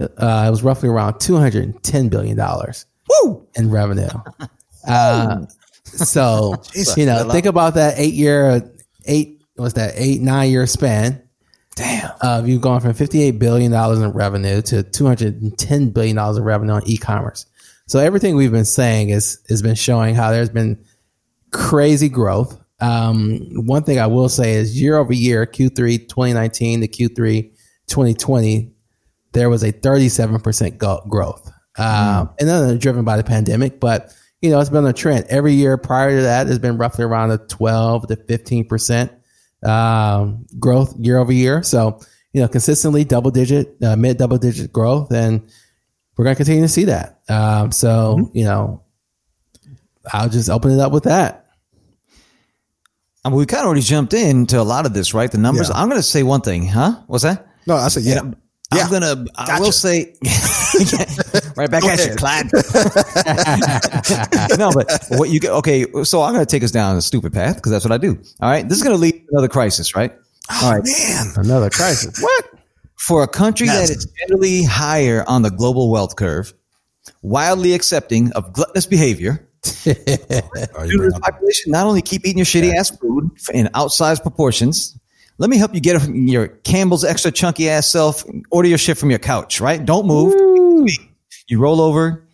uh, 0.00 0.04
it 0.46 0.50
was 0.50 0.62
roughly 0.62 0.88
around 0.88 1.18
210 1.20 2.08
billion 2.08 2.36
dollars 2.36 2.86
in 3.54 3.70
revenue. 3.70 4.08
Uh, 4.86 5.44
so 5.84 6.54
you 6.96 7.04
know, 7.04 7.28
think 7.30 7.44
about 7.44 7.74
that 7.74 7.98
eight 7.98 8.14
year, 8.14 8.72
eight 9.04 9.42
was 9.56 9.74
that 9.74 9.92
eight 9.96 10.20
nine 10.20 10.50
year 10.50 10.66
span. 10.66 11.22
Damn. 11.74 12.10
Uh, 12.20 12.42
you've 12.46 12.62
gone 12.62 12.80
from 12.80 12.94
fifty 12.94 13.22
eight 13.22 13.38
billion 13.38 13.70
dollars 13.70 13.98
in 13.98 14.10
revenue 14.12 14.62
to 14.62 14.82
two 14.82 15.04
hundred 15.04 15.42
and 15.42 15.58
ten 15.58 15.90
billion 15.90 16.16
dollars 16.16 16.38
in 16.38 16.44
revenue 16.44 16.72
on 16.72 16.82
e 16.86 16.96
commerce. 16.96 17.44
So 17.86 17.98
everything 17.98 18.36
we've 18.36 18.52
been 18.52 18.64
saying 18.64 19.10
is 19.10 19.40
has 19.48 19.62
been 19.62 19.74
showing 19.74 20.14
how 20.14 20.30
there's 20.30 20.50
been 20.50 20.82
crazy 21.52 22.08
growth. 22.08 22.58
Um, 22.80 23.66
one 23.66 23.82
thing 23.82 23.98
I 23.98 24.06
will 24.06 24.28
say 24.28 24.54
is 24.54 24.80
year 24.80 24.96
over 24.96 25.12
year, 25.12 25.46
Q3 25.46 26.08
2019 26.08 26.80
to 26.82 26.88
Q3 26.88 27.50
2020, 27.88 28.72
there 29.32 29.50
was 29.50 29.62
a 29.62 29.72
37% 29.72 30.78
go- 30.78 31.02
growth. 31.08 31.50
Um, 31.78 32.30
and 32.40 32.48
then 32.48 32.78
driven 32.78 33.04
by 33.04 33.16
the 33.16 33.24
pandemic, 33.24 33.78
but 33.78 34.12
you 34.40 34.50
know, 34.50 34.60
it's 34.60 34.70
been 34.70 34.86
a 34.86 34.92
trend. 34.92 35.26
Every 35.28 35.52
year 35.52 35.76
prior 35.76 36.16
to 36.16 36.22
that 36.22 36.46
has 36.46 36.58
been 36.58 36.78
roughly 36.78 37.04
around 37.04 37.32
a 37.32 37.38
12 37.38 38.08
to 38.08 38.16
15% 38.16 39.10
um, 39.64 40.46
growth 40.58 40.94
year 40.96 41.18
over 41.18 41.32
year. 41.32 41.62
So, 41.62 42.00
you 42.32 42.40
know, 42.40 42.48
consistently 42.48 43.04
double 43.04 43.30
digit, 43.30 43.76
uh, 43.82 43.96
mid 43.96 44.16
double 44.16 44.38
digit 44.38 44.72
growth. 44.72 45.12
And 45.12 45.50
we're 46.16 46.24
going 46.24 46.36
to 46.36 46.38
continue 46.38 46.62
to 46.62 46.68
see 46.68 46.84
that. 46.84 47.20
Um, 47.28 47.72
so, 47.72 48.30
you 48.32 48.44
know, 48.44 48.84
I'll 50.12 50.28
just 50.28 50.50
open 50.50 50.70
it 50.70 50.80
up 50.80 50.92
with 50.92 51.04
that. 51.04 51.47
I 53.24 53.30
mean, 53.30 53.38
we 53.38 53.46
kind 53.46 53.62
of 53.62 53.66
already 53.66 53.82
jumped 53.82 54.14
into 54.14 54.60
a 54.60 54.62
lot 54.62 54.86
of 54.86 54.94
this, 54.94 55.12
right? 55.12 55.30
The 55.30 55.38
numbers. 55.38 55.68
Yeah. 55.68 55.80
I'm 55.80 55.88
going 55.88 55.98
to 55.98 56.06
say 56.06 56.22
one 56.22 56.40
thing, 56.40 56.66
huh? 56.66 57.02
What's 57.06 57.24
that? 57.24 57.46
No, 57.66 57.76
I 57.76 57.88
said, 57.88 58.04
yeah. 58.04 58.22
Yeah. 58.74 58.82
I'm 58.82 58.90
gonna. 58.90 59.24
I 59.34 59.60
will 59.60 59.72
say, 59.72 60.14
right 61.56 61.70
back 61.70 61.82
at 61.84 62.06
you, 62.06 62.14
Clyde. 62.16 62.50
no, 64.58 64.70
but 64.72 65.04
what 65.18 65.30
you 65.30 65.40
get? 65.40 65.52
Okay, 65.52 65.86
so 66.04 66.20
I'm 66.20 66.34
gonna 66.34 66.44
take 66.44 66.62
us 66.62 66.70
down 66.70 66.94
a 66.98 67.00
stupid 67.00 67.32
path 67.32 67.56
because 67.56 67.72
that's 67.72 67.82
what 67.82 67.92
I 67.92 67.96
do. 67.96 68.18
All 68.42 68.50
right, 68.50 68.68
this 68.68 68.76
is 68.76 68.84
gonna 68.84 68.96
lead 68.96 69.12
to 69.12 69.24
another 69.30 69.48
crisis, 69.48 69.96
right? 69.96 70.12
Oh, 70.50 70.66
all 70.66 70.74
right, 70.74 70.84
Man, 70.84 71.26
Another 71.36 71.70
crisis. 71.70 72.20
What? 72.20 72.44
for 72.98 73.22
a 73.22 73.28
country 73.28 73.68
Yes. 73.68 73.88
that 73.88 73.96
is 73.96 74.06
generally 74.20 74.64
higher 74.64 75.24
on 75.26 75.40
the 75.40 75.50
global 75.50 75.90
wealth 75.90 76.16
curve, 76.16 76.52
wildly 77.22 77.72
accepting 77.72 78.32
of 78.32 78.52
gluttonous 78.52 78.84
behavior, 78.84 79.30
Are 79.30 79.34
you 79.36 79.47
Due 79.84 79.94
to 79.94 81.20
population, 81.20 81.72
not 81.72 81.86
only 81.86 82.02
keep 82.02 82.24
eating 82.24 82.38
your 82.38 82.46
shitty 82.46 82.74
ass 82.74 82.90
food 82.90 83.30
in 83.52 83.66
outsized 83.68 84.22
proportions. 84.22 84.98
Let 85.38 85.50
me 85.50 85.56
help 85.56 85.74
you 85.74 85.80
get 85.80 86.02
your 86.08 86.48
Campbell's 86.48 87.04
extra 87.04 87.30
chunky 87.30 87.68
ass 87.68 87.86
self. 87.86 88.24
Order 88.50 88.68
your 88.68 88.78
shit 88.78 88.98
from 88.98 89.10
your 89.10 89.20
couch, 89.20 89.60
right? 89.60 89.84
Don't 89.84 90.06
move. 90.06 90.34
You 91.48 91.60
roll 91.60 91.80
over, 91.80 92.26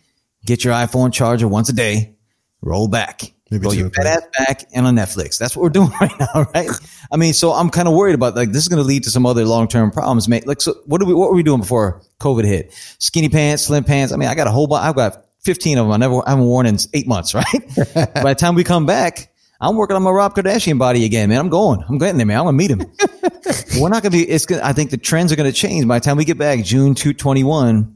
get 0.45 0.63
your 0.63 0.73
iPhone 0.73 1.13
charger 1.13 1.47
once 1.47 1.69
a 1.69 1.73
day, 1.73 2.15
roll 2.61 2.87
back. 2.87 3.21
Maybe 3.51 3.63
roll 3.63 3.75
your 3.75 3.91
fat 3.91 4.07
ass 4.07 4.23
back 4.37 4.63
and 4.73 4.87
on 4.87 4.95
Netflix. 4.95 5.37
That's 5.37 5.55
what 5.55 5.63
we're 5.63 5.69
doing 5.81 5.91
right 6.01 6.11
now, 6.19 6.47
right? 6.53 6.69
I 7.11 7.17
mean, 7.17 7.33
so 7.33 7.51
I'm 7.51 7.69
kind 7.69 7.87
of 7.87 7.93
worried 7.93 8.15
about 8.15 8.35
like 8.35 8.51
this 8.51 8.63
is 8.63 8.67
going 8.67 8.81
to 8.81 8.87
lead 8.87 9.03
to 9.03 9.11
some 9.11 9.25
other 9.25 9.45
long 9.45 9.67
term 9.67 9.91
problems, 9.91 10.27
mate. 10.27 10.47
Like, 10.47 10.61
so 10.61 10.73
what 10.85 10.99
do 10.99 11.05
we 11.05 11.13
what 11.13 11.29
were 11.29 11.35
we 11.35 11.43
doing 11.43 11.59
before 11.61 12.01
COVID 12.19 12.43
hit? 12.43 12.73
Skinny 12.99 13.29
pants, 13.29 13.63
slim 13.63 13.83
pants. 13.83 14.11
I 14.11 14.17
mean, 14.17 14.29
I 14.29 14.35
got 14.35 14.47
a 14.47 14.51
whole 14.51 14.65
bunch. 14.65 14.83
I've 14.83 14.95
got 14.95 15.24
15 15.45 15.77
of 15.77 15.85
them. 15.85 15.93
I 15.93 15.97
never 15.97 16.21
I 16.27 16.31
haven't 16.31 16.45
worn 16.45 16.65
in 16.65 16.77
eight 16.93 17.07
months, 17.07 17.33
right? 17.35 17.45
By 17.95 18.33
the 18.33 18.35
time 18.37 18.55
we 18.55 18.63
come 18.63 18.85
back, 18.85 19.31
I'm 19.61 19.77
working 19.77 19.95
on 19.95 20.03
my 20.03 20.11
Rob 20.11 20.35
Kardashian 20.35 20.77
body 20.77 21.05
again, 21.05 21.29
man. 21.29 21.39
I'm 21.39 21.49
going. 21.49 21.83
I'm 21.87 21.97
getting 21.97 22.17
there, 22.17 22.25
man. 22.25 22.39
I'm 22.39 22.45
gonna 22.45 22.57
meet 22.57 22.71
him. 22.71 22.79
we're 23.79 23.89
not 23.89 24.03
gonna 24.03 24.11
be. 24.11 24.29
It's. 24.29 24.45
Gonna, 24.45 24.61
I 24.63 24.73
think 24.73 24.89
the 24.89 24.97
trends 24.97 25.31
are 25.31 25.35
gonna 25.35 25.51
change 25.51 25.87
by 25.87 25.99
the 25.99 26.03
time 26.03 26.17
we 26.17 26.25
get 26.25 26.37
back 26.37 26.63
June 26.63 26.93
221. 26.95 27.94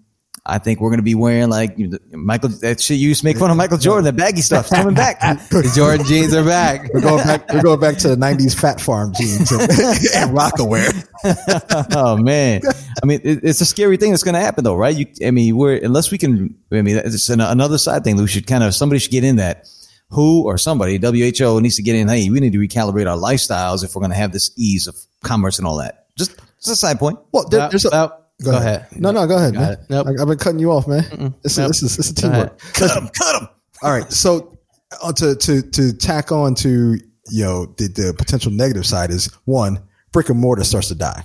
I 0.50 0.58
think 0.58 0.82
we're 0.82 0.90
gonna 0.90 1.02
be 1.02 1.16
wearing 1.16 1.50
like 1.50 1.78
you 1.78 1.88
know, 1.88 1.98
Michael. 2.12 2.50
That 2.50 2.82
shit 2.82 2.98
you 2.98 3.10
used 3.10 3.22
to 3.22 3.26
make 3.26 3.38
fun 3.38 3.52
of 3.52 3.58
Michael 3.58 3.78
Jordan. 3.78 4.04
The 4.06 4.14
baggy 4.14 4.42
stuff 4.42 4.70
coming 4.70 4.94
back. 4.94 5.20
The 5.50 5.72
Jordan 5.76 6.06
jeans 6.06 6.34
are 6.34 6.44
back. 6.44 6.90
We're 6.94 7.02
going 7.02 7.24
back. 7.24 7.52
We're 7.52 7.62
going 7.62 7.80
back 7.80 7.98
to 8.00 8.10
the 8.10 8.16
'90s 8.16 8.60
Phat 8.60 8.80
Farm 8.80 9.14
jeans 9.14 9.52
and, 9.52 9.62
and 9.70 10.38
Rocawear. 10.38 11.08
oh 11.96 12.18
man, 12.18 12.62
I 13.02 13.06
mean, 13.06 13.20
it, 13.24 13.44
it's 13.44 13.62
a 13.62 13.66
scary 13.66 13.98
thing 13.98 14.12
that's 14.12 14.24
going 14.24 14.36
to 14.36 14.40
happen, 14.40 14.64
though, 14.64 14.76
right? 14.76 14.96
You, 14.96 15.06
I 15.26 15.32
mean, 15.32 15.58
we're 15.58 15.78
unless 15.78 16.12
we 16.12 16.18
can. 16.18 16.56
I 16.72 16.82
mean, 16.82 16.98
it's 16.98 17.30
an, 17.30 17.42
another 17.42 17.78
side 17.78 18.04
thing. 18.04 18.16
that 18.16 18.24
We 18.24 18.28
should 18.28 18.48
kind 18.48 18.64
of 18.64 18.74
somebody 18.74 19.00
should 19.00 19.12
get 19.12 19.24
in 19.24 19.38
that. 19.38 19.68
Who 20.12 20.46
or 20.46 20.58
somebody, 20.58 20.98
WHO 20.98 21.62
needs 21.62 21.76
to 21.76 21.84
get 21.84 21.96
in. 21.96 22.08
Hey, 22.08 22.32
we 22.32 22.40
need 22.40 22.54
to 22.54 22.58
recalibrate 22.58 23.08
our 23.08 23.16
lifestyles 23.16 23.84
if 23.84 23.96
we're 23.96 24.00
going 24.00 24.10
to 24.10 24.18
have 24.18 24.32
this 24.32 24.50
ease 24.58 24.88
of 24.88 24.98
commerce 25.24 25.60
and 25.60 25.68
all 25.68 25.78
that. 25.78 26.08
Just, 26.18 26.36
just 26.56 26.68
a 26.68 26.76
side 26.76 26.98
point. 26.98 27.20
Well, 27.32 27.48
there, 27.48 27.60
Well, 27.60 27.70
there's 27.70 27.86
a, 27.86 28.20
well, 28.44 28.54
Go 28.54 28.58
ahead. 28.58 28.88
No, 28.96 29.12
no, 29.12 29.28
go 29.28 29.38
ahead. 29.38 29.54
Got 29.54 29.62
Man. 29.62 29.78
Nope. 29.90 30.08
I, 30.08 30.20
have 30.20 30.28
been 30.28 30.38
cutting 30.38 30.60
you 30.60 30.72
off, 30.72 30.88
man. 30.88 31.34
This 31.44 31.54
is 31.54 31.58
Nope. 31.58 31.68
this 31.70 31.84
is 31.84 31.98
this 31.98 32.08
is 32.08 32.14
teamwork. 32.14 32.58
Cut 32.74 32.92
him, 32.96 33.10
cut 33.10 33.42
him. 33.42 33.50
All 33.84 33.92
right. 33.92 34.10
So 34.12 34.58
uh, 35.04 35.12
to 35.14 35.36
to 35.36 35.62
to 35.62 35.94
tack 35.94 36.32
on 36.32 36.56
to 36.56 36.98
you 37.32 37.44
know 37.44 37.66
the 37.78 37.88
the 37.88 38.14
potential 38.18 38.52
negative 38.52 38.86
side 38.86 39.12
is 39.12 39.28
one 39.46 39.80
brick 40.12 40.30
and 40.30 40.40
mortar 40.40 40.64
starts 40.64 40.88
to 40.88 40.96
die 40.96 41.24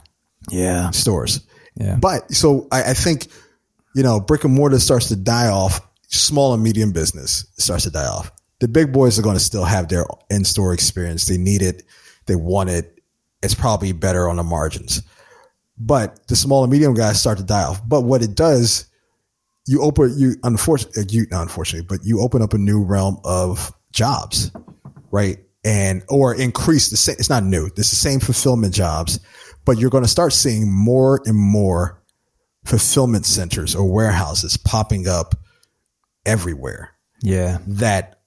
Yeah. 0.51 0.91
stores. 0.91 1.41
Yeah. 1.77 1.97
But 1.97 2.31
so 2.33 2.69
I, 2.71 2.91
I 2.91 2.95
think 2.95 3.29
you 3.95 4.03
know 4.03 4.21
brick 4.21 4.45
and 4.45 4.55
mortar 4.55 4.79
starts 4.79 5.09
to 5.09 5.17
die 5.17 5.49
off. 5.49 5.81
Small 6.09 6.55
and 6.55 6.63
medium 6.63 6.93
business 6.93 7.47
starts 7.59 7.85
to 7.85 7.91
die 7.91 8.07
off. 8.07 8.31
The 8.61 8.69
big 8.69 8.93
boys 8.93 9.19
are 9.19 9.23
going 9.23 9.35
to 9.37 9.41
still 9.43 9.65
have 9.65 9.89
their 9.89 10.05
in 10.31 10.45
store 10.45 10.73
experience. 10.73 11.25
They 11.27 11.39
need 11.39 11.61
it. 11.61 11.83
They 12.27 12.37
want 12.37 12.71
it. 12.71 13.01
It's 13.43 13.55
probably 13.55 13.91
better 13.93 14.29
on 14.29 14.37
the 14.37 14.45
margins. 14.45 15.03
But 15.79 16.27
the 16.29 16.37
small 16.37 16.63
and 16.63 16.73
medium 16.73 16.95
guys 16.95 17.21
start 17.21 17.39
to 17.39 17.45
die 17.45 17.65
off. 17.65 17.81
But 17.87 18.03
what 18.03 18.23
it 18.23 18.35
does 18.35 18.87
you 19.67 19.81
open 19.83 20.15
you 20.19 20.37
unfortunately 20.43 21.05
you 21.09 21.27
not 21.31 21.43
unfortunately, 21.43 21.87
but 21.89 22.05
you 22.05 22.21
open 22.21 22.43
up 22.43 22.53
a 22.53 22.59
new 22.59 22.83
realm 22.83 23.19
of 23.25 23.73
jobs, 23.93 24.51
right? 25.11 25.39
And 25.65 26.03
or 26.09 26.35
increase 26.35 26.91
the 26.91 26.97
same. 26.97 27.17
It's 27.19 27.31
not 27.31 27.45
new. 27.45 27.67
It's 27.67 27.91
the 27.91 27.97
same 27.97 28.21
fulfillment 28.21 28.75
jobs, 28.75 29.21
but 29.65 29.79
you're 29.79 29.91
going 29.91 30.05
to 30.05 30.09
start 30.11 30.33
seeing 30.35 30.71
more 30.71 31.23
and 31.25 31.37
more 31.37 32.03
fulfillment 32.65 33.25
centers 33.25 33.75
or 33.75 33.91
warehouses 33.91 34.57
popping 34.59 35.09
up 35.09 35.35
everywhere 36.27 36.91
Yeah. 37.23 37.59
that 37.67 38.21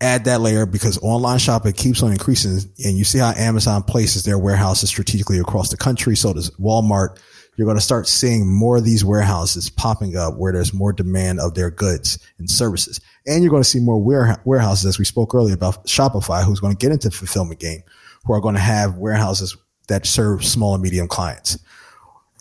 add 0.00 0.24
that 0.24 0.40
layer 0.40 0.66
because 0.66 0.98
online 1.02 1.38
shopping 1.38 1.72
keeps 1.72 2.02
on 2.02 2.12
increasing 2.12 2.58
and 2.84 2.96
you 2.96 3.04
see 3.04 3.18
how 3.18 3.32
Amazon 3.32 3.82
places 3.82 4.24
their 4.24 4.38
warehouses 4.38 4.88
strategically 4.88 5.38
across 5.38 5.70
the 5.70 5.76
country. 5.76 6.16
So 6.16 6.32
does 6.32 6.50
Walmart. 6.52 7.18
You're 7.56 7.66
going 7.66 7.76
to 7.76 7.82
start 7.82 8.08
seeing 8.08 8.50
more 8.50 8.78
of 8.78 8.84
these 8.84 9.04
warehouses 9.04 9.68
popping 9.68 10.16
up 10.16 10.36
where 10.36 10.50
there's 10.50 10.72
more 10.72 10.94
demand 10.94 11.40
of 11.40 11.54
their 11.54 11.70
goods 11.70 12.18
and 12.38 12.48
services. 12.48 13.00
And 13.26 13.42
you're 13.42 13.50
going 13.50 13.62
to 13.62 13.68
see 13.68 13.80
more 13.80 14.00
warehouses, 14.00 14.86
as 14.86 14.98
we 14.98 15.04
spoke 15.04 15.34
earlier 15.34 15.56
about 15.56 15.84
Shopify, 15.84 16.42
who's 16.42 16.60
going 16.60 16.74
to 16.74 16.78
get 16.78 16.90
into 16.90 17.10
the 17.10 17.14
fulfillment 17.14 17.60
game, 17.60 17.82
who 18.24 18.32
are 18.32 18.40
going 18.40 18.54
to 18.54 18.60
have 18.60 18.96
warehouses 18.96 19.58
that 19.88 20.06
serve 20.06 20.42
small 20.42 20.72
and 20.72 20.82
medium 20.82 21.06
clients. 21.06 21.58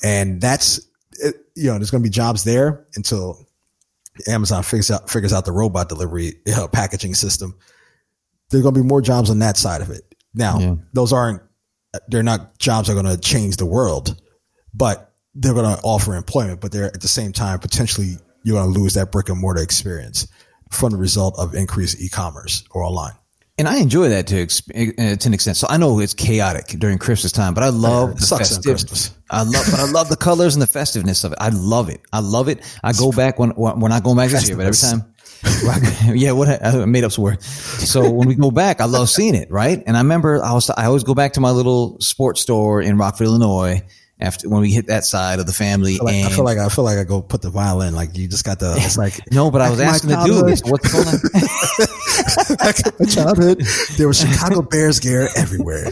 And 0.04 0.40
that's, 0.40 0.80
you 1.56 1.66
know, 1.66 1.74
there's 1.74 1.92
going 1.92 2.04
to 2.04 2.10
be 2.10 2.14
jobs 2.14 2.46
there 2.46 2.86
until 2.96 3.46
Amazon 4.28 4.64
figures 4.64 4.92
out 4.92 5.10
figures 5.10 5.34
out 5.34 5.46
the 5.46 5.52
robot 5.52 5.90
delivery 5.90 6.34
packaging 6.72 7.14
system. 7.16 7.56
There's 8.50 8.64
going 8.64 8.76
to 8.76 8.82
be 8.82 8.88
more 8.88 9.02
jobs 9.02 9.30
on 9.30 9.40
that 9.40 9.58
side 9.58 9.82
of 9.82 9.90
it. 9.90 10.04
Now, 10.34 10.60
Yeah. 10.60 10.76
those 10.94 11.14
aren't 11.14 11.42
they're 12.08 12.24
not 12.24 12.58
jobs 12.60 12.88
that 12.88 12.96
are 12.98 13.02
going 13.02 13.16
to 13.16 13.22
change 13.22 13.58
the 13.58 13.66
world, 13.66 14.20
but 14.74 15.14
they're 15.36 15.54
going 15.54 15.76
to 15.76 15.82
offer 15.84 16.16
employment. 16.16 16.62
But 16.62 16.72
they're 16.72 16.86
at 16.86 17.02
the 17.02 17.08
same 17.08 17.34
time 17.34 17.60
potentially 17.60 18.18
you're 18.44 18.56
going 18.62 18.74
to 18.74 18.80
lose 18.80 18.94
that 18.94 19.12
brick 19.12 19.30
and 19.30 19.40
mortar 19.40 19.62
experience 19.62 20.28
from 20.72 20.92
the 20.92 20.98
result 20.98 21.38
of 21.38 21.56
increased 21.56 22.00
e-commerce 22.00 22.64
or 22.72 22.84
online. 22.84 23.14
And 23.60 23.68
I 23.68 23.78
enjoy 23.78 24.10
that 24.10 24.26
to 24.28 24.36
exp- 24.36 24.70
uh, 24.72 25.16
to 25.18 25.28
an 25.28 25.34
extent. 25.34 25.58
So 25.58 25.68
I 25.70 25.78
know 25.78 26.00
it's 26.00 26.14
chaotic 26.14 26.68
during 26.80 26.98
Christmas 26.98 27.32
time, 27.34 27.54
but 27.54 27.64
I 27.64 27.70
love 27.70 28.16
the 28.16 28.22
sucks 28.22 28.58
on 28.58 28.64
I 29.30 29.44
love, 29.44 29.68
but 29.70 29.80
I 29.80 29.92
love 29.92 30.10
the 30.10 30.16
colors 30.18 30.56
and 30.56 30.62
the 30.62 30.68
festiveness 30.68 31.24
of 31.24 31.34
it. 31.34 31.38
I 31.42 31.50
love 31.50 31.90
it. 31.90 32.02
I 32.12 32.22
love 32.22 32.48
it. 32.48 32.60
I 32.84 32.94
go 32.94 33.12
back 33.12 33.38
when 33.38 33.52
when- 33.52 33.80
we're 33.80 33.90
not 33.90 34.04
going 34.04 34.18
back 34.18 34.30
this 34.32 34.48
year, 34.48 34.58
but 34.58 34.66
every 34.66 34.78
time. 34.78 35.14
yeah, 36.16 36.32
what 36.32 36.50
I 36.50 36.82
I 36.82 36.86
made 36.86 37.04
up 37.04 37.12
some 37.12 37.24
word. 37.24 37.42
So 37.44 38.10
when 38.10 38.28
we 38.28 38.36
go 38.36 38.52
back, 38.52 38.82
I 38.82 38.86
love 38.86 39.10
seeing 39.10 39.36
it, 39.36 39.50
right? 39.52 39.82
And 39.86 39.96
I 39.96 40.02
remember 40.02 40.44
I 40.44 40.54
was 40.54 40.70
I 40.70 40.86
always 40.86 41.04
go 41.04 41.14
back 41.14 41.34
to 41.34 41.40
my 41.42 41.52
little 41.52 41.98
sports 42.02 42.42
store 42.42 42.82
in 42.82 42.98
Rockford, 42.98 43.28
Illinois, 43.28 43.82
after 44.20 44.50
when 44.50 44.62
we 44.62 44.72
hit 44.72 44.88
that 44.88 45.06
side 45.06 45.40
of 45.40 45.46
the 45.46 45.54
family. 45.54 45.98
Like, 45.98 46.16
and 46.16 46.28
I 46.28 46.30
feel 46.30 46.44
like 46.44 46.58
I 46.58 46.70
feel 46.70 46.84
like 46.84 46.98
I 46.98 47.04
go 47.04 47.22
put 47.22 47.42
the 47.42 47.50
violin. 47.50 47.96
Like 47.96 48.18
you 48.18 48.28
just 48.28 48.46
got 48.46 48.60
the. 48.60 48.74
It's 48.78 48.98
like 48.98 49.20
no, 49.32 49.50
but 49.50 49.62
I 49.62 49.70
was 49.70 49.80
asking 49.80 50.12
in 50.12 50.20
the 50.20 50.26
dude, 50.26 50.70
what's 50.70 50.92
going 50.92 51.08
on? 51.08 51.20
back 52.58 52.80
in 52.86 52.94
my 53.00 53.06
childhood, 53.06 53.62
there 53.98 54.08
was 54.08 54.20
Chicago 54.20 54.62
Bears 54.62 55.00
gear 55.00 55.30
everywhere. 55.36 55.86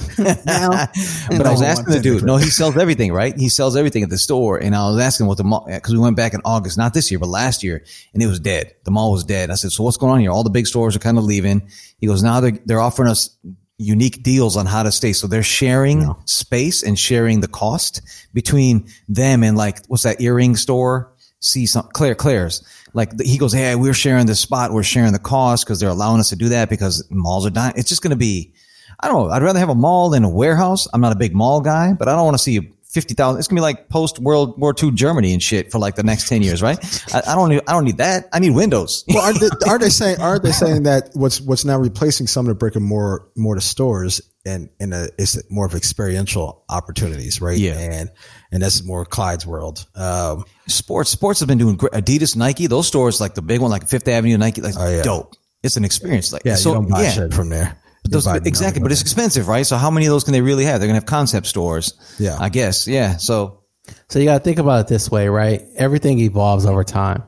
Now, 0.45 0.87
But 1.29 1.45
I 1.45 1.51
was 1.51 1.61
asking 1.61 1.93
the 1.93 1.99
dude. 2.01 2.23
No, 2.23 2.37
he 2.37 2.49
sells 2.49 2.77
everything, 2.77 3.13
right? 3.13 3.35
He 3.37 3.49
sells 3.49 3.75
everything 3.75 4.03
at 4.03 4.09
the 4.09 4.17
store. 4.17 4.57
And 4.57 4.75
I 4.75 4.89
was 4.89 4.99
asking 4.99 5.27
what 5.27 5.37
the 5.37 5.43
mall, 5.43 5.65
because 5.67 5.93
we 5.93 5.99
went 5.99 6.15
back 6.15 6.33
in 6.33 6.41
August, 6.43 6.77
not 6.77 6.93
this 6.93 7.11
year, 7.11 7.19
but 7.19 7.29
last 7.29 7.63
year, 7.63 7.83
and 8.13 8.21
it 8.21 8.27
was 8.27 8.39
dead. 8.39 8.75
The 8.83 8.91
mall 8.91 9.11
was 9.11 9.23
dead. 9.23 9.51
I 9.51 9.55
said, 9.55 9.71
"So 9.71 9.83
what's 9.83 9.97
going 9.97 10.13
on 10.13 10.19
here? 10.19 10.31
All 10.31 10.43
the 10.43 10.49
big 10.49 10.67
stores 10.67 10.95
are 10.95 10.99
kind 10.99 11.17
of 11.17 11.23
leaving." 11.23 11.69
He 11.99 12.07
goes, 12.07 12.23
"Now 12.23 12.39
they're 12.39 12.59
they're 12.65 12.81
offering 12.81 13.09
us 13.09 13.35
unique 13.77 14.23
deals 14.23 14.57
on 14.57 14.65
how 14.65 14.83
to 14.83 14.91
stay. 14.91 15.13
So 15.13 15.27
they're 15.27 15.43
sharing 15.43 16.13
space 16.25 16.83
and 16.83 16.97
sharing 16.97 17.41
the 17.41 17.47
cost 17.47 18.01
between 18.33 18.87
them 19.07 19.43
and 19.43 19.55
like 19.55 19.85
what's 19.87 20.03
that 20.03 20.19
earring 20.21 20.55
store? 20.55 21.13
See 21.39 21.65
some 21.67 21.87
Claire 21.93 22.15
Claire's. 22.15 22.65
Like 22.93 23.15
the- 23.17 23.23
he 23.25 23.37
goes, 23.37 23.53
hey, 23.53 23.75
we're 23.75 23.93
sharing 23.93 24.25
this 24.25 24.39
spot. 24.39 24.71
We're 24.73 24.83
sharing 24.83 25.13
the 25.13 25.19
cost 25.19 25.65
because 25.65 25.79
they're 25.79 25.89
allowing 25.89 26.19
us 26.19 26.29
to 26.29 26.35
do 26.35 26.49
that 26.49 26.69
because 26.69 27.05
malls 27.11 27.45
are 27.45 27.51
dying. 27.51 27.73
It's 27.77 27.89
just 27.89 28.01
going 28.01 28.11
to 28.11 28.17
be. 28.17 28.53
I 28.99 29.07
don't 29.07 29.27
know. 29.27 29.31
I'd 29.31 29.43
rather 29.43 29.59
have 29.59 29.69
a 29.69 29.75
mall 29.75 30.09
than 30.09 30.23
a 30.23 30.29
warehouse. 30.29 30.87
I'm 30.91 31.01
not 31.01 31.11
a 31.11 31.17
big 31.17 31.35
mall 31.35 31.61
guy, 31.61 31.93
but 31.93 32.07
I 32.07 32.13
don't 32.15 32.25
want 32.25 32.33
to 32.35 32.43
see 32.43 32.71
fifty 32.89 33.13
thousand. 33.13 33.39
It's 33.39 33.47
gonna 33.47 33.59
be 33.59 33.63
like 33.63 33.89
post 33.89 34.19
World 34.19 34.59
War 34.59 34.73
II 34.81 34.91
Germany 34.91 35.33
and 35.33 35.41
shit 35.41 35.71
for 35.71 35.79
like 35.79 35.95
the 35.95 36.03
next 36.03 36.27
ten 36.27 36.41
years, 36.41 36.61
right? 36.61 36.77
I, 37.13 37.31
I 37.31 37.35
don't 37.35 37.49
need. 37.49 37.61
I 37.67 37.73
don't 37.73 37.85
need 37.85 37.97
that. 37.97 38.29
I 38.33 38.39
need 38.39 38.51
windows. 38.51 39.03
well, 39.07 39.23
are 39.23 39.33
they, 39.33 39.49
are 39.67 39.79
they 39.79 39.89
saying 39.89 40.21
are 40.21 40.39
they 40.39 40.51
saying 40.63 40.83
that 40.83 41.09
what's 41.13 41.41
what's 41.41 41.65
now 41.65 41.77
replacing 41.77 42.27
some 42.27 42.45
of 42.45 42.49
the 42.49 42.55
brick 42.55 42.75
and 42.75 42.85
mortar 42.85 43.27
mortar 43.35 43.61
stores 43.61 44.21
and 44.45 44.69
in 44.79 44.93
a 44.93 45.09
is 45.17 45.43
more 45.49 45.65
of 45.65 45.75
experiential 45.75 46.63
opportunities, 46.69 47.41
right? 47.41 47.57
Yeah. 47.57 47.77
and 47.77 48.09
and 48.51 48.63
that's 48.63 48.83
more 48.83 49.05
Clyde's 49.05 49.45
world. 49.45 49.85
Um, 49.95 50.45
sports 50.67 51.09
sports 51.09 51.41
have 51.41 51.47
been 51.47 51.57
doing 51.57 51.75
great. 51.75 51.93
Adidas, 51.93 52.35
Nike, 52.35 52.67
those 52.67 52.87
stores 52.87 53.19
like 53.21 53.35
the 53.35 53.41
big 53.41 53.61
one, 53.61 53.69
like 53.69 53.87
Fifth 53.87 54.07
Avenue, 54.07 54.37
Nike, 54.37 54.61
like 54.61 54.75
yeah. 54.75 55.01
dope. 55.01 55.35
It's 55.63 55.75
an 55.75 55.85
experience. 55.85 56.31
Like 56.31 56.43
yeah, 56.45 56.55
so, 56.55 56.69
you 56.69 56.75
don't 56.75 56.89
buy 56.89 57.03
yeah. 57.03 57.11
shit 57.11 57.33
from 57.33 57.49
there. 57.49 57.77
You 58.07 58.11
Those, 58.11 58.25
buy 58.25 58.37
exactly, 58.37 58.65
nothing 58.65 58.83
but 58.83 58.91
it's 58.91 59.01
expensive, 59.01 59.47
right? 59.47 59.65
So 59.65 59.77
how 59.77 59.91
many 59.91 60.05
of 60.05 60.11
those 60.11 60.23
can 60.23 60.33
they 60.33 60.41
really 60.41 60.65
have? 60.65 60.79
They're 60.79 60.87
gonna 60.87 60.97
have 60.99 61.05
concept 61.05 61.47
stores. 61.47 61.93
Yeah. 62.19 62.37
I 62.39 62.49
guess. 62.49 62.87
Yeah. 62.87 63.17
So 63.17 63.63
So 64.09 64.19
you 64.19 64.25
got 64.25 64.37
to 64.39 64.43
think 64.43 64.59
about 64.59 64.81
it 64.81 64.87
this 64.87 65.09
way, 65.11 65.27
right? 65.27 65.61
Everything 65.75 66.19
evolves 66.19 66.65
over 66.65 66.83
time. 66.83 67.23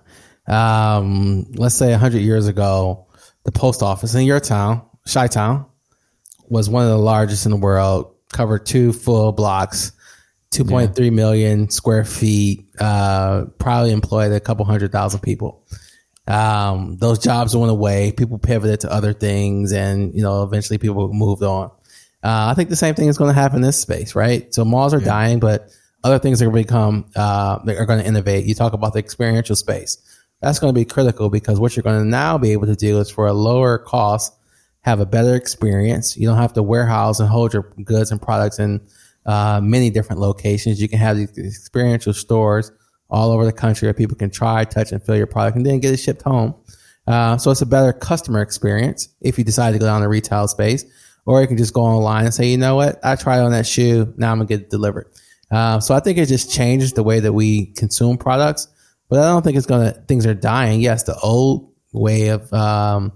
Um, 0.48 1.46
let's 1.56 1.76
say 1.76 1.92
100 1.92 2.20
years 2.20 2.48
ago, 2.48 3.08
the 3.44 3.52
post 3.52 3.84
office 3.84 4.16
in 4.16 4.26
your 4.26 4.40
town, 4.40 4.82
Chi 5.12 5.28
Town, 5.28 5.66
was 6.50 6.70
one 6.70 6.84
of 6.84 6.90
the 6.90 6.98
largest 6.98 7.46
in 7.46 7.52
the 7.52 7.58
world, 7.58 8.16
covered 8.34 8.66
two 8.66 8.92
full 8.92 9.32
blocks, 9.32 9.92
2.3 10.52 11.14
million 11.14 11.70
square 11.70 12.04
feet, 12.04 12.66
uh, 12.80 13.46
probably 13.60 13.92
employed 13.92 14.32
a 14.32 14.40
couple 14.40 14.66
hundred 14.66 14.92
thousand 14.92 15.20
people. 15.20 15.66
Um, 16.30 16.98
those 16.98 17.20
jobs 17.20 17.56
went 17.56 17.72
away. 17.72 18.12
People 18.12 18.38
pivoted 18.38 18.82
to 18.82 18.94
other 18.94 19.14
things, 19.14 19.74
and 19.74 20.14
you 20.14 20.22
know, 20.22 20.44
eventually 20.44 20.78
people 20.78 21.12
moved 21.12 21.42
on. 21.44 21.72
Uh, 22.24 22.52
I 22.52 22.54
think 22.54 22.70
the 22.70 22.76
same 22.76 22.96
thing 22.96 23.08
is 23.08 23.18
going 23.18 23.34
to 23.34 23.40
happen 23.40 23.58
in 23.58 23.62
this 23.64 23.80
space, 23.82 24.14
right? 24.14 24.54
So 24.54 24.64
malls 24.64 24.94
are 24.94 25.00
dying, 25.00 25.40
but 25.40 25.70
other 26.04 26.20
things 26.20 26.42
are 26.42 26.46
going 26.46 26.64
to 26.64 26.68
become, 26.68 27.06
uh, 27.16 27.60
they 27.66 27.78
are 27.78 27.86
going 27.86 28.00
to 28.00 28.06
innovate. 28.06 28.46
You 28.46 28.54
talk 28.56 28.74
about 28.74 28.94
the 28.94 29.00
experiential 29.00 29.56
space. 29.56 29.98
That's 30.42 30.60
going 30.60 30.74
to 30.74 30.80
be 30.80 30.86
critical 30.86 31.30
because 31.30 31.60
what 31.60 31.76
you're 31.76 31.84
going 31.84 32.00
to 32.00 32.08
now 32.08 32.38
be 32.38 32.52
able 32.52 32.68
to 32.68 32.76
do 32.76 33.00
is 33.00 33.10
for 33.10 33.28
a 33.28 33.34
lower 33.34 33.78
cost, 33.78 34.34
have 34.82 35.00
a 35.00 35.06
better 35.06 35.36
experience. 35.36 36.16
You 36.16 36.28
don't 36.28 36.38
have 36.38 36.54
to 36.54 36.64
warehouse 36.64 37.20
and 37.20 37.28
hold 37.28 37.54
your 37.54 37.74
goods 37.84 38.12
and 38.12 38.22
products 38.22 38.60
in 38.60 38.82
uh, 39.26 39.60
many 39.64 39.90
different 39.90 40.22
locations. 40.22 40.82
You 40.82 40.88
can 40.88 41.00
have 41.00 41.18
these 41.18 41.38
experiential 41.38 42.14
stores 42.14 42.72
all 43.10 43.32
over 43.32 43.46
the 43.46 43.54
country 43.54 43.88
where 43.88 43.94
people 43.94 44.16
can 44.16 44.30
try, 44.30 44.64
touch, 44.64 44.92
and 44.92 45.04
feel 45.04 45.16
your 45.16 45.28
product 45.28 45.58
and 45.58 45.66
then 45.66 45.80
get 45.80 45.94
it 45.94 45.98
shipped 45.98 46.22
home. 46.22 46.56
Uh, 47.08 47.38
so 47.38 47.50
it's 47.50 47.62
a 47.62 47.66
better 47.66 47.92
customer 47.92 48.42
experience 48.42 49.10
if 49.22 49.38
you 49.38 49.44
decide 49.44 49.72
to 49.72 49.80
go 49.80 49.86
down 49.86 50.02
the 50.02 50.08
retail 50.08 50.48
space, 50.48 50.86
or 51.26 51.42
you 51.42 51.48
can 51.48 51.58
just 51.58 51.74
go 51.74 51.82
online 51.82 52.26
and 52.26 52.34
say, 52.34 52.48
you 52.48 52.58
know 52.58 52.76
what, 52.76 53.00
I 53.04 53.16
tried 53.16 53.40
on 53.40 53.52
that 53.52 53.66
shoe, 53.66 54.14
now 54.18 54.32
I'm 54.32 54.38
gonna 54.38 54.48
get 54.48 54.62
it 54.62 54.70
delivered. 54.70 55.08
Uh, 55.52 55.80
so 55.80 55.96
I 55.96 56.00
think 56.00 56.20
it 56.20 56.28
just 56.28 56.52
changes 56.52 56.94
the 56.94 57.04
way 57.04 57.20
that 57.20 57.34
we 57.34 57.68
consume 57.68 58.18
products, 58.18 58.68
but 59.10 59.20
I 59.20 59.24
don't 59.24 59.42
think 59.42 59.58
it's 59.58 59.66
gonna 59.66 59.92
things 60.08 60.28
are 60.28 60.36
dying. 60.36 60.82
Yes, 60.82 61.04
the 61.04 61.18
old 61.18 61.74
way 61.92 62.28
of 62.28 62.52
um, 62.54 63.14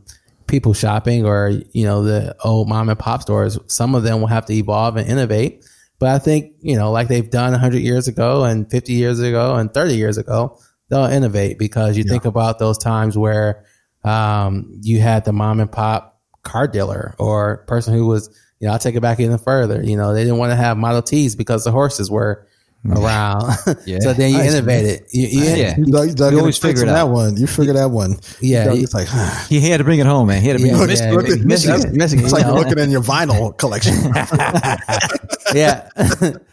people 0.47 0.73
shopping, 0.73 1.25
or 1.25 1.51
you 1.71 1.85
know, 1.85 2.03
the 2.03 2.35
old 2.43 2.67
mom 2.67 2.89
and 2.89 2.97
pop 2.97 3.21
stores, 3.21 3.59
some 3.67 3.93
of 3.93 4.01
them 4.01 4.19
will 4.19 4.27
have 4.27 4.45
to 4.47 4.53
evolve 4.53 4.97
and 4.97 5.07
innovate. 5.07 5.65
But 6.03 6.15
I 6.15 6.19
think 6.19 6.55
you 6.59 6.75
know, 6.75 6.91
like 6.91 7.07
they've 7.07 7.29
done 7.29 7.53
100 7.53 7.77
years 7.77 8.09
ago, 8.09 8.43
and 8.43 8.69
50 8.69 8.91
years 8.91 9.21
ago, 9.21 9.55
and 9.55 9.73
30 9.73 9.95
years 9.95 10.17
ago, 10.17 10.59
they'll 10.89 11.05
innovate 11.05 11.57
because 11.57 11.95
you 11.95 12.03
think 12.03 12.25
about 12.25 12.59
those 12.59 12.77
times 12.77 13.17
where 13.17 13.63
um, 14.03 14.69
you 14.81 14.99
had 14.99 15.23
the 15.23 15.31
mom 15.31 15.61
and 15.61 15.71
pop 15.71 16.19
car 16.41 16.67
dealer 16.67 17.15
or 17.19 17.63
person 17.67 17.93
who 17.93 18.05
was, 18.05 18.27
you 18.59 18.67
know, 18.67 18.73
I'll 18.73 18.79
take 18.79 18.95
it 18.95 18.99
back 18.99 19.21
even 19.21 19.37
further. 19.37 19.81
You 19.81 19.95
know, 19.95 20.13
they 20.13 20.25
didn't 20.25 20.39
want 20.39 20.51
to 20.51 20.57
have 20.57 20.75
Model 20.75 21.03
Ts 21.03 21.35
because 21.35 21.63
the 21.63 21.71
horses 21.71 22.11
were 22.11 22.49
Mm-hmm. 22.85 22.97
around. 23.01 23.79
Yeah. 23.85 23.99
so 24.01 24.11
then 24.13 24.31
you 24.31 24.37
Nice, 24.39 24.53
it. 24.55 25.07
You, 25.13 25.27
you, 25.27 25.43
Yeah. 25.43 25.75
You, 25.77 25.85
you, 25.87 26.15
you 26.31 26.39
always 26.39 26.57
figure 26.57 26.83
it 26.83 26.87
that 26.87 26.95
out. 26.97 27.11
one. 27.11 27.37
You 27.37 27.47
figure 27.47 27.71
that 27.73 27.91
one. 27.91 28.17
Yeah, 28.41 28.63
You 28.63 28.69
know, 28.69 28.75
you- 28.75 28.83
it's 28.83 28.93
like 28.93 29.07
he 29.47 29.61
had 29.61 29.77
to 29.77 29.85
bring 29.85 29.99
it 29.99 30.05
home, 30.05 30.27
man. 30.27 30.41
He 30.41 30.49
had 30.49 30.57
to 30.57 30.63
bring 30.63 30.75
Yeah, 30.75 30.83
it 30.83 30.99
yeah, 30.99 31.09
home. 31.11 31.25
yeah. 31.25 31.45
Michigan. 31.45 31.97
Michigan. 31.97 32.25
it's 32.25 32.33
like 32.33 32.41
you 32.45 32.49
know? 32.51 32.55
looking 32.55 32.79
in 32.79 32.91
your 32.91 33.01
vinyl 33.01 33.57
collection. 33.57 33.93
yeah. 35.53 35.87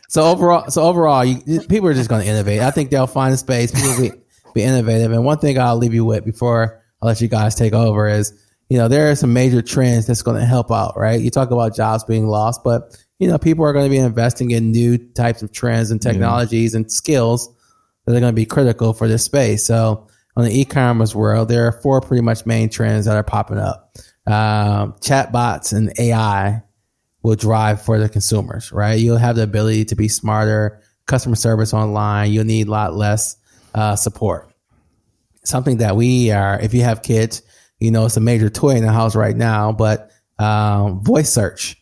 so 0.08 0.22
overall, 0.24 0.70
so 0.70 0.82
overall, 0.82 1.24
you, 1.24 1.60
people 1.62 1.88
are 1.88 1.94
just 1.94 2.08
going 2.08 2.22
to 2.22 2.28
innovate. 2.28 2.60
I 2.60 2.70
think 2.70 2.90
they'll 2.90 3.06
find 3.06 3.34
a 3.34 3.36
space. 3.36 3.72
People 3.72 3.90
will 3.90 4.10
be, 4.10 4.12
be 4.54 4.62
innovative. 4.62 5.12
And 5.12 5.24
one 5.24 5.38
thing 5.38 5.58
I'll 5.58 5.76
leave 5.76 5.94
you 5.94 6.04
with 6.04 6.24
before 6.24 6.82
I 7.02 7.06
let 7.06 7.20
you 7.20 7.28
guys 7.28 7.54
take 7.54 7.72
over 7.72 8.08
is, 8.08 8.32
you 8.68 8.78
know, 8.78 8.88
there 8.88 9.10
are 9.10 9.16
some 9.16 9.32
major 9.32 9.62
trends 9.62 10.06
that's 10.06 10.22
going 10.22 10.38
to 10.38 10.46
help 10.46 10.70
out, 10.70 10.96
right? 10.96 11.20
You 11.20 11.30
talk 11.30 11.50
about 11.50 11.74
jobs 11.74 12.04
being 12.04 12.26
lost, 12.28 12.62
but 12.62 12.96
you 13.20 13.28
know, 13.28 13.38
people 13.38 13.66
are 13.66 13.74
going 13.74 13.84
to 13.84 13.90
be 13.90 13.98
investing 13.98 14.50
in 14.50 14.72
new 14.72 14.96
types 14.96 15.42
of 15.42 15.52
trends 15.52 15.90
and 15.90 16.00
technologies 16.00 16.74
and 16.74 16.90
skills 16.90 17.54
that 18.06 18.16
are 18.16 18.20
going 18.20 18.32
to 18.32 18.36
be 18.36 18.46
critical 18.46 18.94
for 18.94 19.06
this 19.08 19.22
space. 19.22 19.64
So 19.66 20.08
on 20.36 20.44
the 20.44 20.58
e-commerce 20.58 21.14
world, 21.14 21.48
there 21.48 21.66
are 21.68 21.72
four 21.72 22.00
pretty 22.00 22.22
much 22.22 22.46
main 22.46 22.70
trends 22.70 23.04
that 23.04 23.16
are 23.16 23.22
popping 23.22 23.58
up. 23.58 23.94
Um, 24.26 24.94
chatbots 25.00 25.74
and 25.74 25.92
AI 25.98 26.62
will 27.22 27.36
drive 27.36 27.82
for 27.82 27.98
the 27.98 28.08
consumers, 28.08 28.72
right? 28.72 28.98
You'll 28.98 29.18
have 29.18 29.36
the 29.36 29.42
ability 29.42 29.84
to 29.86 29.96
be 29.96 30.08
smarter, 30.08 30.80
customer 31.04 31.36
service 31.36 31.74
online. 31.74 32.32
You'll 32.32 32.44
need 32.44 32.68
a 32.68 32.70
lot 32.70 32.94
less 32.94 33.36
uh, 33.74 33.96
support. 33.96 34.50
Something 35.44 35.78
that 35.78 35.94
we 35.94 36.30
are, 36.30 36.58
if 36.58 36.72
you 36.72 36.82
have 36.82 37.02
kids, 37.02 37.42
you 37.78 37.90
know, 37.90 38.06
it's 38.06 38.16
a 38.16 38.20
major 38.20 38.48
toy 38.48 38.76
in 38.76 38.82
the 38.82 38.92
house 38.92 39.14
right 39.14 39.36
now, 39.36 39.72
but 39.72 40.10
um, 40.38 41.04
voice 41.04 41.30
search, 41.30 41.76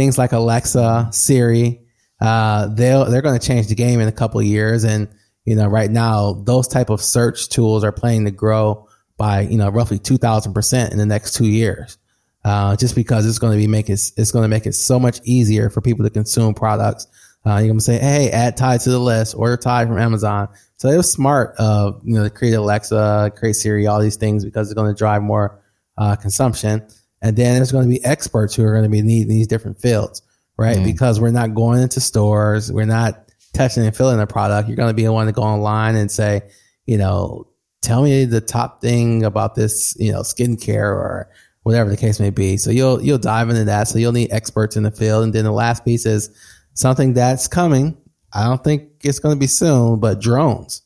things 0.00 0.16
like 0.16 0.32
Alexa, 0.32 1.10
Siri, 1.12 1.82
uh, 2.22 2.68
they'll, 2.68 3.04
they're 3.04 3.20
going 3.20 3.38
to 3.38 3.46
change 3.46 3.66
the 3.66 3.74
game 3.74 4.00
in 4.00 4.08
a 4.08 4.12
couple 4.12 4.40
of 4.40 4.46
years. 4.46 4.82
And, 4.82 5.08
you 5.44 5.54
know, 5.54 5.66
right 5.68 5.90
now, 5.90 6.32
those 6.32 6.66
type 6.66 6.88
of 6.88 7.02
search 7.02 7.50
tools 7.50 7.84
are 7.84 7.92
planning 7.92 8.24
to 8.24 8.30
grow 8.30 8.88
by, 9.18 9.42
you 9.42 9.58
know, 9.58 9.68
roughly 9.68 9.98
2000% 9.98 10.90
in 10.90 10.96
the 10.96 11.04
next 11.04 11.34
two 11.34 11.44
years 11.44 11.98
uh, 12.46 12.76
just 12.76 12.94
because 12.94 13.26
it's 13.26 13.38
going 13.38 13.52
to 13.52 13.58
be 13.58 13.66
make 13.66 13.90
it, 13.90 14.00
it's 14.16 14.30
going 14.30 14.42
to 14.42 14.48
make 14.48 14.64
it 14.64 14.72
so 14.72 14.98
much 14.98 15.20
easier 15.24 15.68
for 15.68 15.82
people 15.82 16.06
to 16.06 16.10
consume 16.10 16.54
products. 16.54 17.06
Uh, 17.44 17.56
you're 17.56 17.68
going 17.68 17.78
to 17.78 17.84
say, 17.84 17.98
Hey, 17.98 18.30
add 18.30 18.56
Tide 18.56 18.80
to 18.80 18.90
the 18.90 18.98
list, 18.98 19.34
order 19.36 19.58
Tide 19.58 19.86
from 19.86 19.98
Amazon. 19.98 20.48
So 20.78 20.88
it 20.88 20.96
was 20.96 21.12
smart, 21.12 21.56
uh, 21.58 21.92
you 22.04 22.14
know, 22.14 22.24
to 22.24 22.30
create 22.30 22.54
Alexa, 22.54 23.32
create 23.36 23.56
Siri, 23.56 23.86
all 23.86 24.00
these 24.00 24.16
things 24.16 24.46
because 24.46 24.70
it's 24.70 24.74
going 24.74 24.90
to 24.90 24.98
drive 24.98 25.22
more, 25.22 25.60
uh, 25.98 26.16
consumption. 26.16 26.88
And 27.22 27.36
then 27.36 27.56
there's 27.56 27.72
going 27.72 27.84
to 27.84 27.90
be 27.90 28.04
experts 28.04 28.54
who 28.54 28.64
are 28.64 28.72
going 28.72 28.84
to 28.84 28.88
be 28.88 29.02
needing 29.02 29.28
these 29.28 29.46
different 29.46 29.80
fields, 29.80 30.22
right? 30.56 30.78
Mm. 30.78 30.84
Because 30.84 31.20
we're 31.20 31.30
not 31.30 31.54
going 31.54 31.82
into 31.82 32.00
stores. 32.00 32.72
We're 32.72 32.86
not 32.86 33.30
touching 33.52 33.84
and 33.84 33.94
feeling 33.94 34.18
the 34.18 34.26
product. 34.26 34.68
You're 34.68 34.76
going 34.76 34.90
to 34.90 34.94
be 34.94 35.04
the 35.04 35.12
one 35.12 35.26
to 35.26 35.32
go 35.32 35.42
online 35.42 35.96
and 35.96 36.10
say, 36.10 36.42
you 36.86 36.96
know, 36.96 37.46
tell 37.82 38.02
me 38.02 38.24
the 38.24 38.40
top 38.40 38.80
thing 38.80 39.24
about 39.24 39.54
this, 39.54 39.96
you 39.98 40.12
know, 40.12 40.20
skincare 40.20 40.90
or 40.90 41.30
whatever 41.62 41.90
the 41.90 41.96
case 41.96 42.20
may 42.20 42.30
be. 42.30 42.56
So 42.56 42.70
you'll 42.70 43.02
you'll 43.02 43.18
dive 43.18 43.50
into 43.50 43.64
that. 43.64 43.88
So 43.88 43.98
you'll 43.98 44.12
need 44.12 44.32
experts 44.32 44.76
in 44.76 44.82
the 44.82 44.90
field. 44.90 45.24
And 45.24 45.32
then 45.32 45.44
the 45.44 45.52
last 45.52 45.84
piece 45.84 46.06
is 46.06 46.30
something 46.74 47.14
that's 47.14 47.48
coming. 47.48 47.96
I 48.32 48.44
don't 48.44 48.62
think 48.62 48.90
it's 49.02 49.18
going 49.18 49.34
to 49.34 49.38
be 49.38 49.46
soon, 49.46 50.00
but 50.00 50.20
drones. 50.20 50.82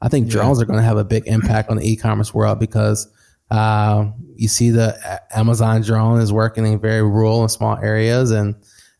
I 0.00 0.08
think 0.08 0.28
drones 0.28 0.58
yeah. 0.58 0.62
are 0.62 0.66
going 0.66 0.78
to 0.78 0.84
have 0.84 0.96
a 0.96 1.04
big 1.04 1.26
impact 1.26 1.70
on 1.70 1.76
the 1.78 1.90
e-commerce 1.90 2.32
world 2.32 2.60
because 2.60 3.08
uh, 3.50 4.10
you 4.36 4.48
see 4.48 4.70
the 4.70 5.20
Amazon 5.34 5.82
drone 5.82 6.20
is 6.20 6.32
working 6.32 6.66
in 6.66 6.80
very 6.80 7.02
rural 7.02 7.42
and 7.42 7.50
small 7.50 7.76
areas, 7.78 8.30
and 8.30 8.54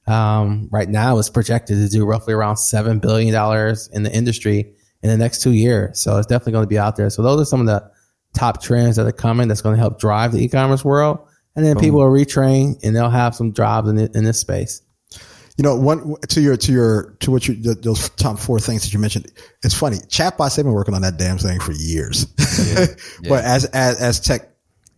um, 0.07 0.69
right 0.73 0.89
now 0.89 1.19
it's 1.19 1.29
projected 1.29 1.77
to 1.79 1.89
do 1.89 2.05
roughly 2.05 2.35
around 2.35 2.57
seven 2.57 2.99
billion 2.99 3.33
dollars 3.33 3.89
in 3.93 4.03
the 4.03 4.15
industry 4.15 4.73
in 5.03 5.11
the 5.11 5.17
next 5.17 5.43
two 5.43 5.53
years. 5.53 6.01
So 6.01 6.17
it's 6.17 6.27
definitely 6.27 6.53
going 6.53 6.65
to 6.65 6.69
be 6.69 6.79
out 6.79 6.97
there. 6.97 7.11
So 7.11 7.23
those 7.23 7.41
are 7.41 7.45
some 7.45 7.61
of 7.61 7.67
the 7.67 7.91
top 8.35 8.63
trends 8.63 8.97
that 8.97 9.07
are 9.07 9.13
coming 9.13 9.49
that's 9.49 9.61
going 9.61 9.75
to 9.75 9.81
help 9.81 10.01
drive 10.01 10.33
the 10.33 10.43
e-commerce 10.43 10.85
world. 10.85 11.19
And 11.57 11.65
then 11.65 11.75
Boom. 11.75 11.83
people 11.83 11.99
will 12.01 12.07
retrain 12.07 12.79
and 12.83 12.95
they'll 12.95 13.11
have 13.11 13.35
some 13.35 13.53
jobs 13.53 13.89
in, 13.89 13.99
in 13.99 14.25
this 14.25 14.41
space. 14.41 14.83
You 15.59 15.65
know, 15.65 15.77
one 15.77 16.15
to 16.29 16.41
your 16.41 16.57
to 16.57 16.73
your 16.73 17.17
to 17.21 17.31
what 17.31 17.49
you 17.49 17.55
those 17.57 18.09
top 18.11 18.39
four 18.39 18.61
things 18.61 18.83
that 18.85 18.93
you 18.93 18.99
mentioned. 18.99 19.31
It's 19.65 19.75
funny. 19.75 19.97
Chatbots 19.97 20.57
they've 20.57 20.65
been 20.65 20.73
working 20.73 20.95
on 20.95 21.03
that 21.03 21.19
damn 21.19 21.37
thing 21.37 21.59
for 21.59 21.73
years, 21.73 22.27
yeah, 22.39 22.87
yeah. 23.23 23.29
but 23.29 23.45
as 23.45 23.65
as 23.67 24.01
as 24.01 24.21
tech 24.21 24.51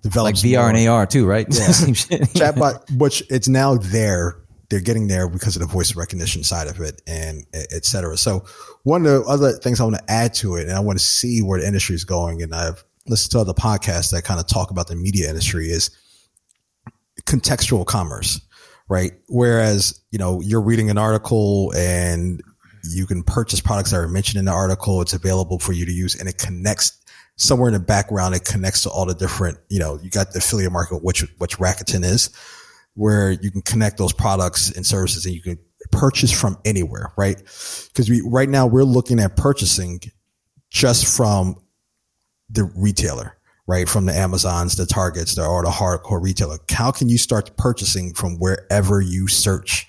develops, 0.02 0.44
like 0.44 0.52
VR 0.52 0.58
more, 0.58 0.76
and 0.76 0.88
AR 0.88 1.06
too, 1.06 1.26
right? 1.26 1.46
Yeah. 1.50 1.66
Chatbot, 1.66 2.98
which 2.98 3.22
it's 3.30 3.48
now 3.48 3.76
there. 3.76 4.36
They're 4.68 4.80
getting 4.80 5.08
there 5.08 5.28
because 5.28 5.56
of 5.56 5.62
the 5.62 5.66
voice 5.66 5.96
recognition 5.96 6.44
side 6.44 6.68
of 6.68 6.78
it, 6.80 7.02
and 7.06 7.44
et 7.54 7.84
cetera. 7.84 8.16
So 8.16 8.44
one 8.84 9.04
of 9.04 9.12
the 9.12 9.28
other 9.28 9.52
things 9.54 9.80
I 9.80 9.84
want 9.84 9.96
to 9.96 10.12
add 10.12 10.34
to 10.34 10.56
it, 10.56 10.68
and 10.68 10.72
I 10.72 10.80
want 10.80 10.98
to 10.98 11.04
see 11.04 11.40
where 11.40 11.58
the 11.58 11.66
industry 11.66 11.96
is 11.96 12.04
going, 12.04 12.42
and 12.42 12.54
I've 12.54 12.84
listened 13.08 13.32
to 13.32 13.40
other 13.40 13.54
podcasts 13.54 14.12
that 14.12 14.22
kind 14.22 14.38
of 14.38 14.46
talk 14.46 14.70
about 14.70 14.88
the 14.88 14.94
media 14.94 15.28
industry 15.28 15.70
is 15.70 15.90
contextual 17.26 17.84
commerce, 17.86 18.40
right? 18.90 19.12
Whereas, 19.28 19.98
you 20.10 20.18
know, 20.18 20.40
you're 20.42 20.60
reading 20.60 20.90
an 20.90 20.98
article 20.98 21.72
and 21.76 22.42
you 22.82 23.06
can 23.06 23.22
purchase 23.22 23.60
products 23.60 23.92
that 23.92 23.98
are 23.98 24.08
mentioned 24.08 24.40
in 24.40 24.46
the 24.46 24.52
article. 24.52 25.00
It's 25.00 25.12
available 25.12 25.60
for 25.60 25.72
you 25.72 25.86
to 25.86 25.92
use 25.92 26.18
and 26.18 26.28
it 26.28 26.38
connects 26.38 26.98
somewhere 27.36 27.68
in 27.68 27.74
the 27.74 27.80
background. 27.80 28.34
It 28.34 28.44
connects 28.44 28.82
to 28.82 28.90
all 28.90 29.06
the 29.06 29.14
different, 29.14 29.58
you 29.68 29.78
know, 29.78 29.98
you 30.02 30.10
got 30.10 30.32
the 30.32 30.38
affiliate 30.38 30.72
market, 30.72 31.04
which, 31.04 31.24
which 31.38 31.56
Rakuten 31.58 32.04
is, 32.04 32.30
where 32.94 33.30
you 33.30 33.52
can 33.52 33.62
connect 33.62 33.96
those 33.96 34.12
products 34.12 34.72
and 34.72 34.84
services 34.84 35.24
and 35.24 35.36
you 35.36 35.40
can 35.40 35.56
purchase 35.92 36.32
from 36.32 36.58
anywhere, 36.64 37.12
right? 37.16 37.36
Because 37.36 38.10
we, 38.10 38.22
right 38.26 38.48
now 38.48 38.66
we're 38.66 38.82
looking 38.82 39.20
at 39.20 39.36
purchasing 39.36 40.00
just 40.68 41.16
from 41.16 41.54
the 42.50 42.64
retailer, 42.76 43.38
right? 43.70 43.88
From 43.88 44.06
the 44.06 44.12
Amazons, 44.12 44.74
the 44.74 44.84
Targets, 44.84 45.36
the, 45.36 45.46
or 45.46 45.62
the 45.62 45.70
hardcore 45.70 46.20
retailer. 46.20 46.58
How 46.68 46.90
can 46.90 47.08
you 47.08 47.16
start 47.16 47.56
purchasing 47.56 48.12
from 48.12 48.36
wherever 48.40 49.00
you 49.00 49.28
search? 49.28 49.86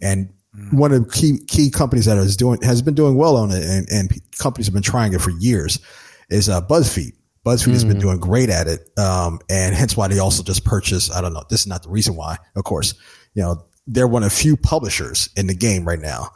And 0.00 0.32
mm. 0.56 0.72
one 0.72 0.92
of 0.92 1.04
the 1.04 1.10
key, 1.10 1.38
key 1.48 1.70
companies 1.70 2.04
that 2.04 2.16
is 2.18 2.36
doing, 2.36 2.62
has 2.62 2.82
been 2.82 2.94
doing 2.94 3.16
well 3.16 3.36
on 3.36 3.50
it 3.50 3.64
and, 3.64 3.90
and 3.90 4.38
companies 4.38 4.66
have 4.68 4.74
been 4.74 4.82
trying 4.84 5.12
it 5.12 5.20
for 5.20 5.30
years 5.30 5.80
is 6.28 6.48
uh, 6.48 6.60
BuzzFeed. 6.60 7.14
BuzzFeed 7.44 7.70
mm. 7.70 7.72
has 7.72 7.84
been 7.84 7.96
mm. 7.96 8.02
doing 8.02 8.20
great 8.20 8.48
at 8.48 8.68
it. 8.68 8.88
Um, 8.96 9.40
and 9.50 9.74
hence 9.74 9.96
why 9.96 10.06
they 10.06 10.20
also 10.20 10.44
just 10.44 10.64
purchased, 10.64 11.12
I 11.12 11.20
don't 11.20 11.32
know, 11.32 11.42
this 11.50 11.62
is 11.62 11.66
not 11.66 11.82
the 11.82 11.90
reason 11.90 12.14
why, 12.14 12.38
of 12.54 12.62
course, 12.62 12.94
you 13.34 13.42
know, 13.42 13.66
they're 13.88 14.06
one 14.06 14.22
of 14.22 14.32
few 14.32 14.56
publishers 14.56 15.30
in 15.36 15.48
the 15.48 15.54
game 15.54 15.84
right 15.84 15.98
now 15.98 16.30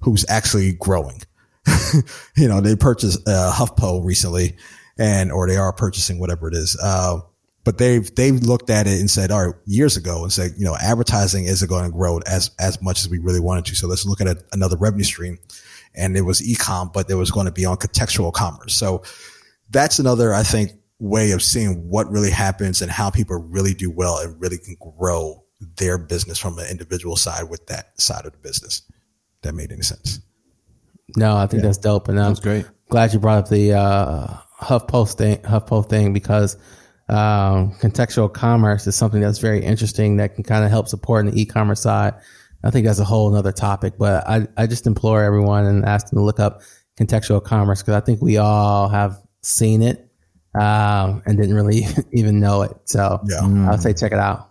who's 0.00 0.26
actually 0.28 0.72
growing. 0.72 1.22
you 2.36 2.48
know, 2.48 2.60
they 2.60 2.74
purchased 2.74 3.28
uh, 3.28 3.52
HuffPo 3.54 4.04
recently 4.04 4.56
and 4.98 5.32
or 5.32 5.48
they 5.48 5.56
are 5.56 5.72
purchasing 5.72 6.18
whatever 6.18 6.48
it 6.48 6.54
is. 6.54 6.78
Uh, 6.82 7.20
but 7.64 7.78
they've 7.78 8.14
they've 8.14 8.40
looked 8.42 8.70
at 8.70 8.86
it 8.86 9.00
and 9.00 9.10
said, 9.10 9.30
all 9.30 9.46
right, 9.46 9.54
years 9.64 9.96
ago, 9.96 10.22
and 10.22 10.32
said, 10.32 10.52
you 10.56 10.64
know, 10.64 10.76
advertising 10.80 11.46
isn't 11.46 11.68
going 11.68 11.84
to 11.84 11.90
grow 11.90 12.20
as 12.26 12.50
as 12.60 12.80
much 12.80 13.00
as 13.00 13.08
we 13.08 13.18
really 13.18 13.40
wanted 13.40 13.64
to. 13.66 13.74
So 13.74 13.88
let's 13.88 14.06
look 14.06 14.20
at 14.20 14.28
a, 14.28 14.44
another 14.52 14.76
revenue 14.76 15.04
stream. 15.04 15.38
And 15.98 16.16
it 16.16 16.22
was 16.22 16.42
ecom, 16.42 16.92
but 16.92 17.10
it 17.10 17.14
was 17.14 17.30
going 17.30 17.46
to 17.46 17.52
be 17.52 17.64
on 17.64 17.78
contextual 17.78 18.32
commerce. 18.32 18.74
So 18.74 19.02
that's 19.70 19.98
another, 19.98 20.34
I 20.34 20.42
think, 20.42 20.72
way 20.98 21.32
of 21.32 21.42
seeing 21.42 21.88
what 21.88 22.10
really 22.10 22.30
happens 22.30 22.82
and 22.82 22.90
how 22.90 23.10
people 23.10 23.36
really 23.36 23.74
do 23.74 23.90
well 23.90 24.18
and 24.18 24.38
really 24.40 24.58
can 24.58 24.76
grow 24.98 25.42
their 25.76 25.96
business 25.96 26.38
from 26.38 26.58
an 26.58 26.66
individual 26.70 27.16
side 27.16 27.48
with 27.48 27.66
that 27.68 27.98
side 28.00 28.26
of 28.26 28.32
the 28.32 28.38
business. 28.38 28.82
That 29.42 29.54
made 29.54 29.72
any 29.72 29.82
sense? 29.82 30.20
No, 31.16 31.36
I 31.36 31.46
think 31.46 31.62
yeah. 31.62 31.68
that's 31.68 31.78
dope. 31.78 32.08
And 32.08 32.20
I'm 32.20 32.30
that's 32.30 32.40
great. 32.40 32.66
glad 32.90 33.12
you 33.12 33.18
brought 33.18 33.38
up 33.38 33.48
the 33.48 33.72
uh, 33.72 34.36
HuffPo 34.60 35.12
thing, 35.16 35.38
HuffPost 35.38 35.88
thing 35.88 36.12
because 36.12 36.56
um, 37.08 37.72
contextual 37.80 38.32
commerce 38.32 38.86
is 38.86 38.96
something 38.96 39.20
that's 39.20 39.38
very 39.38 39.62
interesting 39.62 40.16
that 40.16 40.34
can 40.34 40.44
kind 40.44 40.64
of 40.64 40.70
help 40.70 40.88
support 40.88 41.24
in 41.24 41.32
the 41.32 41.40
e-commerce 41.40 41.80
side. 41.80 42.14
I 42.64 42.70
think 42.70 42.86
that's 42.86 42.98
a 42.98 43.04
whole 43.04 43.32
other 43.34 43.52
topic, 43.52 43.94
but 43.98 44.26
I, 44.26 44.48
I 44.56 44.66
just 44.66 44.86
implore 44.86 45.22
everyone 45.22 45.66
and 45.66 45.84
ask 45.84 46.08
them 46.08 46.18
to 46.18 46.24
look 46.24 46.40
up 46.40 46.62
contextual 46.98 47.44
commerce 47.44 47.82
because 47.82 47.94
I 47.94 48.00
think 48.00 48.20
we 48.22 48.38
all 48.38 48.88
have 48.88 49.18
seen 49.42 49.82
it 49.82 50.10
um, 50.54 51.22
and 51.26 51.36
didn't 51.36 51.54
really 51.54 51.82
even 52.12 52.40
know 52.40 52.62
it. 52.62 52.72
So 52.86 53.20
yeah. 53.26 53.68
I'll 53.70 53.78
say 53.78 53.92
check 53.92 54.12
it 54.12 54.18
out. 54.18 54.50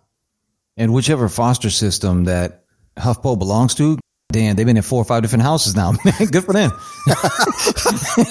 And 0.77 0.93
whichever 0.93 1.27
foster 1.29 1.69
system 1.69 2.25
that 2.25 2.65
HuffPo 2.97 3.39
belongs 3.39 3.75
to, 3.75 3.97
Dan, 4.31 4.55
they've 4.55 4.65
been 4.65 4.77
in 4.77 4.83
four 4.83 5.01
or 5.01 5.05
five 5.05 5.21
different 5.21 5.43
houses 5.43 5.75
now. 5.75 5.91
Good 6.31 6.43
for 6.43 6.53
them. 6.53 6.71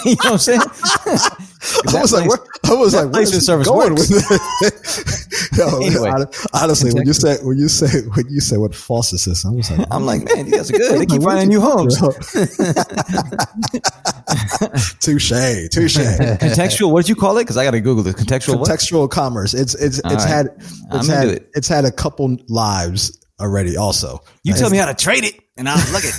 you 0.05 0.17
know 0.17 0.31
what 0.31 0.33
I'm 0.33 0.39
saying? 0.39 0.61
I 1.89 2.01
was, 2.01 2.13
like, 2.13 2.31
I 2.65 2.75
was 2.75 2.95
like, 2.95 3.13
where 3.13 3.23
is 3.23 3.47
service 3.47 3.67
going 3.67 3.95
works. 3.95 4.11
with 4.11 5.51
Yo, 5.59 5.81
anyway, 5.81 6.11
honestly, 6.53 6.93
when 6.93 7.07
you 7.07 7.13
say 7.13 7.37
when 7.43 7.59
you 7.59 7.69
say 7.69 8.03
when 8.15 8.29
you 8.29 8.41
say 8.41 8.57
what 8.57 8.75
foster 8.75 9.19
system, 9.19 9.53
I 9.53 9.55
was 9.55 9.71
like, 9.71 9.87
I'm 9.91 10.05
like, 10.05 10.25
man, 10.25 10.47
you 10.47 10.53
guys 10.53 10.71
are 10.71 10.77
good. 10.77 11.01
They 11.01 11.07
keep 11.07 11.23
finding 11.23 11.49
new 11.49 11.61
homes. 11.61 11.99
touche, 15.01 15.69
touche. 15.71 15.97
Contextual. 15.97 16.93
What 16.93 17.03
did 17.03 17.09
you 17.09 17.17
call 17.17 17.37
it? 17.39 17.45
Because 17.45 17.57
I 17.57 17.65
got 17.65 17.73
to 17.73 17.81
Google 17.81 18.07
it. 18.07 18.17
Contextual. 18.17 18.63
Contextual 18.63 19.03
what? 19.03 19.11
commerce. 19.11 19.55
It's 19.55 19.75
it's 19.75 19.99
it's 19.99 20.07
right. 20.07 20.29
had 20.29 20.49
it's 20.93 21.09
had 21.09 21.29
it. 21.29 21.51
it's 21.55 21.69
had 21.69 21.85
a 21.85 21.93
couple 21.93 22.37
lives 22.49 23.19
already. 23.41 23.77
Also, 23.77 24.21
you 24.43 24.55
tell 24.55 24.71
me 24.71 24.79
how 24.79 24.87
to 24.87 24.95
trade 24.95 25.25
it, 25.25 25.35
and 25.57 25.69
I'll 25.69 25.93
look 25.93 26.05
it. 26.05 26.15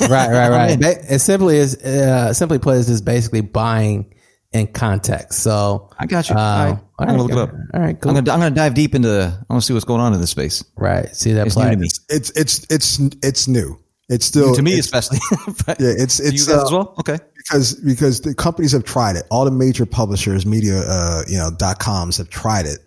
right, 0.10 0.30
right, 0.30 0.50
right. 0.50 0.98
It 1.10 1.20
simply 1.20 1.56
is 1.56 1.76
uh, 1.82 2.32
simply 2.32 2.58
put 2.58 2.76
is 2.76 2.86
just 2.86 3.04
basically 3.04 3.40
buying 3.40 4.12
in 4.52 4.66
context. 4.68 5.40
So 5.40 5.90
I 5.98 6.06
got 6.06 6.28
you. 6.28 6.36
Uh, 6.36 6.38
all 6.38 6.72
right. 6.72 6.78
I'm 6.98 7.06
gonna 7.08 7.22
look 7.22 7.32
it 7.32 7.38
up. 7.38 7.52
All 7.74 7.80
right, 7.80 8.00
cool. 8.00 8.10
I'm 8.10 8.24
gonna, 8.24 8.32
I'm 8.32 8.40
gonna 8.40 8.54
dive 8.54 8.74
deep 8.74 8.94
into. 8.94 9.10
I 9.10 9.52
want 9.52 9.62
to 9.62 9.66
see 9.66 9.72
what's 9.72 9.84
going 9.84 10.00
on 10.00 10.14
in 10.14 10.20
this 10.20 10.30
space. 10.30 10.64
Right. 10.76 11.14
See 11.14 11.32
that 11.32 11.46
it's 11.46 11.54
play. 11.54 11.76
It's, 11.78 12.00
it's 12.08 12.30
it's 12.30 12.66
it's 12.70 12.98
it's 13.22 13.48
new. 13.48 13.78
It's 14.08 14.24
still 14.24 14.54
to 14.54 14.62
me, 14.62 14.72
it's- 14.78 14.86
especially. 14.86 15.18
But 15.66 15.80
Yeah, 15.80 15.90
it's 15.96 16.16
to 16.16 16.24
it's 16.24 16.46
you 16.48 16.54
guys 16.54 16.62
uh, 16.62 16.64
as 16.66 16.72
well. 16.72 16.94
Okay. 16.98 17.18
because 17.36 17.74
because 17.74 18.22
the 18.22 18.34
companies 18.34 18.72
have 18.72 18.84
tried 18.84 19.16
it. 19.16 19.24
All 19.30 19.44
the 19.44 19.50
major 19.50 19.84
publishers, 19.84 20.46
media, 20.46 20.78
uh, 20.80 21.22
you 21.28 21.36
know, 21.36 21.50
dot 21.56 21.78
coms 21.78 22.16
have 22.16 22.30
tried 22.30 22.64
it, 22.64 22.78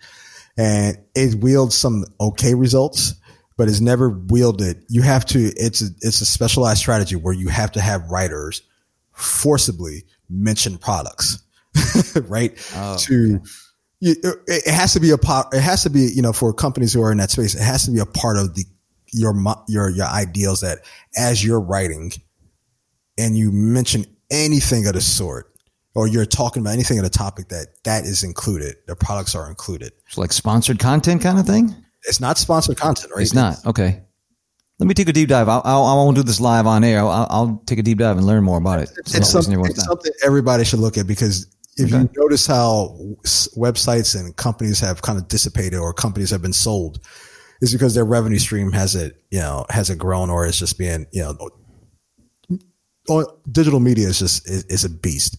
and 0.57 0.97
it 1.15 1.35
wields 1.35 1.75
some 1.75 2.05
okay 2.19 2.55
results, 2.55 3.13
but 3.55 3.69
it's 3.69 3.81
never 3.81 4.09
wielded. 4.09 4.83
You 4.89 5.03
have 5.03 5.23
to. 5.27 5.39
It's 5.55 5.83
a, 5.83 5.89
it's 6.01 6.21
a 6.21 6.25
specialized 6.25 6.79
strategy 6.79 7.15
where 7.15 7.35
you 7.35 7.49
have 7.49 7.71
to 7.73 7.81
have 7.81 8.09
writers 8.09 8.63
forcibly 9.11 10.05
mention 10.29 10.77
products, 10.77 11.43
right? 12.27 12.57
Oh, 12.75 12.97
to 12.97 13.41
you, 13.99 14.15
it 14.23 14.35
it 14.47 14.73
has 14.73 14.93
to 14.93 14.99
be 14.99 15.11
a 15.11 15.17
part. 15.17 15.53
It 15.53 15.61
has 15.61 15.83
to 15.83 15.89
be 15.89 16.11
you 16.13 16.21
know 16.21 16.33
for 16.33 16.53
companies 16.53 16.93
who 16.93 17.01
are 17.01 17.11
in 17.11 17.17
that 17.19 17.31
space. 17.31 17.55
It 17.55 17.61
has 17.61 17.85
to 17.85 17.91
be 17.91 17.99
a 17.99 18.05
part 18.05 18.37
of 18.37 18.55
the 18.55 18.65
your 19.13 19.33
your 19.67 19.89
your 19.89 20.07
ideals 20.07 20.61
that 20.61 20.79
as 21.17 21.43
you're 21.43 21.59
writing 21.59 22.11
and 23.17 23.37
you 23.37 23.51
mention 23.51 24.05
anything 24.29 24.87
of 24.87 24.93
the 24.93 25.01
sort, 25.01 25.53
or 25.93 26.07
you're 26.07 26.25
talking 26.25 26.61
about 26.61 26.73
anything 26.73 26.97
of 26.97 27.03
the 27.03 27.09
topic 27.09 27.49
that 27.49 27.67
that 27.83 28.05
is 28.05 28.23
included, 28.23 28.75
the 28.87 28.95
products 28.95 29.35
are 29.35 29.49
included. 29.49 29.91
It's 30.07 30.17
like 30.17 30.31
sponsored 30.33 30.79
content 30.79 31.21
kind 31.21 31.39
of 31.39 31.45
thing. 31.45 31.75
It's 32.03 32.19
not 32.19 32.37
sponsored 32.37 32.77
content, 32.77 33.11
right? 33.13 33.21
It's 33.21 33.33
not. 33.33 33.65
Okay. 33.65 34.01
Let 34.79 34.87
me 34.87 34.95
take 34.95 35.09
a 35.09 35.13
deep 35.13 35.29
dive. 35.29 35.47
I'll, 35.47 35.61
I'll, 35.63 35.83
I 35.83 35.93
won't 35.93 36.15
do 36.15 36.23
this 36.23 36.39
live 36.39 36.65
on 36.65 36.83
air. 36.83 37.01
I'll, 37.01 37.27
I'll 37.29 37.63
take 37.67 37.77
a 37.77 37.83
deep 37.83 37.99
dive 37.99 38.17
and 38.17 38.25
learn 38.25 38.43
more 38.43 38.57
about 38.57 38.79
it. 38.79 38.89
So 39.05 39.17
It's, 39.69 39.77
it's 39.77 39.85
something 39.85 40.11
everybody 40.25 40.63
should 40.63 40.79
look 40.79 40.97
at 40.97 41.05
because 41.05 41.45
if 41.77 41.87
Okay. 41.93 42.01
you 42.03 42.09
notice 42.15 42.45
how 42.47 42.97
websites 43.57 44.19
and 44.19 44.35
companies 44.35 44.79
have 44.79 45.01
kind 45.01 45.17
of 45.17 45.27
dissipated 45.27 45.79
or 45.79 45.93
companies 45.93 46.29
have 46.31 46.41
been 46.41 46.53
sold, 46.53 46.99
is 47.61 47.71
because 47.71 47.93
their 47.93 48.05
revenue 48.05 48.39
stream 48.39 48.71
hasn't, 48.71 49.13
you 49.29 49.39
know, 49.39 49.65
hasn't 49.69 49.99
grown 49.99 50.29
or 50.29 50.45
it's 50.45 50.57
just 50.59 50.77
being, 50.77 51.05
you 51.11 51.21
know, 51.23 51.37
digital 53.51 53.79
media 53.79 54.07
is 54.07 54.19
just 54.19 54.49
is, 54.49 54.63
is 54.65 54.85
a 54.85 54.89
beast. 54.89 55.37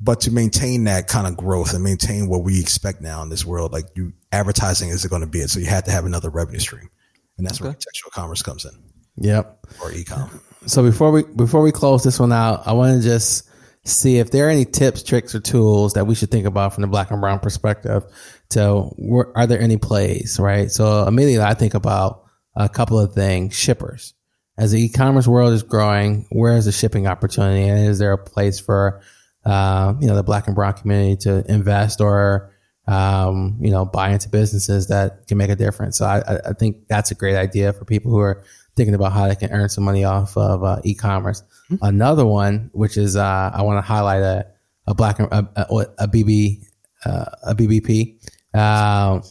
But 0.00 0.20
to 0.22 0.30
maintain 0.30 0.84
that 0.84 1.06
kind 1.06 1.26
of 1.26 1.36
growth 1.36 1.72
and 1.72 1.82
maintain 1.82 2.28
what 2.28 2.42
we 2.42 2.60
expect 2.60 3.00
now 3.00 3.22
in 3.22 3.28
this 3.30 3.44
world, 3.46 3.72
like 3.72 3.84
you 3.94 4.12
advertising 4.32 4.90
isn't 4.90 5.08
going 5.08 5.22
to 5.22 5.28
be 5.28 5.38
it. 5.40 5.50
So 5.50 5.60
you 5.60 5.66
had 5.66 5.84
to 5.86 5.90
have 5.92 6.04
another 6.04 6.30
revenue 6.30 6.58
stream. 6.58 6.90
And 7.38 7.46
that's 7.46 7.60
where 7.60 7.72
contextual 7.72 8.10
commerce 8.12 8.42
comes 8.42 8.64
in 8.64 8.72
Yep. 9.16 9.66
or 9.82 9.92
e-com. 9.92 10.40
So 10.66 10.82
before 10.82 11.10
we 11.12 11.22
before 11.22 11.62
we 11.62 11.72
close 11.72 12.02
this 12.04 12.18
one 12.18 12.32
out, 12.32 12.66
I 12.66 12.72
want 12.72 12.96
to 13.00 13.02
just 13.08 13.48
see 13.84 14.18
if 14.18 14.30
there 14.30 14.46
are 14.46 14.50
any 14.50 14.64
tips, 14.64 15.02
tricks, 15.02 15.34
or 15.34 15.40
tools 15.40 15.92
that 15.94 16.06
we 16.06 16.14
should 16.14 16.30
think 16.30 16.46
about 16.46 16.74
from 16.74 16.82
the 16.82 16.88
black 16.88 17.10
and 17.10 17.20
brown 17.20 17.38
perspective. 17.38 18.02
So, 18.50 18.94
are 19.34 19.46
there 19.46 19.60
any 19.60 19.76
plays? 19.76 20.38
Right. 20.38 20.70
So 20.70 21.06
immediately 21.06 21.44
I 21.44 21.54
think 21.54 21.74
about 21.74 22.24
a 22.54 22.68
couple 22.68 22.98
of 22.98 23.12
things. 23.14 23.56
Shippers, 23.56 24.14
as 24.56 24.72
the 24.72 24.80
e-commerce 24.82 25.26
world 25.26 25.52
is 25.52 25.62
growing, 25.62 26.26
where 26.30 26.56
is 26.56 26.66
the 26.66 26.72
shipping 26.72 27.06
opportunity, 27.06 27.68
and 27.68 27.88
is 27.88 27.98
there 27.98 28.12
a 28.12 28.18
place 28.18 28.60
for 28.60 29.00
uh, 29.44 29.94
you 30.00 30.06
know 30.06 30.14
the 30.14 30.22
black 30.22 30.46
and 30.46 30.54
brown 30.54 30.72
community 30.74 31.16
to 31.16 31.44
invest 31.52 32.00
or 32.00 32.52
um, 32.86 33.56
you 33.60 33.70
know 33.70 33.84
buy 33.84 34.10
into 34.10 34.28
businesses 34.28 34.86
that 34.88 35.26
can 35.26 35.36
make 35.38 35.50
a 35.50 35.56
difference? 35.56 35.98
So 35.98 36.06
I- 36.06 36.38
I 36.50 36.52
think 36.52 36.86
that's 36.88 37.10
a 37.10 37.14
great 37.14 37.36
idea 37.36 37.72
for 37.72 37.84
people 37.84 38.10
who 38.12 38.20
are 38.20 38.44
thinking 38.76 38.94
about 38.94 39.12
how 39.12 39.28
they 39.28 39.36
can 39.36 39.50
earn 39.50 39.68
some 39.68 39.84
money 39.84 40.04
off 40.04 40.36
of 40.36 40.64
uh, 40.64 40.80
e-commerce. 40.84 41.42
Another 41.80 42.26
one, 42.26 42.70
which 42.72 42.96
is 42.96 43.16
uh, 43.16 43.50
I 43.54 43.62
want 43.62 43.78
to 43.78 43.82
highlight 43.82 44.22
a 44.22 44.46
a 44.86 44.94
black 44.94 45.18
a, 45.18 45.48
a, 45.56 45.86
a 45.98 46.08
BB 46.08 46.62
uh, 47.04 47.24
a 47.44 47.54
BBP. 47.54 48.16
Um, 48.54 49.22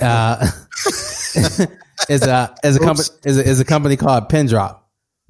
uh, 0.00 0.50
is 2.08 2.22
a 2.22 2.54
is 2.62 2.76
a 2.76 2.80
company 2.80 3.08
is 3.24 3.38
a, 3.38 3.48
is 3.48 3.60
a 3.60 3.64
company 3.64 3.96
called 3.96 4.28
Pindrop. 4.28 4.88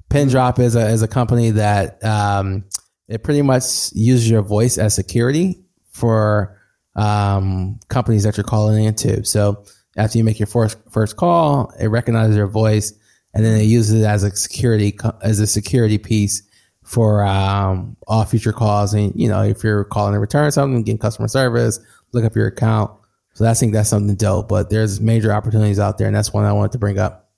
Pindrop 0.09 0.59
is 0.59 0.75
a 0.75 0.87
is 0.87 1.01
a 1.01 1.07
company 1.07 1.51
that 1.51 2.03
um, 2.03 2.65
it 3.07 3.23
pretty 3.23 3.41
much 3.41 3.91
uses 3.93 4.29
your 4.29 4.41
voice 4.41 4.77
as 4.77 4.95
security 4.95 5.63
for 5.91 6.59
um, 6.95 7.79
companies 7.89 8.23
that 8.23 8.37
you're 8.37 8.43
calling 8.43 8.83
into. 8.83 9.23
So 9.25 9.65
after 9.95 10.17
you 10.17 10.23
make 10.23 10.39
your 10.39 10.47
first 10.47 10.77
first 10.89 11.17
call, 11.17 11.71
it 11.79 11.87
recognizes 11.87 12.35
your 12.35 12.47
voice, 12.47 12.93
and 13.37 13.45
then 13.45 13.55
they 13.55 13.65
use 13.65 13.91
it 13.91 14.03
as 14.03 14.23
a 14.23 14.35
security 14.35 14.97
as 15.21 15.39
a 15.39 15.45
security 15.45 15.99
piece 15.99 16.41
for 16.81 17.23
um, 17.23 17.95
all 18.07 18.25
future 18.25 18.51
calls. 18.51 18.95
And 18.95 19.13
you 19.15 19.29
know, 19.29 19.43
if 19.43 19.63
you're 19.63 19.83
calling 19.83 20.13
to 20.13 20.19
return 20.19 20.51
something, 20.51 20.81
getting 20.81 20.97
customer 20.97 21.27
service, 21.27 21.79
look 22.13 22.25
up 22.25 22.35
your 22.35 22.47
account. 22.47 22.91
So 23.33 23.45
I 23.45 23.53
think 23.53 23.73
that's 23.73 23.89
something 23.89 24.15
dope. 24.15 24.47
But 24.47 24.71
there's 24.71 24.99
major 24.99 25.31
opportunities 25.31 25.79
out 25.79 25.99
there, 25.99 26.07
and 26.07 26.15
that's 26.15 26.33
one 26.33 26.45
I 26.45 26.53
wanted 26.53 26.71
to 26.71 26.79
bring 26.79 26.97
up. 26.97 27.29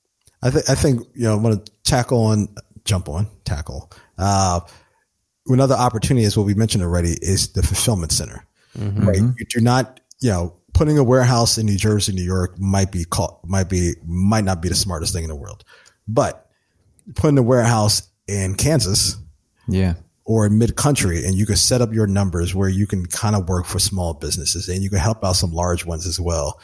I 0.41 0.51
think 0.51 0.69
I 0.69 0.75
think 0.75 1.05
you 1.15 1.23
know 1.23 1.35
I'm 1.35 1.43
going 1.43 1.61
to 1.61 1.71
tackle 1.83 2.27
on 2.27 2.47
jump 2.85 3.09
on 3.09 3.27
tackle. 3.43 3.91
Uh, 4.17 4.61
another 5.47 5.75
opportunity 5.75 6.25
is 6.25 6.37
what 6.37 6.45
we 6.45 6.53
mentioned 6.53 6.81
already 6.81 7.17
is 7.21 7.51
the 7.51 7.61
fulfillment 7.61 8.13
center. 8.13 8.45
Right, 8.77 9.17
you 9.17 9.45
do 9.49 9.59
not 9.59 9.99
you 10.21 10.29
know 10.29 10.55
putting 10.73 10.97
a 10.97 11.03
warehouse 11.03 11.57
in 11.57 11.65
New 11.65 11.75
Jersey, 11.75 12.13
New 12.13 12.23
York 12.23 12.57
might 12.57 12.91
be 12.91 13.03
called 13.03 13.39
might 13.43 13.69
be 13.69 13.95
might 14.05 14.45
not 14.45 14.61
be 14.61 14.69
the 14.69 14.75
smartest 14.75 15.13
thing 15.13 15.23
in 15.23 15.29
the 15.29 15.35
world, 15.35 15.65
but 16.13 16.49
putting 17.15 17.37
a 17.37 17.43
warehouse 17.43 18.03
in 18.27 18.55
Kansas 18.55 19.17
Yeah. 19.67 19.93
or 20.25 20.45
in 20.45 20.57
mid 20.57 20.75
country 20.75 21.25
and 21.25 21.35
you 21.35 21.45
can 21.45 21.55
set 21.55 21.81
up 21.81 21.93
your 21.93 22.07
numbers 22.07 22.53
where 22.53 22.69
you 22.69 22.85
can 22.87 23.05
kind 23.05 23.35
of 23.35 23.47
work 23.47 23.65
for 23.65 23.79
small 23.79 24.13
businesses 24.13 24.67
and 24.69 24.83
you 24.83 24.89
can 24.89 24.99
help 24.99 25.23
out 25.23 25.35
some 25.35 25.51
large 25.51 25.85
ones 25.85 26.05
as 26.05 26.19
well 26.19 26.59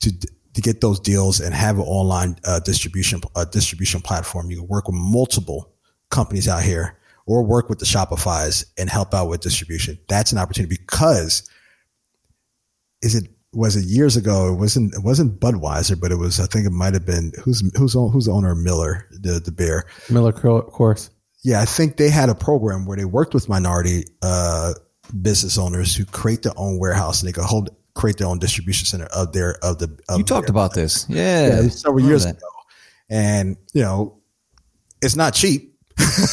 to 0.00 0.12
to 0.54 0.60
get 0.60 0.80
those 0.82 1.00
deals 1.00 1.40
and 1.40 1.54
have 1.54 1.78
an 1.78 1.84
online 1.84 2.36
uh, 2.44 2.60
distribution 2.60 3.20
uh, 3.34 3.44
distribution 3.46 4.00
platform. 4.02 4.50
You 4.50 4.58
can 4.58 4.68
work 4.68 4.86
with 4.86 4.96
multiple 4.96 5.72
companies 6.10 6.46
out 6.46 6.62
here 6.62 6.98
or 7.24 7.42
work 7.42 7.68
with 7.70 7.78
the 7.78 7.86
Shopify's 7.86 8.66
and 8.76 8.90
help 8.90 9.14
out 9.14 9.28
with 9.28 9.40
distribution. 9.40 9.98
That's 10.08 10.32
an 10.32 10.38
opportunity 10.38 10.76
because 10.78 11.48
is 13.00 13.14
it 13.14 13.28
was 13.52 13.76
it 13.76 13.84
years 13.84 14.16
ago? 14.16 14.48
It 14.52 14.56
wasn't 14.58 14.94
it 14.94 15.02
wasn't 15.02 15.38
Budweiser, 15.40 16.00
but 16.00 16.10
it 16.12 16.16
was 16.16 16.40
I 16.40 16.46
think 16.46 16.66
it 16.66 16.72
might 16.72 16.94
have 16.94 17.04
been 17.06 17.32
who's 17.42 17.62
who's 17.76 17.94
own- 17.96 18.10
who's 18.12 18.24
the 18.26 18.32
owner 18.32 18.52
of 18.52 18.58
Miller 18.58 19.06
the 19.10 19.40
the 19.40 19.52
beer. 19.52 19.86
Miller 20.10 20.32
Cor- 20.32 20.70
Coors. 20.70 21.10
Yeah, 21.44 21.60
I 21.60 21.64
think 21.64 21.96
they 21.96 22.08
had 22.08 22.28
a 22.28 22.34
program 22.34 22.86
where 22.86 22.96
they 22.96 23.04
worked 23.04 23.34
with 23.34 23.48
minority 23.48 24.04
uh, 24.22 24.74
business 25.20 25.58
owners 25.58 25.94
who 25.94 26.04
create 26.04 26.42
their 26.42 26.52
own 26.56 26.78
warehouse 26.78 27.20
and 27.20 27.28
they 27.28 27.32
could 27.32 27.44
hold 27.44 27.70
create 27.94 28.16
their 28.18 28.28
own 28.28 28.38
distribution 28.38 28.86
center 28.86 29.06
of 29.06 29.32
their 29.32 29.56
of 29.64 29.78
the. 29.78 29.96
Of 30.08 30.18
You 30.18 30.24
talked 30.24 30.46
their- 30.46 30.52
about 30.52 30.72
this. 30.74 31.04
Yeah. 31.08 31.62
yeah, 31.62 31.68
several 31.68 32.04
years 32.04 32.24
that. 32.24 32.36
ago, 32.36 32.46
and 33.10 33.56
you 33.74 33.82
know, 33.82 34.18
it's 35.02 35.16
not 35.16 35.34
cheap. 35.34 35.71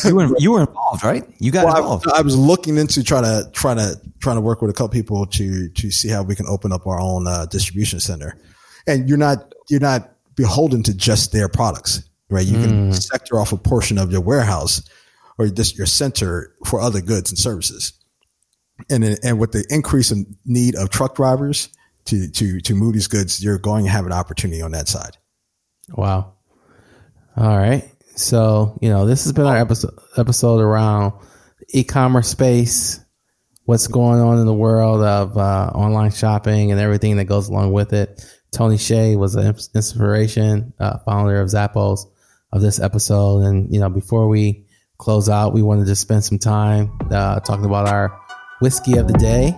You 0.06 0.16
were, 0.16 0.30
you 0.38 0.52
were 0.52 0.62
involved, 0.62 1.04
right? 1.04 1.24
You 1.40 1.52
got 1.52 1.66
Well, 1.66 1.78
involved. 1.78 2.08
I, 2.08 2.20
I 2.20 2.22
was 2.22 2.38
looking 2.38 2.78
into 2.78 3.04
trying 3.04 3.24
to 3.24 3.50
trying 3.52 3.78
to 3.78 4.00
trying 4.20 4.38
to 4.38 4.42
work 4.42 4.62
with 4.62 4.72
a 4.72 4.74
couple 4.74 4.90
people 4.90 5.26
to 5.26 5.70
to 5.70 5.92
see 5.92 6.10
how 6.10 6.24
we 6.24 6.36
can 6.36 6.46
open 6.48 6.72
up 6.72 6.88
our 6.88 7.00
own 7.00 7.28
uh, 7.28 7.46
distribution 7.46 8.00
center, 8.00 8.38
and 8.88 9.08
you're 9.08 9.18
not 9.18 9.54
you're 9.70 9.80
not 9.80 10.12
beholden 10.36 10.84
to 10.84 10.94
just 10.94 11.32
their 11.32 11.50
products, 11.50 12.04
right? 12.30 12.46
You 12.46 12.58
can 12.58 12.94
sector 12.94 13.40
off 13.40 13.52
a 13.52 13.58
portion 13.58 13.98
of 13.98 14.12
your 14.12 14.22
warehouse 14.22 14.82
or 15.38 15.48
just 15.48 15.78
your 15.78 15.88
center 15.88 16.54
for 16.66 16.80
other 16.80 17.02
goods 17.02 17.30
and 17.30 17.38
services, 17.38 17.94
and 18.90 19.04
and 19.24 19.40
with 19.40 19.52
the 19.52 19.66
increase 19.70 20.12
in 20.12 20.38
need 20.46 20.76
of 20.76 20.90
truck 20.90 21.16
drivers 21.16 21.70
to 22.06 22.30
to 22.32 22.60
to 22.62 22.76
move 22.76 22.94
these 22.94 23.08
goods, 23.08 23.44
you're 23.44 23.58
going 23.58 23.86
to 23.86 23.92
have 23.92 24.06
an 24.06 24.14
opportunity 24.14 24.62
on 24.62 24.72
that 24.72 24.88
side. 24.88 25.18
Wow. 25.90 26.34
All 27.38 27.58
right. 27.58 27.90
So, 28.20 28.78
you 28.82 28.90
know, 28.90 29.06
this 29.06 29.24
has 29.24 29.32
been 29.32 29.46
our 29.46 29.56
episode 29.56 29.98
episode 30.18 30.60
around 30.60 31.14
e-commerce 31.70 32.28
space, 32.28 33.00
what's 33.64 33.88
going 33.88 34.20
on 34.20 34.40
in 34.40 34.46
the 34.46 34.54
world 34.54 35.02
of 35.02 35.38
uh, 35.38 35.72
online 35.74 36.12
shopping 36.12 36.72
and 36.72 36.82
everything 36.82 37.16
that 37.16 37.26
goes 37.26 37.48
along 37.48 37.72
with 37.72 37.94
it. 37.94 38.22
Tony 38.52 38.76
Hsieh 38.76 39.18
was 39.18 39.36
an 39.36 39.48
inspiration, 39.74 40.74
uh, 40.80 40.98
founder 41.06 41.40
of 41.40 41.48
Zappos 41.48 42.08
of 42.52 42.62
this 42.62 42.82
episode. 42.82 43.44
And, 43.44 43.74
you 43.74 43.80
know, 43.80 43.90
before 43.90 44.28
we 44.28 44.66
close 44.98 45.30
out, 45.30 45.54
we 45.54 45.62
wanted 45.62 45.86
to 45.86 45.96
spend 45.96 46.26
some 46.26 46.40
time 46.40 46.92
uh, 47.12 47.40
talking 47.40 47.64
about 47.64 47.88
our 47.88 48.20
whiskey 48.60 48.98
of 48.98 49.08
the 49.08 49.14
day, 49.14 49.56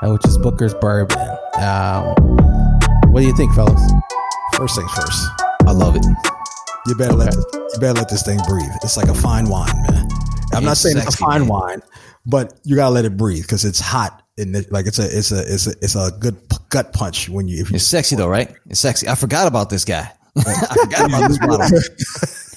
uh, 0.00 0.10
which 0.10 0.24
is 0.24 0.38
Booker's 0.38 0.72
Bourbon. 0.72 1.18
Um, 1.56 2.14
what 3.12 3.20
do 3.20 3.26
you 3.26 3.36
think, 3.36 3.52
fellas? 3.52 3.92
First 4.54 4.76
things 4.76 4.90
first. 4.92 5.28
I 5.66 5.72
love 5.72 5.96
it. 5.96 6.06
You 6.86 6.94
better 6.94 7.12
let 7.12 7.34
this, 7.34 7.59
you 7.74 7.80
better 7.80 7.94
let 7.94 8.08
this 8.08 8.22
thing 8.22 8.38
breathe. 8.48 8.70
It's 8.82 8.96
like 8.96 9.08
a 9.08 9.14
fine 9.14 9.48
wine, 9.48 9.70
man. 9.90 10.08
I'm 10.52 10.64
not 10.64 10.72
It's 10.72 10.80
saying 10.80 10.96
it's 10.98 11.14
a 11.14 11.18
fine 11.18 11.40
man. 11.42 11.48
wine, 11.48 11.82
but 12.26 12.58
you 12.64 12.76
gotta 12.76 12.94
let 12.94 13.04
it 13.04 13.16
breathe 13.16 13.42
because 13.42 13.64
it's 13.64 13.80
hot 13.80 14.22
and 14.38 14.54
it, 14.56 14.72
like 14.72 14.86
it's 14.86 14.98
a 14.98 15.04
it's 15.04 15.30
a 15.32 15.40
it's 15.52 15.66
a 15.66 15.70
it's 15.82 15.94
a 15.96 16.10
good 16.18 16.36
p- 16.48 16.56
gut 16.70 16.92
punch 16.92 17.28
when 17.28 17.46
you 17.48 17.60
if 17.60 17.70
you 17.70 17.76
It's 17.76 17.84
sexy 17.86 18.16
though, 18.16 18.28
right? 18.28 18.52
It's 18.68 18.80
sexy. 18.80 19.08
I 19.08 19.14
forgot 19.14 19.46
about 19.46 19.70
this 19.70 19.84
guy. 19.84 20.10
I 20.36 20.76
forgot 20.82 21.06
about 21.06 21.28
this 21.28 21.38
bottle. 21.38 21.78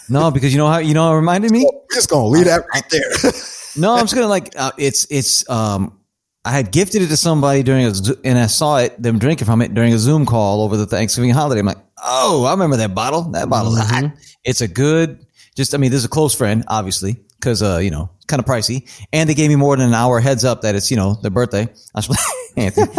No, 0.09 0.31
because 0.31 0.53
you 0.53 0.57
know 0.59 0.67
how 0.67 0.79
you 0.79 0.93
know 0.93 1.03
how 1.03 1.13
it 1.13 1.17
reminded 1.17 1.51
me. 1.51 1.63
we're 1.63 1.95
just 1.95 2.09
gonna 2.09 2.27
leave 2.27 2.45
that 2.45 2.63
right 2.73 2.83
there. 2.89 3.31
No, 3.75 3.93
I'm 3.95 4.01
just 4.01 4.13
gonna 4.13 4.27
like 4.27 4.53
uh, 4.55 4.71
it's 4.77 5.07
it's 5.09 5.49
um 5.49 5.99
I 6.45 6.51
had 6.51 6.71
gifted 6.71 7.01
it 7.01 7.07
to 7.07 7.17
somebody 7.17 7.63
during 7.63 7.87
a 7.87 7.93
and 8.23 8.37
I 8.37 8.45
saw 8.45 8.77
it 8.77 9.01
them 9.01 9.17
drinking 9.17 9.47
from 9.47 9.63
it 9.63 9.73
during 9.73 9.93
a 9.95 9.97
Zoom 9.97 10.27
call 10.27 10.61
over 10.61 10.77
the 10.77 10.85
Thanksgiving 10.85 11.31
holiday. 11.31 11.59
I'm 11.61 11.65
like, 11.65 11.82
oh, 12.03 12.45
I 12.45 12.51
remember 12.51 12.77
that 12.77 12.93
bottle. 12.95 13.23
That 13.31 13.49
bottle's 13.49 13.79
hot. 13.79 14.11
It's 14.43 14.61
a 14.61 14.67
good 14.67 15.25
Just, 15.55 15.73
I 15.73 15.77
mean, 15.77 15.91
this 15.91 15.99
is 15.99 16.05
a 16.05 16.09
close 16.09 16.33
friend, 16.35 16.63
obviously, 16.67 17.17
because, 17.39 17.61
uh, 17.61 17.77
you 17.77 17.91
know, 17.91 18.09
kind 18.27 18.39
of 18.39 18.45
pricey. 18.45 18.89
And 19.13 19.29
they 19.29 19.33
gave 19.35 19.49
me 19.49 19.55
more 19.55 19.77
than 19.77 19.87
an 19.87 19.93
hour 19.93 20.19
heads 20.19 20.43
up 20.43 20.61
that 20.61 20.75
it's, 20.75 20.89
you 20.89 20.97
know, 20.97 21.15
their 21.21 21.31
birthday. 21.31 21.67
I 21.93 21.97
was 21.97 22.09
Anthony. 22.57 22.87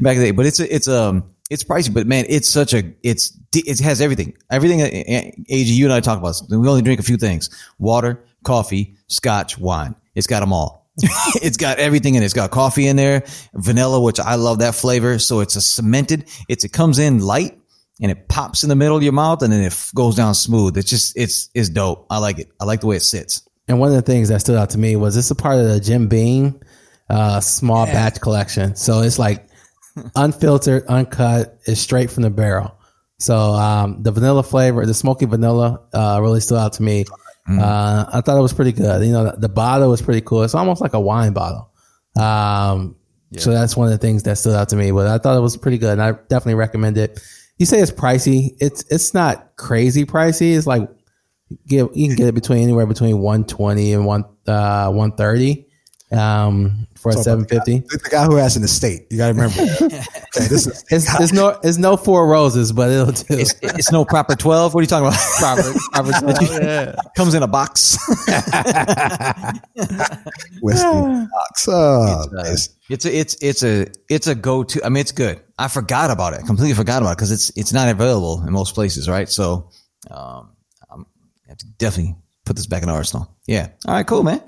Back 0.00 0.16
in 0.16 0.20
the 0.20 0.26
day. 0.26 0.30
But 0.32 0.46
it's, 0.46 0.60
a, 0.60 0.74
it's, 0.74 0.88
um, 0.88 1.30
it's 1.50 1.64
pricey, 1.64 1.92
but 1.92 2.06
man, 2.06 2.24
it's 2.28 2.48
such 2.50 2.74
a, 2.74 2.92
it's, 3.02 3.36
it 3.54 3.80
has 3.80 4.00
everything. 4.00 4.36
Everything, 4.50 4.82
uh, 4.82 4.86
AG, 4.86 5.34
you 5.48 5.84
and 5.84 5.92
I 5.92 6.00
talk 6.00 6.18
about. 6.18 6.40
We 6.48 6.56
only 6.68 6.82
drink 6.82 7.00
a 7.00 7.04
few 7.04 7.16
things 7.16 7.50
water, 7.78 8.24
coffee, 8.44 8.96
scotch, 9.08 9.58
wine. 9.58 9.94
It's 10.14 10.26
got 10.26 10.40
them 10.40 10.52
all. 10.52 10.79
it's 11.42 11.56
got 11.56 11.78
everything 11.78 12.14
in 12.14 12.22
it. 12.22 12.26
It's 12.26 12.34
got 12.34 12.50
coffee 12.50 12.86
in 12.86 12.96
there, 12.96 13.24
vanilla, 13.54 14.00
which 14.00 14.20
I 14.20 14.34
love 14.36 14.60
that 14.60 14.74
flavor. 14.74 15.18
So 15.18 15.40
it's 15.40 15.56
a 15.56 15.60
cemented, 15.60 16.28
it's, 16.48 16.64
it 16.64 16.72
comes 16.72 16.98
in 16.98 17.20
light 17.20 17.58
and 18.00 18.10
it 18.10 18.28
pops 18.28 18.62
in 18.62 18.68
the 18.68 18.76
middle 18.76 18.96
of 18.96 19.02
your 19.02 19.12
mouth 19.12 19.42
and 19.42 19.52
then 19.52 19.62
it 19.62 19.90
goes 19.94 20.16
down 20.16 20.34
smooth. 20.34 20.76
It's 20.76 20.90
just, 20.90 21.16
it's, 21.16 21.50
it's 21.54 21.68
dope. 21.68 22.06
I 22.10 22.18
like 22.18 22.38
it. 22.38 22.50
I 22.60 22.64
like 22.64 22.80
the 22.80 22.86
way 22.86 22.96
it 22.96 23.02
sits. 23.02 23.42
And 23.68 23.78
one 23.78 23.90
of 23.90 23.94
the 23.94 24.02
things 24.02 24.28
that 24.30 24.40
stood 24.40 24.56
out 24.56 24.70
to 24.70 24.78
me 24.78 24.96
was 24.96 25.14
this 25.14 25.30
a 25.30 25.34
part 25.34 25.58
of 25.58 25.66
the 25.66 25.80
Jim 25.80 26.08
Beam 26.08 26.60
uh, 27.10 27.40
small 27.40 27.86
yeah. 27.86 27.92
batch 27.92 28.20
collection. 28.20 28.76
So 28.76 29.02
it's 29.02 29.18
like 29.18 29.46
unfiltered, 30.16 30.86
uncut, 30.86 31.58
it's 31.66 31.80
straight 31.80 32.10
from 32.10 32.22
the 32.22 32.30
barrel. 32.30 32.76
So 33.18 33.36
um, 33.36 34.02
the 34.02 34.12
vanilla 34.12 34.42
flavor, 34.42 34.86
the 34.86 34.94
smoky 34.94 35.26
vanilla, 35.26 35.82
uh, 35.92 36.18
really 36.22 36.40
stood 36.40 36.58
out 36.58 36.74
to 36.74 36.82
me. 36.82 37.04
Mm. 37.50 37.60
Uh, 37.60 38.08
I 38.12 38.20
thought 38.20 38.38
it 38.38 38.42
was 38.42 38.52
pretty 38.52 38.72
good. 38.72 39.04
You 39.04 39.12
know, 39.12 39.24
the, 39.24 39.36
the, 39.36 39.48
bottle 39.48 39.90
was 39.90 40.00
pretty 40.00 40.20
cool. 40.20 40.44
It's 40.44 40.54
almost 40.54 40.80
like 40.80 40.94
a 40.94 41.00
wine 41.00 41.32
bottle. 41.32 41.72
Um, 42.16 42.94
yeah. 43.32 43.40
So 43.40 43.50
that's 43.50 43.76
one 43.76 43.88
of 43.88 43.92
the 43.92 43.98
things 43.98 44.22
that 44.22 44.38
stood 44.38 44.54
out 44.54 44.68
to 44.68 44.76
me. 44.76 44.92
But 44.92 45.08
I 45.08 45.18
thought 45.18 45.36
it 45.36 45.40
was 45.40 45.56
pretty 45.56 45.78
good, 45.78 45.92
and 45.92 46.02
I 46.02 46.12
definitely 46.12 46.54
recommend 46.54 46.96
it. 46.96 47.20
You 47.58 47.66
say 47.66 47.80
it's 47.80 47.90
pricey. 47.90 48.56
It's 48.60 48.84
it's 48.88 49.14
not 49.14 49.56
crazy 49.56 50.04
pricey. 50.04 50.56
It's 50.56 50.66
like 50.66 50.88
you 51.66 51.88
can 51.88 52.16
get 52.16 52.28
it 52.28 52.34
between 52.34 52.62
anywhere 52.62 52.86
between 52.86 53.18
one 53.18 53.44
twenty 53.44 53.92
and 53.92 54.06
one 54.06 54.24
uh, 54.46 54.90
one 54.90 55.12
thirty 55.12 55.66
um, 56.12 56.86
for 56.96 57.10
a 57.10 57.12
seven 57.14 57.44
fifty. 57.46 57.78
The 57.78 58.08
guy 58.10 58.24
who 58.24 58.36
has 58.36 58.56
an 58.56 58.64
estate. 58.64 59.06
You 59.10 59.18
got 59.18 59.28
to 59.28 59.34
remember. 59.34 59.62
okay, 59.62 60.48
this 60.48 60.66
is 60.66 60.84
it's, 60.90 61.20
it's, 61.20 61.32
no 61.32 61.58
it's 61.62 61.78
no 61.78 61.96
four 61.96 62.26
roses, 62.28 62.72
but 62.72 62.90
it'll 62.90 63.12
do. 63.12 63.24
It's, 63.30 63.54
it's 63.62 63.92
no 63.92 64.04
proper 64.04 64.34
twelve. 64.34 64.74
What 64.74 64.80
are 64.80 64.82
you 64.82 64.88
talking 64.88 65.06
about? 65.06 65.20
proper 65.38 65.62
proper 65.92 66.12
12, 66.36 66.62
yeah. 66.62 66.94
Comes 67.16 67.34
in 67.34 67.42
a 67.42 67.48
box. 67.48 67.96
Whiskey 70.62 70.88
box. 70.90 71.68
Oh, 71.68 72.22
it's, 72.24 72.26
uh, 72.26 72.26
nice. 72.32 72.68
it's 72.88 73.04
a 73.04 73.18
it's 73.18 73.36
it's 73.40 73.62
a 73.62 73.86
it's 74.08 74.26
a 74.26 74.34
go 74.34 74.64
to. 74.64 74.84
I 74.84 74.88
mean, 74.88 75.00
it's 75.02 75.12
good. 75.12 75.40
I 75.58 75.68
forgot 75.68 76.10
about 76.10 76.34
it. 76.34 76.44
Completely 76.44 76.74
forgot 76.74 77.02
about 77.02 77.12
it 77.12 77.18
because 77.18 77.30
it's 77.30 77.50
it's 77.56 77.72
not 77.72 77.88
available 77.88 78.42
in 78.46 78.52
most 78.52 78.74
places, 78.74 79.08
right? 79.08 79.28
So, 79.28 79.70
um, 80.10 80.56
I'm, 80.90 81.06
I 81.46 81.50
have 81.50 81.58
to 81.58 81.66
definitely 81.78 82.16
put 82.44 82.56
this 82.56 82.66
back 82.66 82.82
in 82.82 82.88
the 82.88 82.94
arsenal. 82.94 83.36
Yeah. 83.46 83.68
All 83.86 83.94
right. 83.94 84.06
Cool, 84.06 84.24
man. 84.24 84.42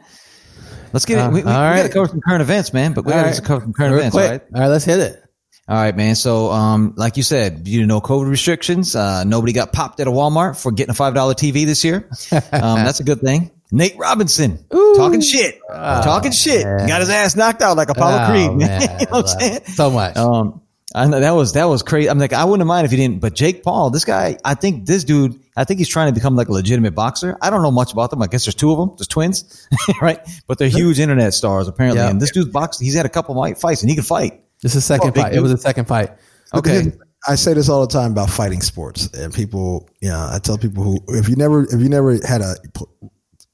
Let's 0.92 1.04
get 1.04 1.18
uh, 1.18 1.28
it. 1.28 1.32
We, 1.32 1.34
we, 1.34 1.38
we 1.40 1.44
got 1.44 1.82
to 1.82 1.88
cover 1.88 2.08
some 2.08 2.20
current 2.20 2.42
events, 2.42 2.72
man. 2.72 2.92
But 2.92 3.04
we 3.04 3.12
got 3.12 3.22
to 3.22 3.28
right. 3.28 3.44
cover 3.44 3.60
some 3.62 3.72
current 3.72 3.92
Real 3.92 4.00
events, 4.00 4.16
quick. 4.16 4.30
right? 4.30 4.42
All 4.54 4.60
right, 4.60 4.68
let's 4.68 4.84
hit 4.84 5.00
it. 5.00 5.22
All 5.68 5.76
right, 5.76 5.96
man. 5.96 6.16
So, 6.16 6.50
um, 6.50 6.94
like 6.96 7.16
you 7.16 7.22
said, 7.22 7.68
you 7.68 7.86
know, 7.86 8.00
COVID 8.00 8.28
restrictions. 8.28 8.96
Uh, 8.96 9.24
nobody 9.24 9.52
got 9.52 9.72
popped 9.72 10.00
at 10.00 10.08
a 10.08 10.10
Walmart 10.10 10.60
for 10.60 10.72
getting 10.72 10.90
a 10.90 10.94
five 10.94 11.14
dollar 11.14 11.34
TV 11.34 11.64
this 11.64 11.84
year. 11.84 12.08
Um, 12.32 12.84
that's 12.84 13.00
a 13.00 13.04
good 13.04 13.20
thing. 13.20 13.50
Nate 13.70 13.96
Robinson 13.96 14.64
Ooh. 14.74 14.94
talking 14.96 15.22
shit, 15.22 15.58
oh, 15.70 16.02
talking 16.02 16.32
shit. 16.32 16.62
Got 16.62 17.00
his 17.00 17.08
ass 17.08 17.36
knocked 17.36 17.62
out 17.62 17.76
like 17.76 17.88
Apollo 17.88 18.18
oh, 18.22 18.30
Creed. 18.30 18.52
Man. 18.58 18.80
you 19.00 19.06
know 19.06 19.12
what 19.12 19.32
I'm 19.32 19.40
saying? 19.40 19.64
So 19.64 19.90
much. 19.90 20.16
Um, 20.16 20.61
I 20.94 21.06
know 21.06 21.20
that 21.20 21.30
was 21.32 21.54
that 21.54 21.64
was 21.64 21.82
crazy. 21.82 22.08
I'm 22.08 22.18
like, 22.18 22.32
I 22.32 22.44
wouldn't 22.44 22.66
mind 22.66 22.84
if 22.84 22.90
he 22.90 22.96
didn't. 22.96 23.20
But 23.20 23.34
Jake 23.34 23.62
Paul, 23.62 23.90
this 23.90 24.04
guy, 24.04 24.36
I 24.44 24.54
think 24.54 24.86
this 24.86 25.04
dude, 25.04 25.40
I 25.56 25.64
think 25.64 25.78
he's 25.78 25.88
trying 25.88 26.08
to 26.08 26.14
become 26.14 26.36
like 26.36 26.48
a 26.48 26.52
legitimate 26.52 26.94
boxer. 26.94 27.36
I 27.40 27.50
don't 27.50 27.62
know 27.62 27.70
much 27.70 27.92
about 27.92 28.10
them. 28.10 28.22
I 28.22 28.26
guess 28.26 28.44
there's 28.44 28.54
two 28.54 28.72
of 28.72 28.78
them, 28.78 28.94
there's 28.98 29.08
twins, 29.08 29.66
right? 30.02 30.18
But 30.46 30.58
they're 30.58 30.68
huge 30.68 31.00
internet 31.00 31.34
stars 31.34 31.68
apparently. 31.68 32.00
Yeah. 32.00 32.10
And 32.10 32.20
this 32.20 32.30
dude's 32.30 32.50
boxing. 32.50 32.84
He's 32.84 32.94
had 32.94 33.06
a 33.06 33.10
couple 33.10 33.42
of 33.42 33.58
fights 33.58 33.82
and 33.82 33.90
he 33.90 33.96
can 33.96 34.04
fight. 34.04 34.42
This 34.62 34.74
is 34.74 34.84
second 34.84 35.10
oh, 35.16 35.22
fight. 35.22 35.34
It 35.34 35.40
was 35.40 35.52
a 35.52 35.58
second 35.58 35.86
fight. 35.86 36.10
Okay. 36.54 36.92
I 37.26 37.36
say 37.36 37.54
this 37.54 37.68
all 37.68 37.86
the 37.86 37.92
time 37.92 38.12
about 38.12 38.30
fighting 38.30 38.60
sports, 38.62 39.06
and 39.14 39.32
people, 39.32 39.88
you 40.00 40.08
know, 40.08 40.28
I 40.32 40.40
tell 40.42 40.58
people 40.58 40.82
who, 40.82 40.98
if 41.08 41.28
you 41.28 41.36
never, 41.36 41.62
if 41.62 41.80
you 41.80 41.88
never 41.88 42.18
had 42.26 42.40
a 42.40 42.56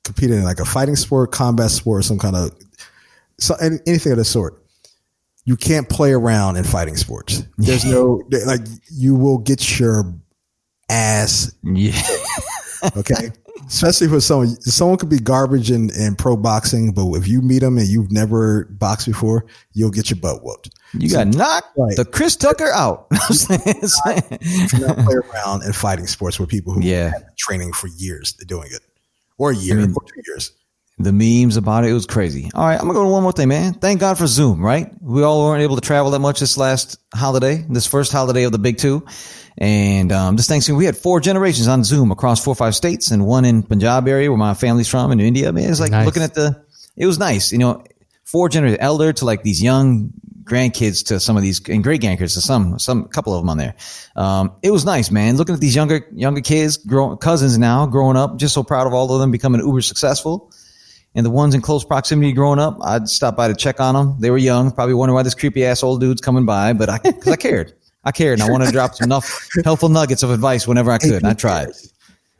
competed 0.04 0.38
in 0.38 0.44
like 0.44 0.58
a 0.58 0.64
fighting 0.64 0.96
sport, 0.96 1.32
combat 1.32 1.70
sport, 1.70 2.04
some 2.04 2.18
kind 2.18 2.34
of, 2.34 2.50
so 3.38 3.54
anything 3.56 4.12
of 4.12 4.18
the 4.18 4.24
sort, 4.24 4.64
you 5.48 5.56
can't 5.56 5.88
play 5.88 6.12
around 6.12 6.56
in 6.56 6.64
fighting 6.64 6.94
sports. 6.94 7.42
There's 7.56 7.82
no 7.90 8.22
like 8.44 8.60
you 8.90 9.14
will 9.14 9.38
get 9.38 9.80
your 9.80 10.14
ass. 10.90 11.54
Yeah. 11.62 11.98
okay. 12.98 13.30
Especially 13.66 14.08
for 14.08 14.20
someone, 14.20 14.48
someone 14.60 14.98
could 14.98 15.08
be 15.08 15.18
garbage 15.18 15.70
in, 15.70 15.88
in 15.98 16.16
pro 16.16 16.36
boxing, 16.36 16.92
but 16.92 17.10
if 17.14 17.26
you 17.26 17.40
meet 17.40 17.60
them 17.60 17.78
and 17.78 17.88
you've 17.88 18.12
never 18.12 18.66
boxed 18.66 19.06
before, 19.06 19.46
you'll 19.72 19.90
get 19.90 20.10
your 20.10 20.20
butt 20.20 20.44
whooped. 20.44 20.68
You 20.92 21.08
so, 21.08 21.24
got 21.24 21.28
knocked 21.28 21.78
right. 21.78 21.96
the 21.96 22.04
Chris 22.04 22.36
Tucker 22.36 22.70
out. 22.74 23.06
You 23.40 24.86
not 24.86 24.98
play 24.98 25.14
around 25.14 25.64
in 25.64 25.72
fighting 25.72 26.06
sports 26.06 26.38
with 26.38 26.50
people 26.50 26.74
who 26.74 26.82
yeah. 26.82 27.04
have 27.04 27.12
been 27.12 27.30
training 27.38 27.72
for 27.72 27.88
years 27.88 28.34
doing 28.34 28.68
it, 28.70 28.80
or 29.38 29.52
a 29.52 29.56
year 29.56 29.78
I 29.78 29.86
mean, 29.86 29.94
or 29.96 30.02
two 30.02 30.22
years 30.26 30.52
the 30.98 31.12
memes 31.12 31.56
about 31.56 31.84
it. 31.84 31.90
It 31.90 31.94
was 31.94 32.06
crazy. 32.06 32.50
All 32.54 32.66
right, 32.66 32.74
I'm 32.74 32.82
gonna 32.82 32.94
go 32.94 33.04
to 33.04 33.08
one 33.08 33.22
more 33.22 33.32
thing, 33.32 33.48
man. 33.48 33.74
Thank 33.74 34.00
God 34.00 34.18
for 34.18 34.26
Zoom, 34.26 34.64
right? 34.64 34.90
We 35.00 35.22
all 35.22 35.44
weren't 35.44 35.62
able 35.62 35.76
to 35.76 35.80
travel 35.80 36.10
that 36.10 36.18
much 36.18 36.40
this 36.40 36.56
last 36.56 36.98
holiday, 37.14 37.64
this 37.68 37.86
first 37.86 38.12
holiday 38.12 38.44
of 38.44 38.52
the 38.52 38.58
big 38.58 38.78
two. 38.78 39.06
And 39.58 40.12
um, 40.12 40.36
this 40.36 40.46
Thanksgiving, 40.46 40.78
we 40.78 40.84
had 40.84 40.96
four 40.96 41.20
generations 41.20 41.66
on 41.66 41.82
Zoom 41.82 42.12
across 42.12 42.42
four 42.42 42.52
or 42.52 42.56
five 42.56 42.76
states 42.76 43.10
and 43.10 43.26
one 43.26 43.44
in 43.44 43.64
Punjab 43.64 44.06
area 44.06 44.30
where 44.30 44.38
my 44.38 44.54
family's 44.54 44.88
from 44.88 45.10
in 45.10 45.20
India. 45.20 45.48
I 45.48 45.50
mean, 45.50 45.64
it 45.68 45.80
like 45.80 45.90
nice. 45.90 46.06
looking 46.06 46.22
at 46.22 46.34
the, 46.34 46.64
it 46.96 47.06
was 47.06 47.18
nice, 47.18 47.50
you 47.50 47.58
know, 47.58 47.84
four 48.24 48.48
generations, 48.48 48.78
elder 48.80 49.12
to 49.12 49.24
like 49.24 49.42
these 49.42 49.60
young 49.60 50.12
grandkids 50.44 51.06
to 51.06 51.18
some 51.18 51.36
of 51.36 51.42
these 51.42 51.60
and 51.68 51.82
great 51.82 52.00
grandkids 52.00 52.34
to 52.34 52.40
some, 52.40 52.78
some 52.78 53.08
couple 53.08 53.34
of 53.34 53.42
them 53.42 53.50
on 53.50 53.58
there. 53.58 53.74
Um, 54.14 54.52
it 54.62 54.70
was 54.70 54.84
nice, 54.84 55.10
man. 55.10 55.36
Looking 55.36 55.56
at 55.56 55.60
these 55.60 55.74
younger, 55.74 56.06
younger 56.12 56.40
kids, 56.40 56.76
grow, 56.76 57.16
cousins 57.16 57.58
now 57.58 57.86
growing 57.86 58.16
up, 58.16 58.36
just 58.38 58.54
so 58.54 58.62
proud 58.62 58.86
of 58.86 58.94
all 58.94 59.12
of 59.12 59.20
them 59.20 59.32
becoming 59.32 59.60
uber 59.60 59.80
successful. 59.80 60.52
And 61.14 61.24
the 61.24 61.30
ones 61.30 61.54
in 61.54 61.62
close 61.62 61.84
proximity 61.84 62.32
growing 62.32 62.58
up, 62.58 62.78
I'd 62.82 63.08
stop 63.08 63.36
by 63.36 63.48
to 63.48 63.54
check 63.54 63.80
on 63.80 63.94
them. 63.94 64.16
They 64.20 64.30
were 64.30 64.38
young, 64.38 64.70
probably 64.70 64.94
wondering 64.94 65.14
why 65.14 65.22
this 65.22 65.34
creepy 65.34 65.64
ass 65.64 65.82
old 65.82 66.00
dude's 66.00 66.20
coming 66.20 66.44
by, 66.44 66.72
but 66.74 66.88
I, 66.88 66.98
cause 66.98 67.28
I 67.28 67.36
cared. 67.36 67.74
I 68.04 68.12
cared 68.12 68.38
and 68.38 68.48
I 68.48 68.52
wanted 68.52 68.66
to 68.66 68.72
drop 68.72 68.94
some 68.94 69.06
enough 69.06 69.48
helpful 69.64 69.88
nuggets 69.88 70.22
of 70.22 70.30
advice 70.30 70.68
whenever 70.68 70.90
I 70.90 70.98
could. 70.98 71.12
And 71.12 71.26
I 71.26 71.34
tried. 71.34 71.70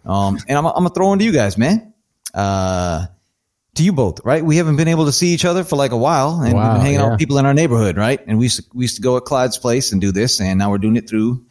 Um, 0.05 0.39
and 0.49 0.57
I'm, 0.57 0.67
I'm 0.67 0.75
gonna 0.75 0.91
throw 0.91 1.13
into 1.13 1.25
you 1.25 1.33
guys, 1.33 1.59
man. 1.59 1.93
Uh, 2.33 3.07
to 3.75 3.83
you 3.83 3.93
both, 3.93 4.25
right? 4.25 4.45
We 4.45 4.57
haven't 4.57 4.77
been 4.77 4.89
able 4.89 5.07
to 5.07 5.13
see 5.13 5.29
each 5.29 5.45
other 5.45 5.65
for 5.65 5.77
like 5.77 5.93
a 5.93 5.97
while 5.97 6.41
and 6.41 6.55
wow, 6.55 6.63
we've 6.63 6.73
been 6.75 6.81
hanging 6.81 7.01
yeah. 7.01 7.07
out 7.07 7.11
with 7.13 7.19
people 7.19 7.39
in 7.39 7.47
our 7.47 7.55
neighborhood, 7.55 7.97
right? 7.97 8.21
And 8.27 8.39
we 8.39 8.47
used, 8.47 8.57
to, 8.57 8.65
we 8.75 8.85
used 8.85 8.97
to 8.97 9.03
go 9.03 9.17
at 9.17 9.25
Clyde's 9.25 9.59
place 9.59 9.93
and 9.93 10.01
do 10.01 10.13
this. 10.13 10.41
And 10.41 10.59
now 10.59 10.71
we're 10.71 10.79
doing 10.79 10.97
it 10.97 11.09
through 11.09 11.45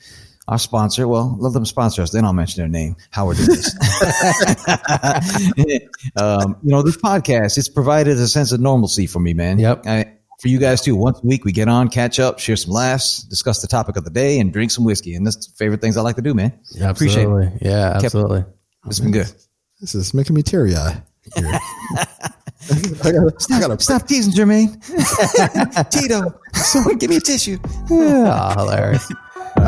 our 0.47 0.57
sponsor. 0.57 1.07
Well, 1.07 1.35
let 1.39 1.53
them 1.53 1.65
sponsor 1.65 2.01
us. 2.01 2.11
Then 2.11 2.25
I'll 2.25 2.33
mention 2.33 2.61
their 2.61 2.69
name. 2.69 2.95
Howard 3.11 3.37
this. 3.37 3.75
um, 6.15 6.57
you 6.63 6.71
know, 6.71 6.81
this 6.81 6.97
podcast, 6.97 7.57
it's 7.57 7.69
provided 7.69 8.17
a 8.17 8.27
sense 8.27 8.51
of 8.51 8.59
normalcy 8.59 9.07
for 9.07 9.19
me, 9.19 9.33
man. 9.33 9.59
Yep. 9.59 9.85
I, 9.85 10.13
for 10.39 10.47
you 10.47 10.59
guys 10.59 10.81
too. 10.81 10.95
Once 10.95 11.19
a 11.23 11.27
week, 11.27 11.45
we 11.45 11.51
get 11.51 11.67
on, 11.67 11.89
catch 11.89 12.19
up, 12.19 12.39
share 12.39 12.55
some 12.55 12.71
laughs, 12.71 13.23
discuss 13.23 13.61
the 13.61 13.67
topic 13.67 13.97
of 13.97 14.03
the 14.03 14.09
day, 14.09 14.39
and 14.39 14.53
drink 14.53 14.71
some 14.71 14.85
whiskey. 14.85 15.15
And 15.15 15.25
that's 15.25 15.47
favorite 15.57 15.81
things 15.81 15.97
I 15.97 16.01
like 16.01 16.15
to 16.17 16.21
do, 16.21 16.33
man. 16.33 16.57
Yeah, 16.71 16.89
Appreciate 16.89 17.27
it. 17.27 17.53
Yeah, 17.61 17.93
absolutely. 17.95 18.41
Kept, 18.41 18.53
it's 18.85 18.99
been 18.99 19.11
good. 19.11 19.31
This 19.81 19.95
is 19.95 20.13
making 20.13 20.35
me 20.35 20.43
teary 20.43 20.75
eye. 20.75 21.01
I 22.69 23.11
gotta, 23.11 23.33
stop, 23.37 23.57
I 23.57 23.61
gotta 23.61 23.79
stop 23.79 24.07
teasing, 24.07 24.33
Jermaine. 24.33 24.81
Tito, 25.89 26.39
someone 26.53 26.97
give 26.97 27.09
me 27.09 27.17
a 27.17 27.21
tissue. 27.21 27.57
Yeah, 27.89 28.55
oh, 28.57 28.59
hilarious. 28.59 29.11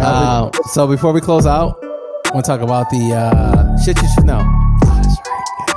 Uh, 0.01 0.49
so 0.71 0.87
before 0.87 1.11
we 1.11 1.19
close 1.19 1.45
out, 1.45 1.77
I 1.83 2.31
want 2.33 2.45
to 2.45 2.51
talk 2.51 2.61
about 2.61 2.89
the 2.89 3.13
uh, 3.13 3.77
shit 3.83 4.01
you 4.01 4.07
should 4.15 4.25
know. 4.25 4.45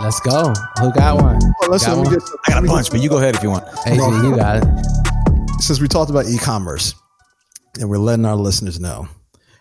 Let's 0.00 0.20
go. 0.20 0.52
Who 0.80 0.92
got 0.92 1.16
one? 1.16 1.38
Well, 1.60 1.70
listen, 1.70 1.94
got 1.94 2.04
one? 2.04 2.14
Get, 2.14 2.22
I 2.46 2.52
got 2.52 2.64
a 2.64 2.66
bunch, 2.66 2.90
but 2.90 3.00
you 3.00 3.08
go 3.08 3.18
ahead 3.18 3.34
if 3.34 3.42
you 3.42 3.50
want. 3.50 3.64
AG, 3.86 3.96
you 3.96 4.36
got 4.36 4.62
it. 4.62 5.60
Since 5.60 5.80
we 5.80 5.88
talked 5.88 6.10
about 6.10 6.26
e-commerce, 6.26 6.94
and 7.80 7.88
we're 7.88 7.98
letting 7.98 8.24
our 8.24 8.36
listeners 8.36 8.78
know, 8.78 9.08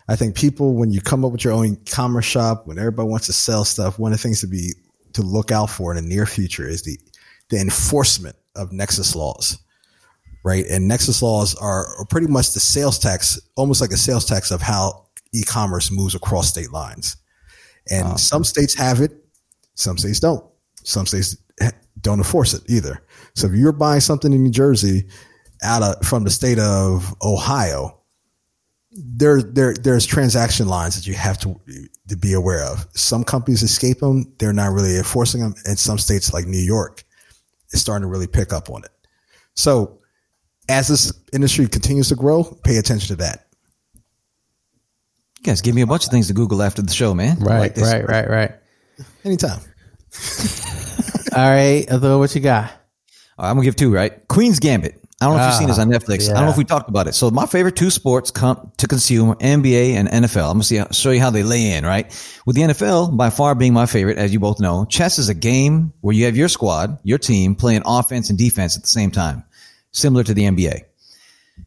I 0.07 0.15
think 0.15 0.35
people, 0.35 0.75
when 0.75 0.91
you 0.91 1.01
come 1.01 1.25
up 1.25 1.31
with 1.31 1.43
your 1.43 1.53
own 1.53 1.65
e-commerce 1.65 2.25
shop, 2.25 2.67
when 2.67 2.77
everybody 2.77 3.07
wants 3.07 3.27
to 3.27 3.33
sell 3.33 3.65
stuff, 3.65 3.97
one 3.97 4.11
of 4.11 4.19
the 4.19 4.21
things 4.21 4.41
to 4.41 4.47
be 4.47 4.73
to 5.13 5.21
look 5.21 5.51
out 5.51 5.69
for 5.69 5.95
in 5.95 6.03
the 6.03 6.07
near 6.07 6.25
future 6.25 6.67
is 6.67 6.83
the 6.83 6.97
the 7.49 7.59
enforcement 7.59 8.35
of 8.55 8.71
Nexus 8.71 9.15
laws 9.15 9.57
right? 10.43 10.65
And 10.69 10.87
Nexus 10.87 11.21
laws 11.21 11.55
are, 11.55 11.85
are 11.97 12.05
pretty 12.05 12.27
much 12.27 12.53
the 12.53 12.59
sales 12.59 12.97
tax, 12.99 13.39
almost 13.55 13.81
like 13.81 13.91
a 13.91 13.97
sales 13.97 14.25
tax 14.25 14.51
of 14.51 14.61
how 14.61 15.07
e-commerce 15.33 15.91
moves 15.91 16.15
across 16.15 16.49
state 16.49 16.71
lines. 16.71 17.17
And 17.89 18.09
wow. 18.09 18.15
some 18.15 18.43
states 18.43 18.75
have 18.75 19.01
it, 19.01 19.11
some 19.75 19.97
states 19.97 20.19
don't. 20.19 20.43
Some 20.83 21.05
states 21.05 21.37
don't 22.01 22.19
enforce 22.19 22.53
it 22.53 22.63
either. 22.67 23.01
So 23.35 23.47
if 23.47 23.53
you're 23.53 23.71
buying 23.71 24.01
something 24.01 24.33
in 24.33 24.43
New 24.43 24.51
Jersey 24.51 25.07
out 25.63 25.83
of 25.83 26.05
from 26.05 26.23
the 26.23 26.29
state 26.29 26.59
of 26.59 27.15
Ohio, 27.21 27.97
there, 28.91 29.41
there, 29.41 29.73
there's 29.73 30.05
transaction 30.05 30.67
lines 30.67 30.95
that 30.95 31.07
you 31.07 31.13
have 31.13 31.39
to 31.39 31.59
to 32.09 32.17
be 32.17 32.33
aware 32.33 32.63
of. 32.63 32.85
Some 32.93 33.23
companies 33.23 33.63
escape 33.63 33.99
them; 33.99 34.33
they're 34.37 34.53
not 34.53 34.73
really 34.73 34.97
enforcing 34.97 35.41
them. 35.41 35.53
And 35.65 35.79
some 35.79 35.97
states, 35.97 36.33
like 36.33 36.45
New 36.45 36.57
York, 36.57 37.03
is 37.71 37.79
starting 37.79 38.03
to 38.03 38.11
really 38.11 38.27
pick 38.27 38.51
up 38.51 38.69
on 38.69 38.83
it. 38.83 38.91
So, 39.53 40.00
as 40.71 40.87
this 40.87 41.13
industry 41.33 41.67
continues 41.67 42.09
to 42.09 42.15
grow, 42.15 42.43
pay 42.43 42.77
attention 42.77 43.09
to 43.09 43.15
that. 43.23 43.47
You 45.39 45.43
guys 45.43 45.61
give 45.61 45.75
me 45.75 45.81
a 45.81 45.87
bunch 45.87 46.05
of 46.05 46.11
things 46.11 46.27
to 46.27 46.33
Google 46.33 46.61
after 46.61 46.81
the 46.81 46.93
show, 46.93 47.13
man. 47.13 47.39
Right, 47.39 47.75
like 47.75 47.77
right, 47.77 48.07
right, 48.07 48.29
right. 48.29 48.51
Anytime. 49.23 49.59
All 51.35 51.49
right, 51.49 51.85
Athul, 51.87 52.19
what 52.19 52.35
you 52.35 52.41
got? 52.41 52.65
All 53.37 53.45
right, 53.45 53.49
I'm 53.49 53.55
gonna 53.55 53.65
give 53.65 53.75
two, 53.75 53.91
right? 53.91 54.27
Queen's 54.27 54.59
Gambit. 54.59 55.01
I 55.21 55.25
don't 55.25 55.37
know 55.37 55.43
if 55.43 55.49
you've 55.49 55.57
seen 55.59 55.67
this 55.67 55.77
ah, 55.77 55.83
on 55.83 55.89
Netflix. 55.89 56.29
I 56.31 56.33
don't 56.33 56.45
know 56.45 56.51
if 56.51 56.57
we 56.57 56.63
talked 56.63 56.89
about 56.89 57.07
it. 57.07 57.13
So 57.13 57.29
my 57.29 57.45
favorite 57.45 57.75
two 57.75 57.91
sports 57.91 58.31
come 58.31 58.71
to 58.77 58.87
consume 58.87 59.35
NBA 59.35 59.93
and 59.93 60.07
NFL. 60.07 60.47
I'm 60.47 60.53
gonna 60.53 60.63
see, 60.63 60.81
show 60.91 61.11
you 61.11 61.19
how 61.19 61.29
they 61.29 61.43
lay 61.43 61.73
in, 61.73 61.85
right? 61.85 62.07
With 62.47 62.55
the 62.55 62.63
NFL 62.63 63.15
by 63.15 63.29
far 63.29 63.53
being 63.53 63.71
my 63.71 63.85
favorite, 63.85 64.17
as 64.17 64.33
you 64.33 64.39
both 64.39 64.59
know, 64.59 64.85
chess 64.85 65.19
is 65.19 65.29
a 65.29 65.35
game 65.35 65.93
where 66.01 66.15
you 66.15 66.25
have 66.25 66.35
your 66.35 66.49
squad, 66.49 66.97
your 67.03 67.19
team 67.19 67.53
playing 67.53 67.83
offense 67.85 68.31
and 68.31 68.37
defense 68.37 68.75
at 68.75 68.81
the 68.81 68.89
same 68.89 69.11
time, 69.11 69.43
similar 69.91 70.23
to 70.23 70.33
the 70.33 70.43
NBA. 70.43 70.83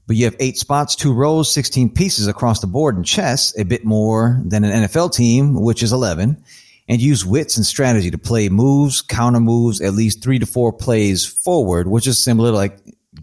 But 0.07 0.17
you 0.17 0.25
have 0.25 0.37
eight 0.41 0.59
spots, 0.59 0.97
two 0.97 1.13
rows, 1.13 1.53
16 1.53 1.91
pieces 1.91 2.27
across 2.27 2.61
the 2.61 2.67
board 2.67 2.97
in 2.97 3.05
chess, 3.05 3.57
a 3.59 3.65
bit 3.65 3.85
more 3.85 4.41
than 4.45 4.65
an 4.65 4.85
NFL 4.85 5.15
team, 5.15 5.55
which 5.61 5.83
is 5.83 5.93
11. 5.93 6.43
And 6.87 7.01
use 7.01 7.25
wits 7.25 7.57
and 7.57 7.65
strategy 7.65 8.11
to 8.11 8.19
play 8.19 8.51
moves, 8.51 9.01
counter 9.01 9.41
moves, 9.41 9.81
at 9.81 9.95
least 9.95 10.23
three 10.23 10.39
to 10.39 10.47
four 10.47 10.73
plays 10.73 11.25
forward, 11.25 11.89
which 11.89 12.07
is 12.07 12.23
similar 12.23 12.51
to 12.51 12.57
like 12.57 12.79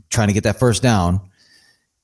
trying 0.10 0.30
to 0.30 0.34
get 0.34 0.46
that 0.46 0.58
first 0.58 0.82
down 0.82 1.22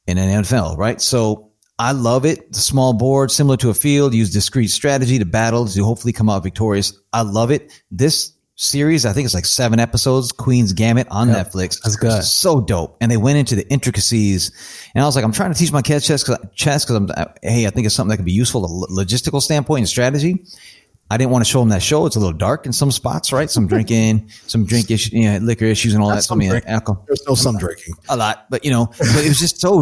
in 0.06 0.20
an 0.20 0.44
NFL, 0.44 0.78
right? 0.78 1.02
So 1.02 1.52
I 1.80 1.94
love 1.94 2.26
it. 2.26 2.52
The 2.54 2.60
small 2.60 2.94
board, 2.94 3.32
similar 3.32 3.58
to 3.58 3.72
a 3.72 3.74
field, 3.74 4.14
use 4.14 4.32
discrete 4.32 4.70
strategy 4.70 5.18
to 5.18 5.26
battle 5.26 5.68
to 5.68 5.84
hopefully 5.84 6.14
come 6.14 6.30
out 6.30 6.44
victorious. 6.44 6.94
I 7.12 7.22
love 7.22 7.50
it. 7.50 7.84
This 7.90 8.34
series, 8.58 9.06
I 9.06 9.14
think 9.14 9.26
it's 9.26 9.34
like 9.34 9.46
seven 9.46 9.80
episodes, 9.80 10.32
Queen's 10.32 10.74
Gambit 10.74 11.08
on 11.10 11.30
Netflix. 11.30 11.80
that's 11.82 11.96
good. 11.96 12.24
So 12.24 12.60
dope. 12.60 12.98
And 13.00 13.10
they 13.12 13.18
went 13.18 13.38
into 13.38 13.56
the 13.56 13.68
intricacies. 13.70 14.52
And 14.94 15.04
I 15.04 15.06
was 15.06 15.16
like, 15.16 15.24
I'm 15.24 15.32
trying 15.32 15.54
to 15.54 15.60
teach 15.60 15.72
my 15.72 15.82
kids 15.82 16.06
chess 16.06 16.24
because 16.24 16.40
chess, 16.56 16.84
because 16.84 16.96
I'm, 16.98 17.10
hey, 17.42 17.68
I 17.68 17.70
think 17.70 17.86
it's 17.86 17.96
something 17.96 18.10
that 18.10 18.18
could 18.18 18.26
be 18.26 18.34
useful, 18.34 18.66
a 18.66 18.88
logistical 18.92 19.42
standpoint 19.42 19.82
and 19.82 19.90
strategy. 19.90 20.44
I 21.10 21.16
didn't 21.16 21.32
want 21.32 21.46
to 21.46 21.50
show 21.50 21.60
them 21.60 21.70
that 21.70 21.82
show. 21.82 22.06
It's 22.06 22.18
a 22.18 22.20
little 22.20 22.38
dark 22.38 22.66
in 22.66 22.74
some 22.74 22.92
spots, 22.92 23.32
right? 23.32 23.50
Some 23.50 23.66
drinking, 23.68 24.30
some 24.48 24.66
drink 24.66 24.92
issue, 24.92 25.16
you 25.16 25.32
know, 25.32 25.38
liquor 25.38 25.64
issues 25.64 25.94
and 25.94 26.04
all 26.04 26.10
that. 26.10 26.24
some 26.24 26.42
alcohol 26.42 27.06
There's 27.08 27.26
no 27.26 27.34
some 27.36 27.58
drinking. 27.58 27.94
a 28.10 28.18
lot, 28.18 28.48
but 28.50 28.66
you 28.66 28.72
know, 28.72 28.88
but 28.98 29.24
it 29.24 29.30
was 29.30 29.40
just 29.40 29.62
so. 29.62 29.82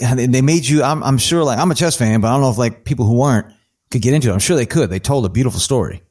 and 0.00 0.32
they 0.32 0.40
made 0.40 0.66
you. 0.66 0.82
I'm, 0.82 1.02
I'm 1.02 1.18
sure, 1.18 1.44
like 1.44 1.58
I'm 1.58 1.70
a 1.70 1.74
chess 1.74 1.94
fan, 1.94 2.22
but 2.22 2.28
I 2.28 2.32
don't 2.32 2.40
know 2.40 2.50
if 2.50 2.56
like 2.56 2.84
people 2.86 3.04
who 3.04 3.20
aren't 3.20 3.52
could 3.90 4.00
get 4.00 4.14
into 4.14 4.30
it. 4.30 4.32
I'm 4.32 4.38
sure 4.38 4.56
they 4.56 4.64
could. 4.64 4.88
They 4.88 4.98
told 4.98 5.26
a 5.26 5.28
beautiful 5.28 5.60
story. 5.60 6.02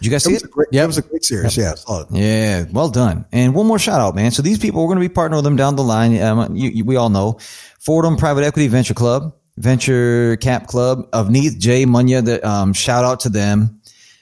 Did 0.00 0.06
you 0.06 0.10
guys 0.12 0.24
see 0.24 0.32
it? 0.32 0.50
great, 0.50 0.68
yeah, 0.72 0.84
it 0.84 0.86
was 0.86 0.96
a 0.96 1.02
great 1.02 1.24
series. 1.24 1.58
Yeah, 1.58 1.74
saw 1.74 2.00
it. 2.00 2.06
Yeah, 2.10 2.64
well 2.72 2.88
done. 2.88 3.26
And 3.32 3.54
one 3.54 3.66
more 3.66 3.78
shout 3.78 4.00
out, 4.00 4.14
man. 4.14 4.30
So 4.30 4.40
these 4.40 4.58
people, 4.58 4.80
we're 4.80 4.94
going 4.94 5.02
to 5.02 5.06
be 5.06 5.14
partnering 5.14 5.36
with 5.36 5.44
them 5.44 5.56
down 5.56 5.76
the 5.76 5.82
line. 5.82 6.18
Um, 6.22 6.56
you, 6.56 6.70
you, 6.70 6.84
we 6.86 6.96
all 6.96 7.10
know 7.10 7.38
Fordham 7.80 8.16
Private 8.16 8.44
Equity 8.44 8.68
Venture 8.68 8.94
Club, 8.94 9.34
Venture 9.58 10.38
Cap 10.38 10.68
Club 10.68 11.06
of 11.12 11.28
Neath 11.28 11.58
J 11.58 11.84
Munya. 11.84 12.24
The, 12.24 12.48
um, 12.48 12.72
shout 12.72 13.04
out 13.04 13.20
to 13.20 13.28
them. 13.28 13.78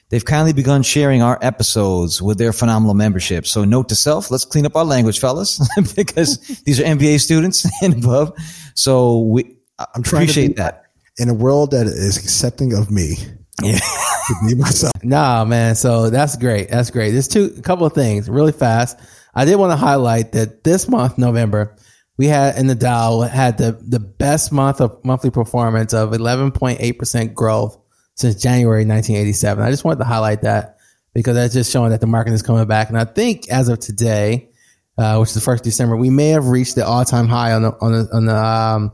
They've 0.09 0.25
kindly 0.25 0.51
begun 0.51 0.83
sharing 0.83 1.21
our 1.21 1.39
episodes 1.41 2.21
with 2.21 2.37
their 2.39 2.51
phenomenal 2.51 2.95
membership. 2.95 3.47
So 3.47 3.63
note 3.63 3.87
to 3.89 3.95
self, 3.95 4.31
let's 4.31 4.43
clean 4.43 4.65
up 4.65 4.75
our 4.75 4.83
language, 4.83 5.19
fellas, 5.19 5.65
because 5.95 6.39
these 6.65 6.81
are 6.81 6.83
MBA 6.83 7.21
students 7.21 7.65
and 7.81 8.03
above. 8.03 8.35
So 8.73 9.19
we 9.19 9.55
I'm 9.95 10.03
trying 10.03 10.25
to 10.25 10.31
appreciate 10.31 10.47
be- 10.49 10.53
that. 10.55 10.83
In 11.19 11.29
a 11.29 11.33
world 11.33 11.71
that 11.71 11.85
is 11.85 12.17
accepting 12.17 12.73
of 12.73 12.89
me, 12.91 13.17
Yeah. 13.63 13.79
to 13.79 14.35
be 14.47 14.55
myself. 14.55 14.93
Nah, 15.03 15.45
man. 15.45 15.75
So 15.75 16.09
that's 16.09 16.35
great. 16.35 16.69
That's 16.69 16.91
great. 16.91 17.11
There's 17.11 17.27
two, 17.27 17.53
a 17.57 17.61
couple 17.61 17.85
of 17.85 17.93
things 17.93 18.29
really 18.29 18.51
fast. 18.51 18.99
I 19.33 19.45
did 19.45 19.55
want 19.55 19.71
to 19.71 19.77
highlight 19.77 20.33
that 20.33 20.63
this 20.63 20.87
month, 20.87 21.17
November, 21.17 21.75
we 22.17 22.27
had 22.27 22.57
in 22.57 22.67
the 22.67 22.75
Dow 22.75 23.21
had 23.21 23.57
the, 23.57 23.79
the 23.81 23.99
best 23.99 24.51
month 24.51 24.81
of 24.81 25.03
monthly 25.05 25.29
performance 25.29 25.93
of 25.93 26.11
11.8% 26.11 27.33
growth 27.33 27.77
since 28.15 28.35
January 28.35 28.85
1987. 28.85 29.63
I 29.63 29.71
just 29.71 29.85
wanted 29.85 29.99
to 29.99 30.05
highlight 30.05 30.41
that 30.41 30.77
because 31.13 31.35
that's 31.35 31.53
just 31.53 31.71
showing 31.71 31.91
that 31.91 32.01
the 32.01 32.07
market 32.07 32.33
is 32.33 32.41
coming 32.41 32.67
back. 32.67 32.89
And 32.89 32.97
I 32.97 33.05
think 33.05 33.49
as 33.49 33.69
of 33.69 33.79
today, 33.79 34.49
uh, 34.97 35.17
which 35.17 35.29
is 35.29 35.35
the 35.35 35.41
first 35.41 35.63
December, 35.63 35.95
we 35.95 36.09
may 36.09 36.29
have 36.29 36.47
reached 36.47 36.75
the 36.75 36.85
all 36.85 37.05
time 37.05 37.27
high 37.29 37.53
on 37.53 37.61
the, 37.61 37.71
on 37.79 37.91
the, 37.93 38.09
on 38.13 38.25
the, 38.25 38.35
um, 38.35 38.91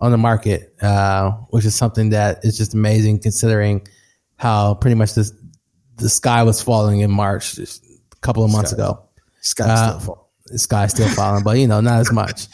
on 0.00 0.12
the 0.12 0.18
market, 0.18 0.74
uh, 0.80 1.32
which 1.50 1.64
is 1.64 1.74
something 1.74 2.10
that 2.10 2.44
is 2.44 2.56
just 2.56 2.72
amazing 2.74 3.18
considering 3.18 3.86
how 4.40 4.72
pretty 4.74 4.94
much 4.94 5.14
this, 5.14 5.32
the 5.96 6.08
sky 6.08 6.42
was 6.44 6.62
falling 6.62 7.00
in 7.00 7.10
March 7.10 7.54
just 7.56 7.84
a 7.84 8.16
couple 8.22 8.42
of 8.42 8.50
months 8.50 8.72
ago. 8.72 9.02
Sky's 9.42 9.68
Uh, 9.68 9.88
still 9.88 10.00
falling. 10.00 10.20
The 10.46 10.58
sky's 10.58 10.90
still 10.92 11.08
falling, 11.08 11.44
but 11.44 11.58
you 11.58 11.66
know, 11.68 11.80
not 11.82 12.00
as 12.00 12.10
much. 12.10 12.46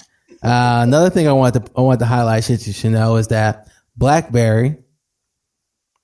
Uh, 0.43 0.80
another 0.82 1.11
thing 1.11 1.28
I 1.28 1.32
wanted 1.32 1.64
to 1.64 1.72
I 1.76 1.80
wanted 1.80 2.01
to 2.01 2.07
highlight, 2.07 2.43
shit 2.45 2.66
you 2.66 2.72
should 2.72 2.91
know, 2.91 3.16
is 3.16 3.28
that 3.28 3.68
BlackBerry. 3.97 4.76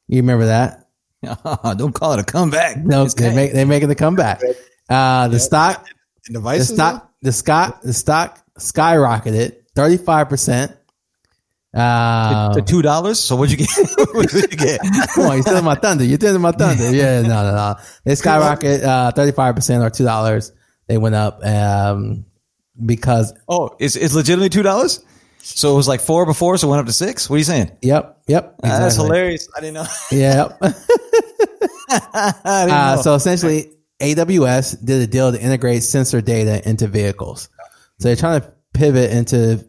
You 0.09 0.17
remember 0.19 0.47
that? 0.47 0.89
Don't 1.77 1.93
call 1.93 2.13
it 2.15 2.21
a 2.21 2.25
comeback. 2.25 2.77
No, 2.79 3.05
It's 3.05 3.15
they 3.15 3.35
make 3.35 3.53
they're 3.53 3.67
making 3.67 3.89
the 3.89 3.95
comeback. 3.95 4.41
Uh, 4.89 5.29
the 5.29 5.39
stock, 5.41 5.87
And 6.27 6.35
the 6.37 6.39
devices. 6.41 6.69
stock, 6.75 7.13
the 7.23 7.33
stock, 7.33 7.83
the 7.83 7.93
stock 7.93 8.39
skyrocketed 8.59 9.57
thirty 9.75 9.97
five 9.99 10.29
percent. 10.29 10.77
Uh, 11.75 12.53
to 12.53 12.63
two 12.63 12.83
dollars. 12.83 13.19
So 13.19 13.37
what'd 13.37 13.59
you 13.59 13.67
get? 13.67 13.89
what'd 14.15 14.33
you 14.33 14.47
get? 14.57 14.81
Come 15.15 15.27
on, 15.27 15.33
you're 15.37 15.43
stealing 15.43 15.65
my 15.65 15.75
thunder. 15.75 16.05
You're 16.05 16.17
stealing 16.19 16.43
my 16.43 16.53
thunder. 16.53 16.91
Yeah, 16.95 17.23
no, 17.23 17.29
no, 17.29 17.55
no. 17.55 17.75
They 18.05 18.15
skyrocket 18.15 18.83
uh, 18.83 19.13
35% 19.17 19.83
or 19.83 19.91
$2. 19.91 20.53
They 20.89 20.99
went 20.99 21.15
up 21.15 21.45
um, 21.45 22.27
because, 22.85 23.33
Oh, 23.49 23.71
it's 23.79 23.97
it's 23.97 24.15
legitimately 24.15 24.51
two 24.51 24.63
dollars. 24.63 25.03
So 25.39 25.73
it 25.73 25.77
was 25.77 25.89
like 25.89 26.01
four 26.01 26.27
before, 26.27 26.57
so 26.59 26.69
it 26.69 26.71
went 26.71 26.81
up 26.81 26.87
to 26.87 26.93
six. 26.93 27.29
What 27.31 27.37
are 27.37 27.39
you 27.39 27.45
saying? 27.45 27.71
yep, 27.83 28.19
yep. 28.29 28.55
Ah, 28.63 28.79
That's 28.79 28.95
hilarious. 28.97 29.49
I 29.57 29.61
didn't 29.61 29.75
know. 29.75 29.87
Yep. 30.13 30.59
I 30.63 30.73
didn't 31.91 32.77
Uh, 32.77 32.95
know. 32.97 33.03
so 33.03 33.15
essentially, 33.15 33.73
AWS 34.01 34.85
did 34.85 35.03
a 35.03 35.07
deal 35.07 35.33
to 35.33 35.41
integrate 35.41 35.83
sensor 35.83 36.21
data 36.21 36.67
into 36.69 36.87
vehicles. 36.87 37.49
So 37.99 38.09
they're 38.09 38.17
trying 38.17 38.41
to 38.41 38.53
pivot 38.75 39.11
into 39.11 39.65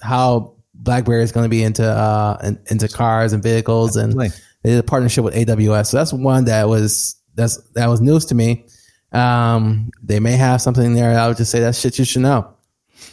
how 0.00 0.56
BlackBerry 0.78 1.22
is 1.22 1.32
going 1.32 1.44
to 1.44 1.48
be 1.50 1.62
into 1.62 1.84
uh, 1.84 2.52
into 2.70 2.88
cars 2.88 3.32
and 3.32 3.42
vehicles, 3.42 3.96
and 3.96 4.14
they 4.62 4.70
did 4.70 4.78
a 4.78 4.82
partnership 4.82 5.24
with 5.24 5.34
AWS. 5.34 5.86
So 5.88 5.96
that's 5.96 6.12
one 6.12 6.44
that 6.46 6.68
was 6.68 7.16
that's 7.34 7.56
that 7.74 7.86
was 7.88 8.00
news 8.00 8.26
to 8.26 8.34
me. 8.34 8.66
Um, 9.12 9.90
they 10.02 10.20
may 10.20 10.32
have 10.32 10.60
something 10.60 10.94
there. 10.94 11.18
I 11.18 11.28
would 11.28 11.36
just 11.36 11.50
say 11.50 11.60
that's 11.60 11.78
shit 11.80 11.98
you 11.98 12.04
should 12.04 12.22
know. 12.22 12.54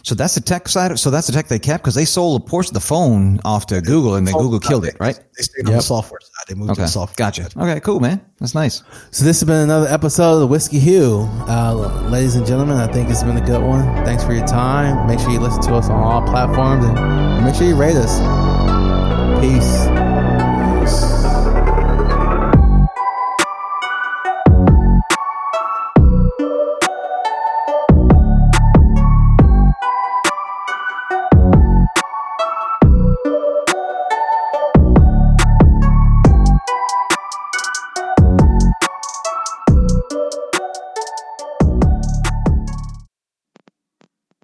so 0.04 0.14
that's 0.16 0.36
the 0.36 0.42
tech 0.42 0.68
side. 0.68 0.92
of- 0.92 1.00
So 1.00 1.10
that's 1.10 1.28
the 1.28 1.34
tech 1.34 1.48
they 1.48 1.60
kept 1.60 1.84
because 1.84 1.96
they 1.96 2.06
sold 2.06 2.42
a 2.42 2.46
portion 2.46 2.72
of 2.72 2.82
the 2.82 2.88
phone 2.88 3.40
off 3.46 3.68
to 3.68 3.82
Google, 3.82 4.16
and 4.16 4.28
then 4.28 4.34
Google 4.36 4.60
killed 4.60 4.86
it, 4.86 4.98
right? 5.00 5.16
They 5.38 5.44
stayed 5.44 5.68
on 5.68 5.74
the 5.78 5.82
software 5.84 6.20
side. 6.22 6.35
They 6.48 6.54
moved 6.56 6.70
to 6.70 6.72
Okay, 6.74 6.82
the 6.84 6.88
software. 6.88 7.16
gotcha. 7.16 7.48
Okay, 7.58 7.80
cool, 7.80 8.00
man. 8.00 8.22
That's 8.40 8.54
nice. 8.54 8.84
So 9.12 9.26
this 9.26 9.40
has 9.40 9.44
been 9.46 9.62
another 9.64 9.88
episode 9.88 10.34
of 10.36 10.40
the 10.42 10.48
Whiskey 10.48 10.80
Hue. 10.80 11.28
Uh, 11.48 11.74
ladies 12.10 12.36
and 12.36 12.46
gentlemen, 12.46 12.78
I 12.78 12.86
think 12.92 13.10
it's 13.10 13.24
been 13.24 13.38
a 13.38 13.46
good 13.46 13.64
one. 13.64 13.84
Thanks 14.06 14.24
for 14.24 14.34
your 14.34 14.46
time. 14.46 15.08
Make 15.08 15.20
sure 15.20 15.32
you 15.32 15.40
listen 15.40 15.62
to 15.64 15.76
us 15.76 15.90
on 15.90 16.00
all 16.04 16.22
platforms 16.22 16.86
and 16.86 17.44
make 17.46 17.56
sure 17.56 17.68
you 17.68 17.76
rate 17.76 17.96
us. 17.96 18.20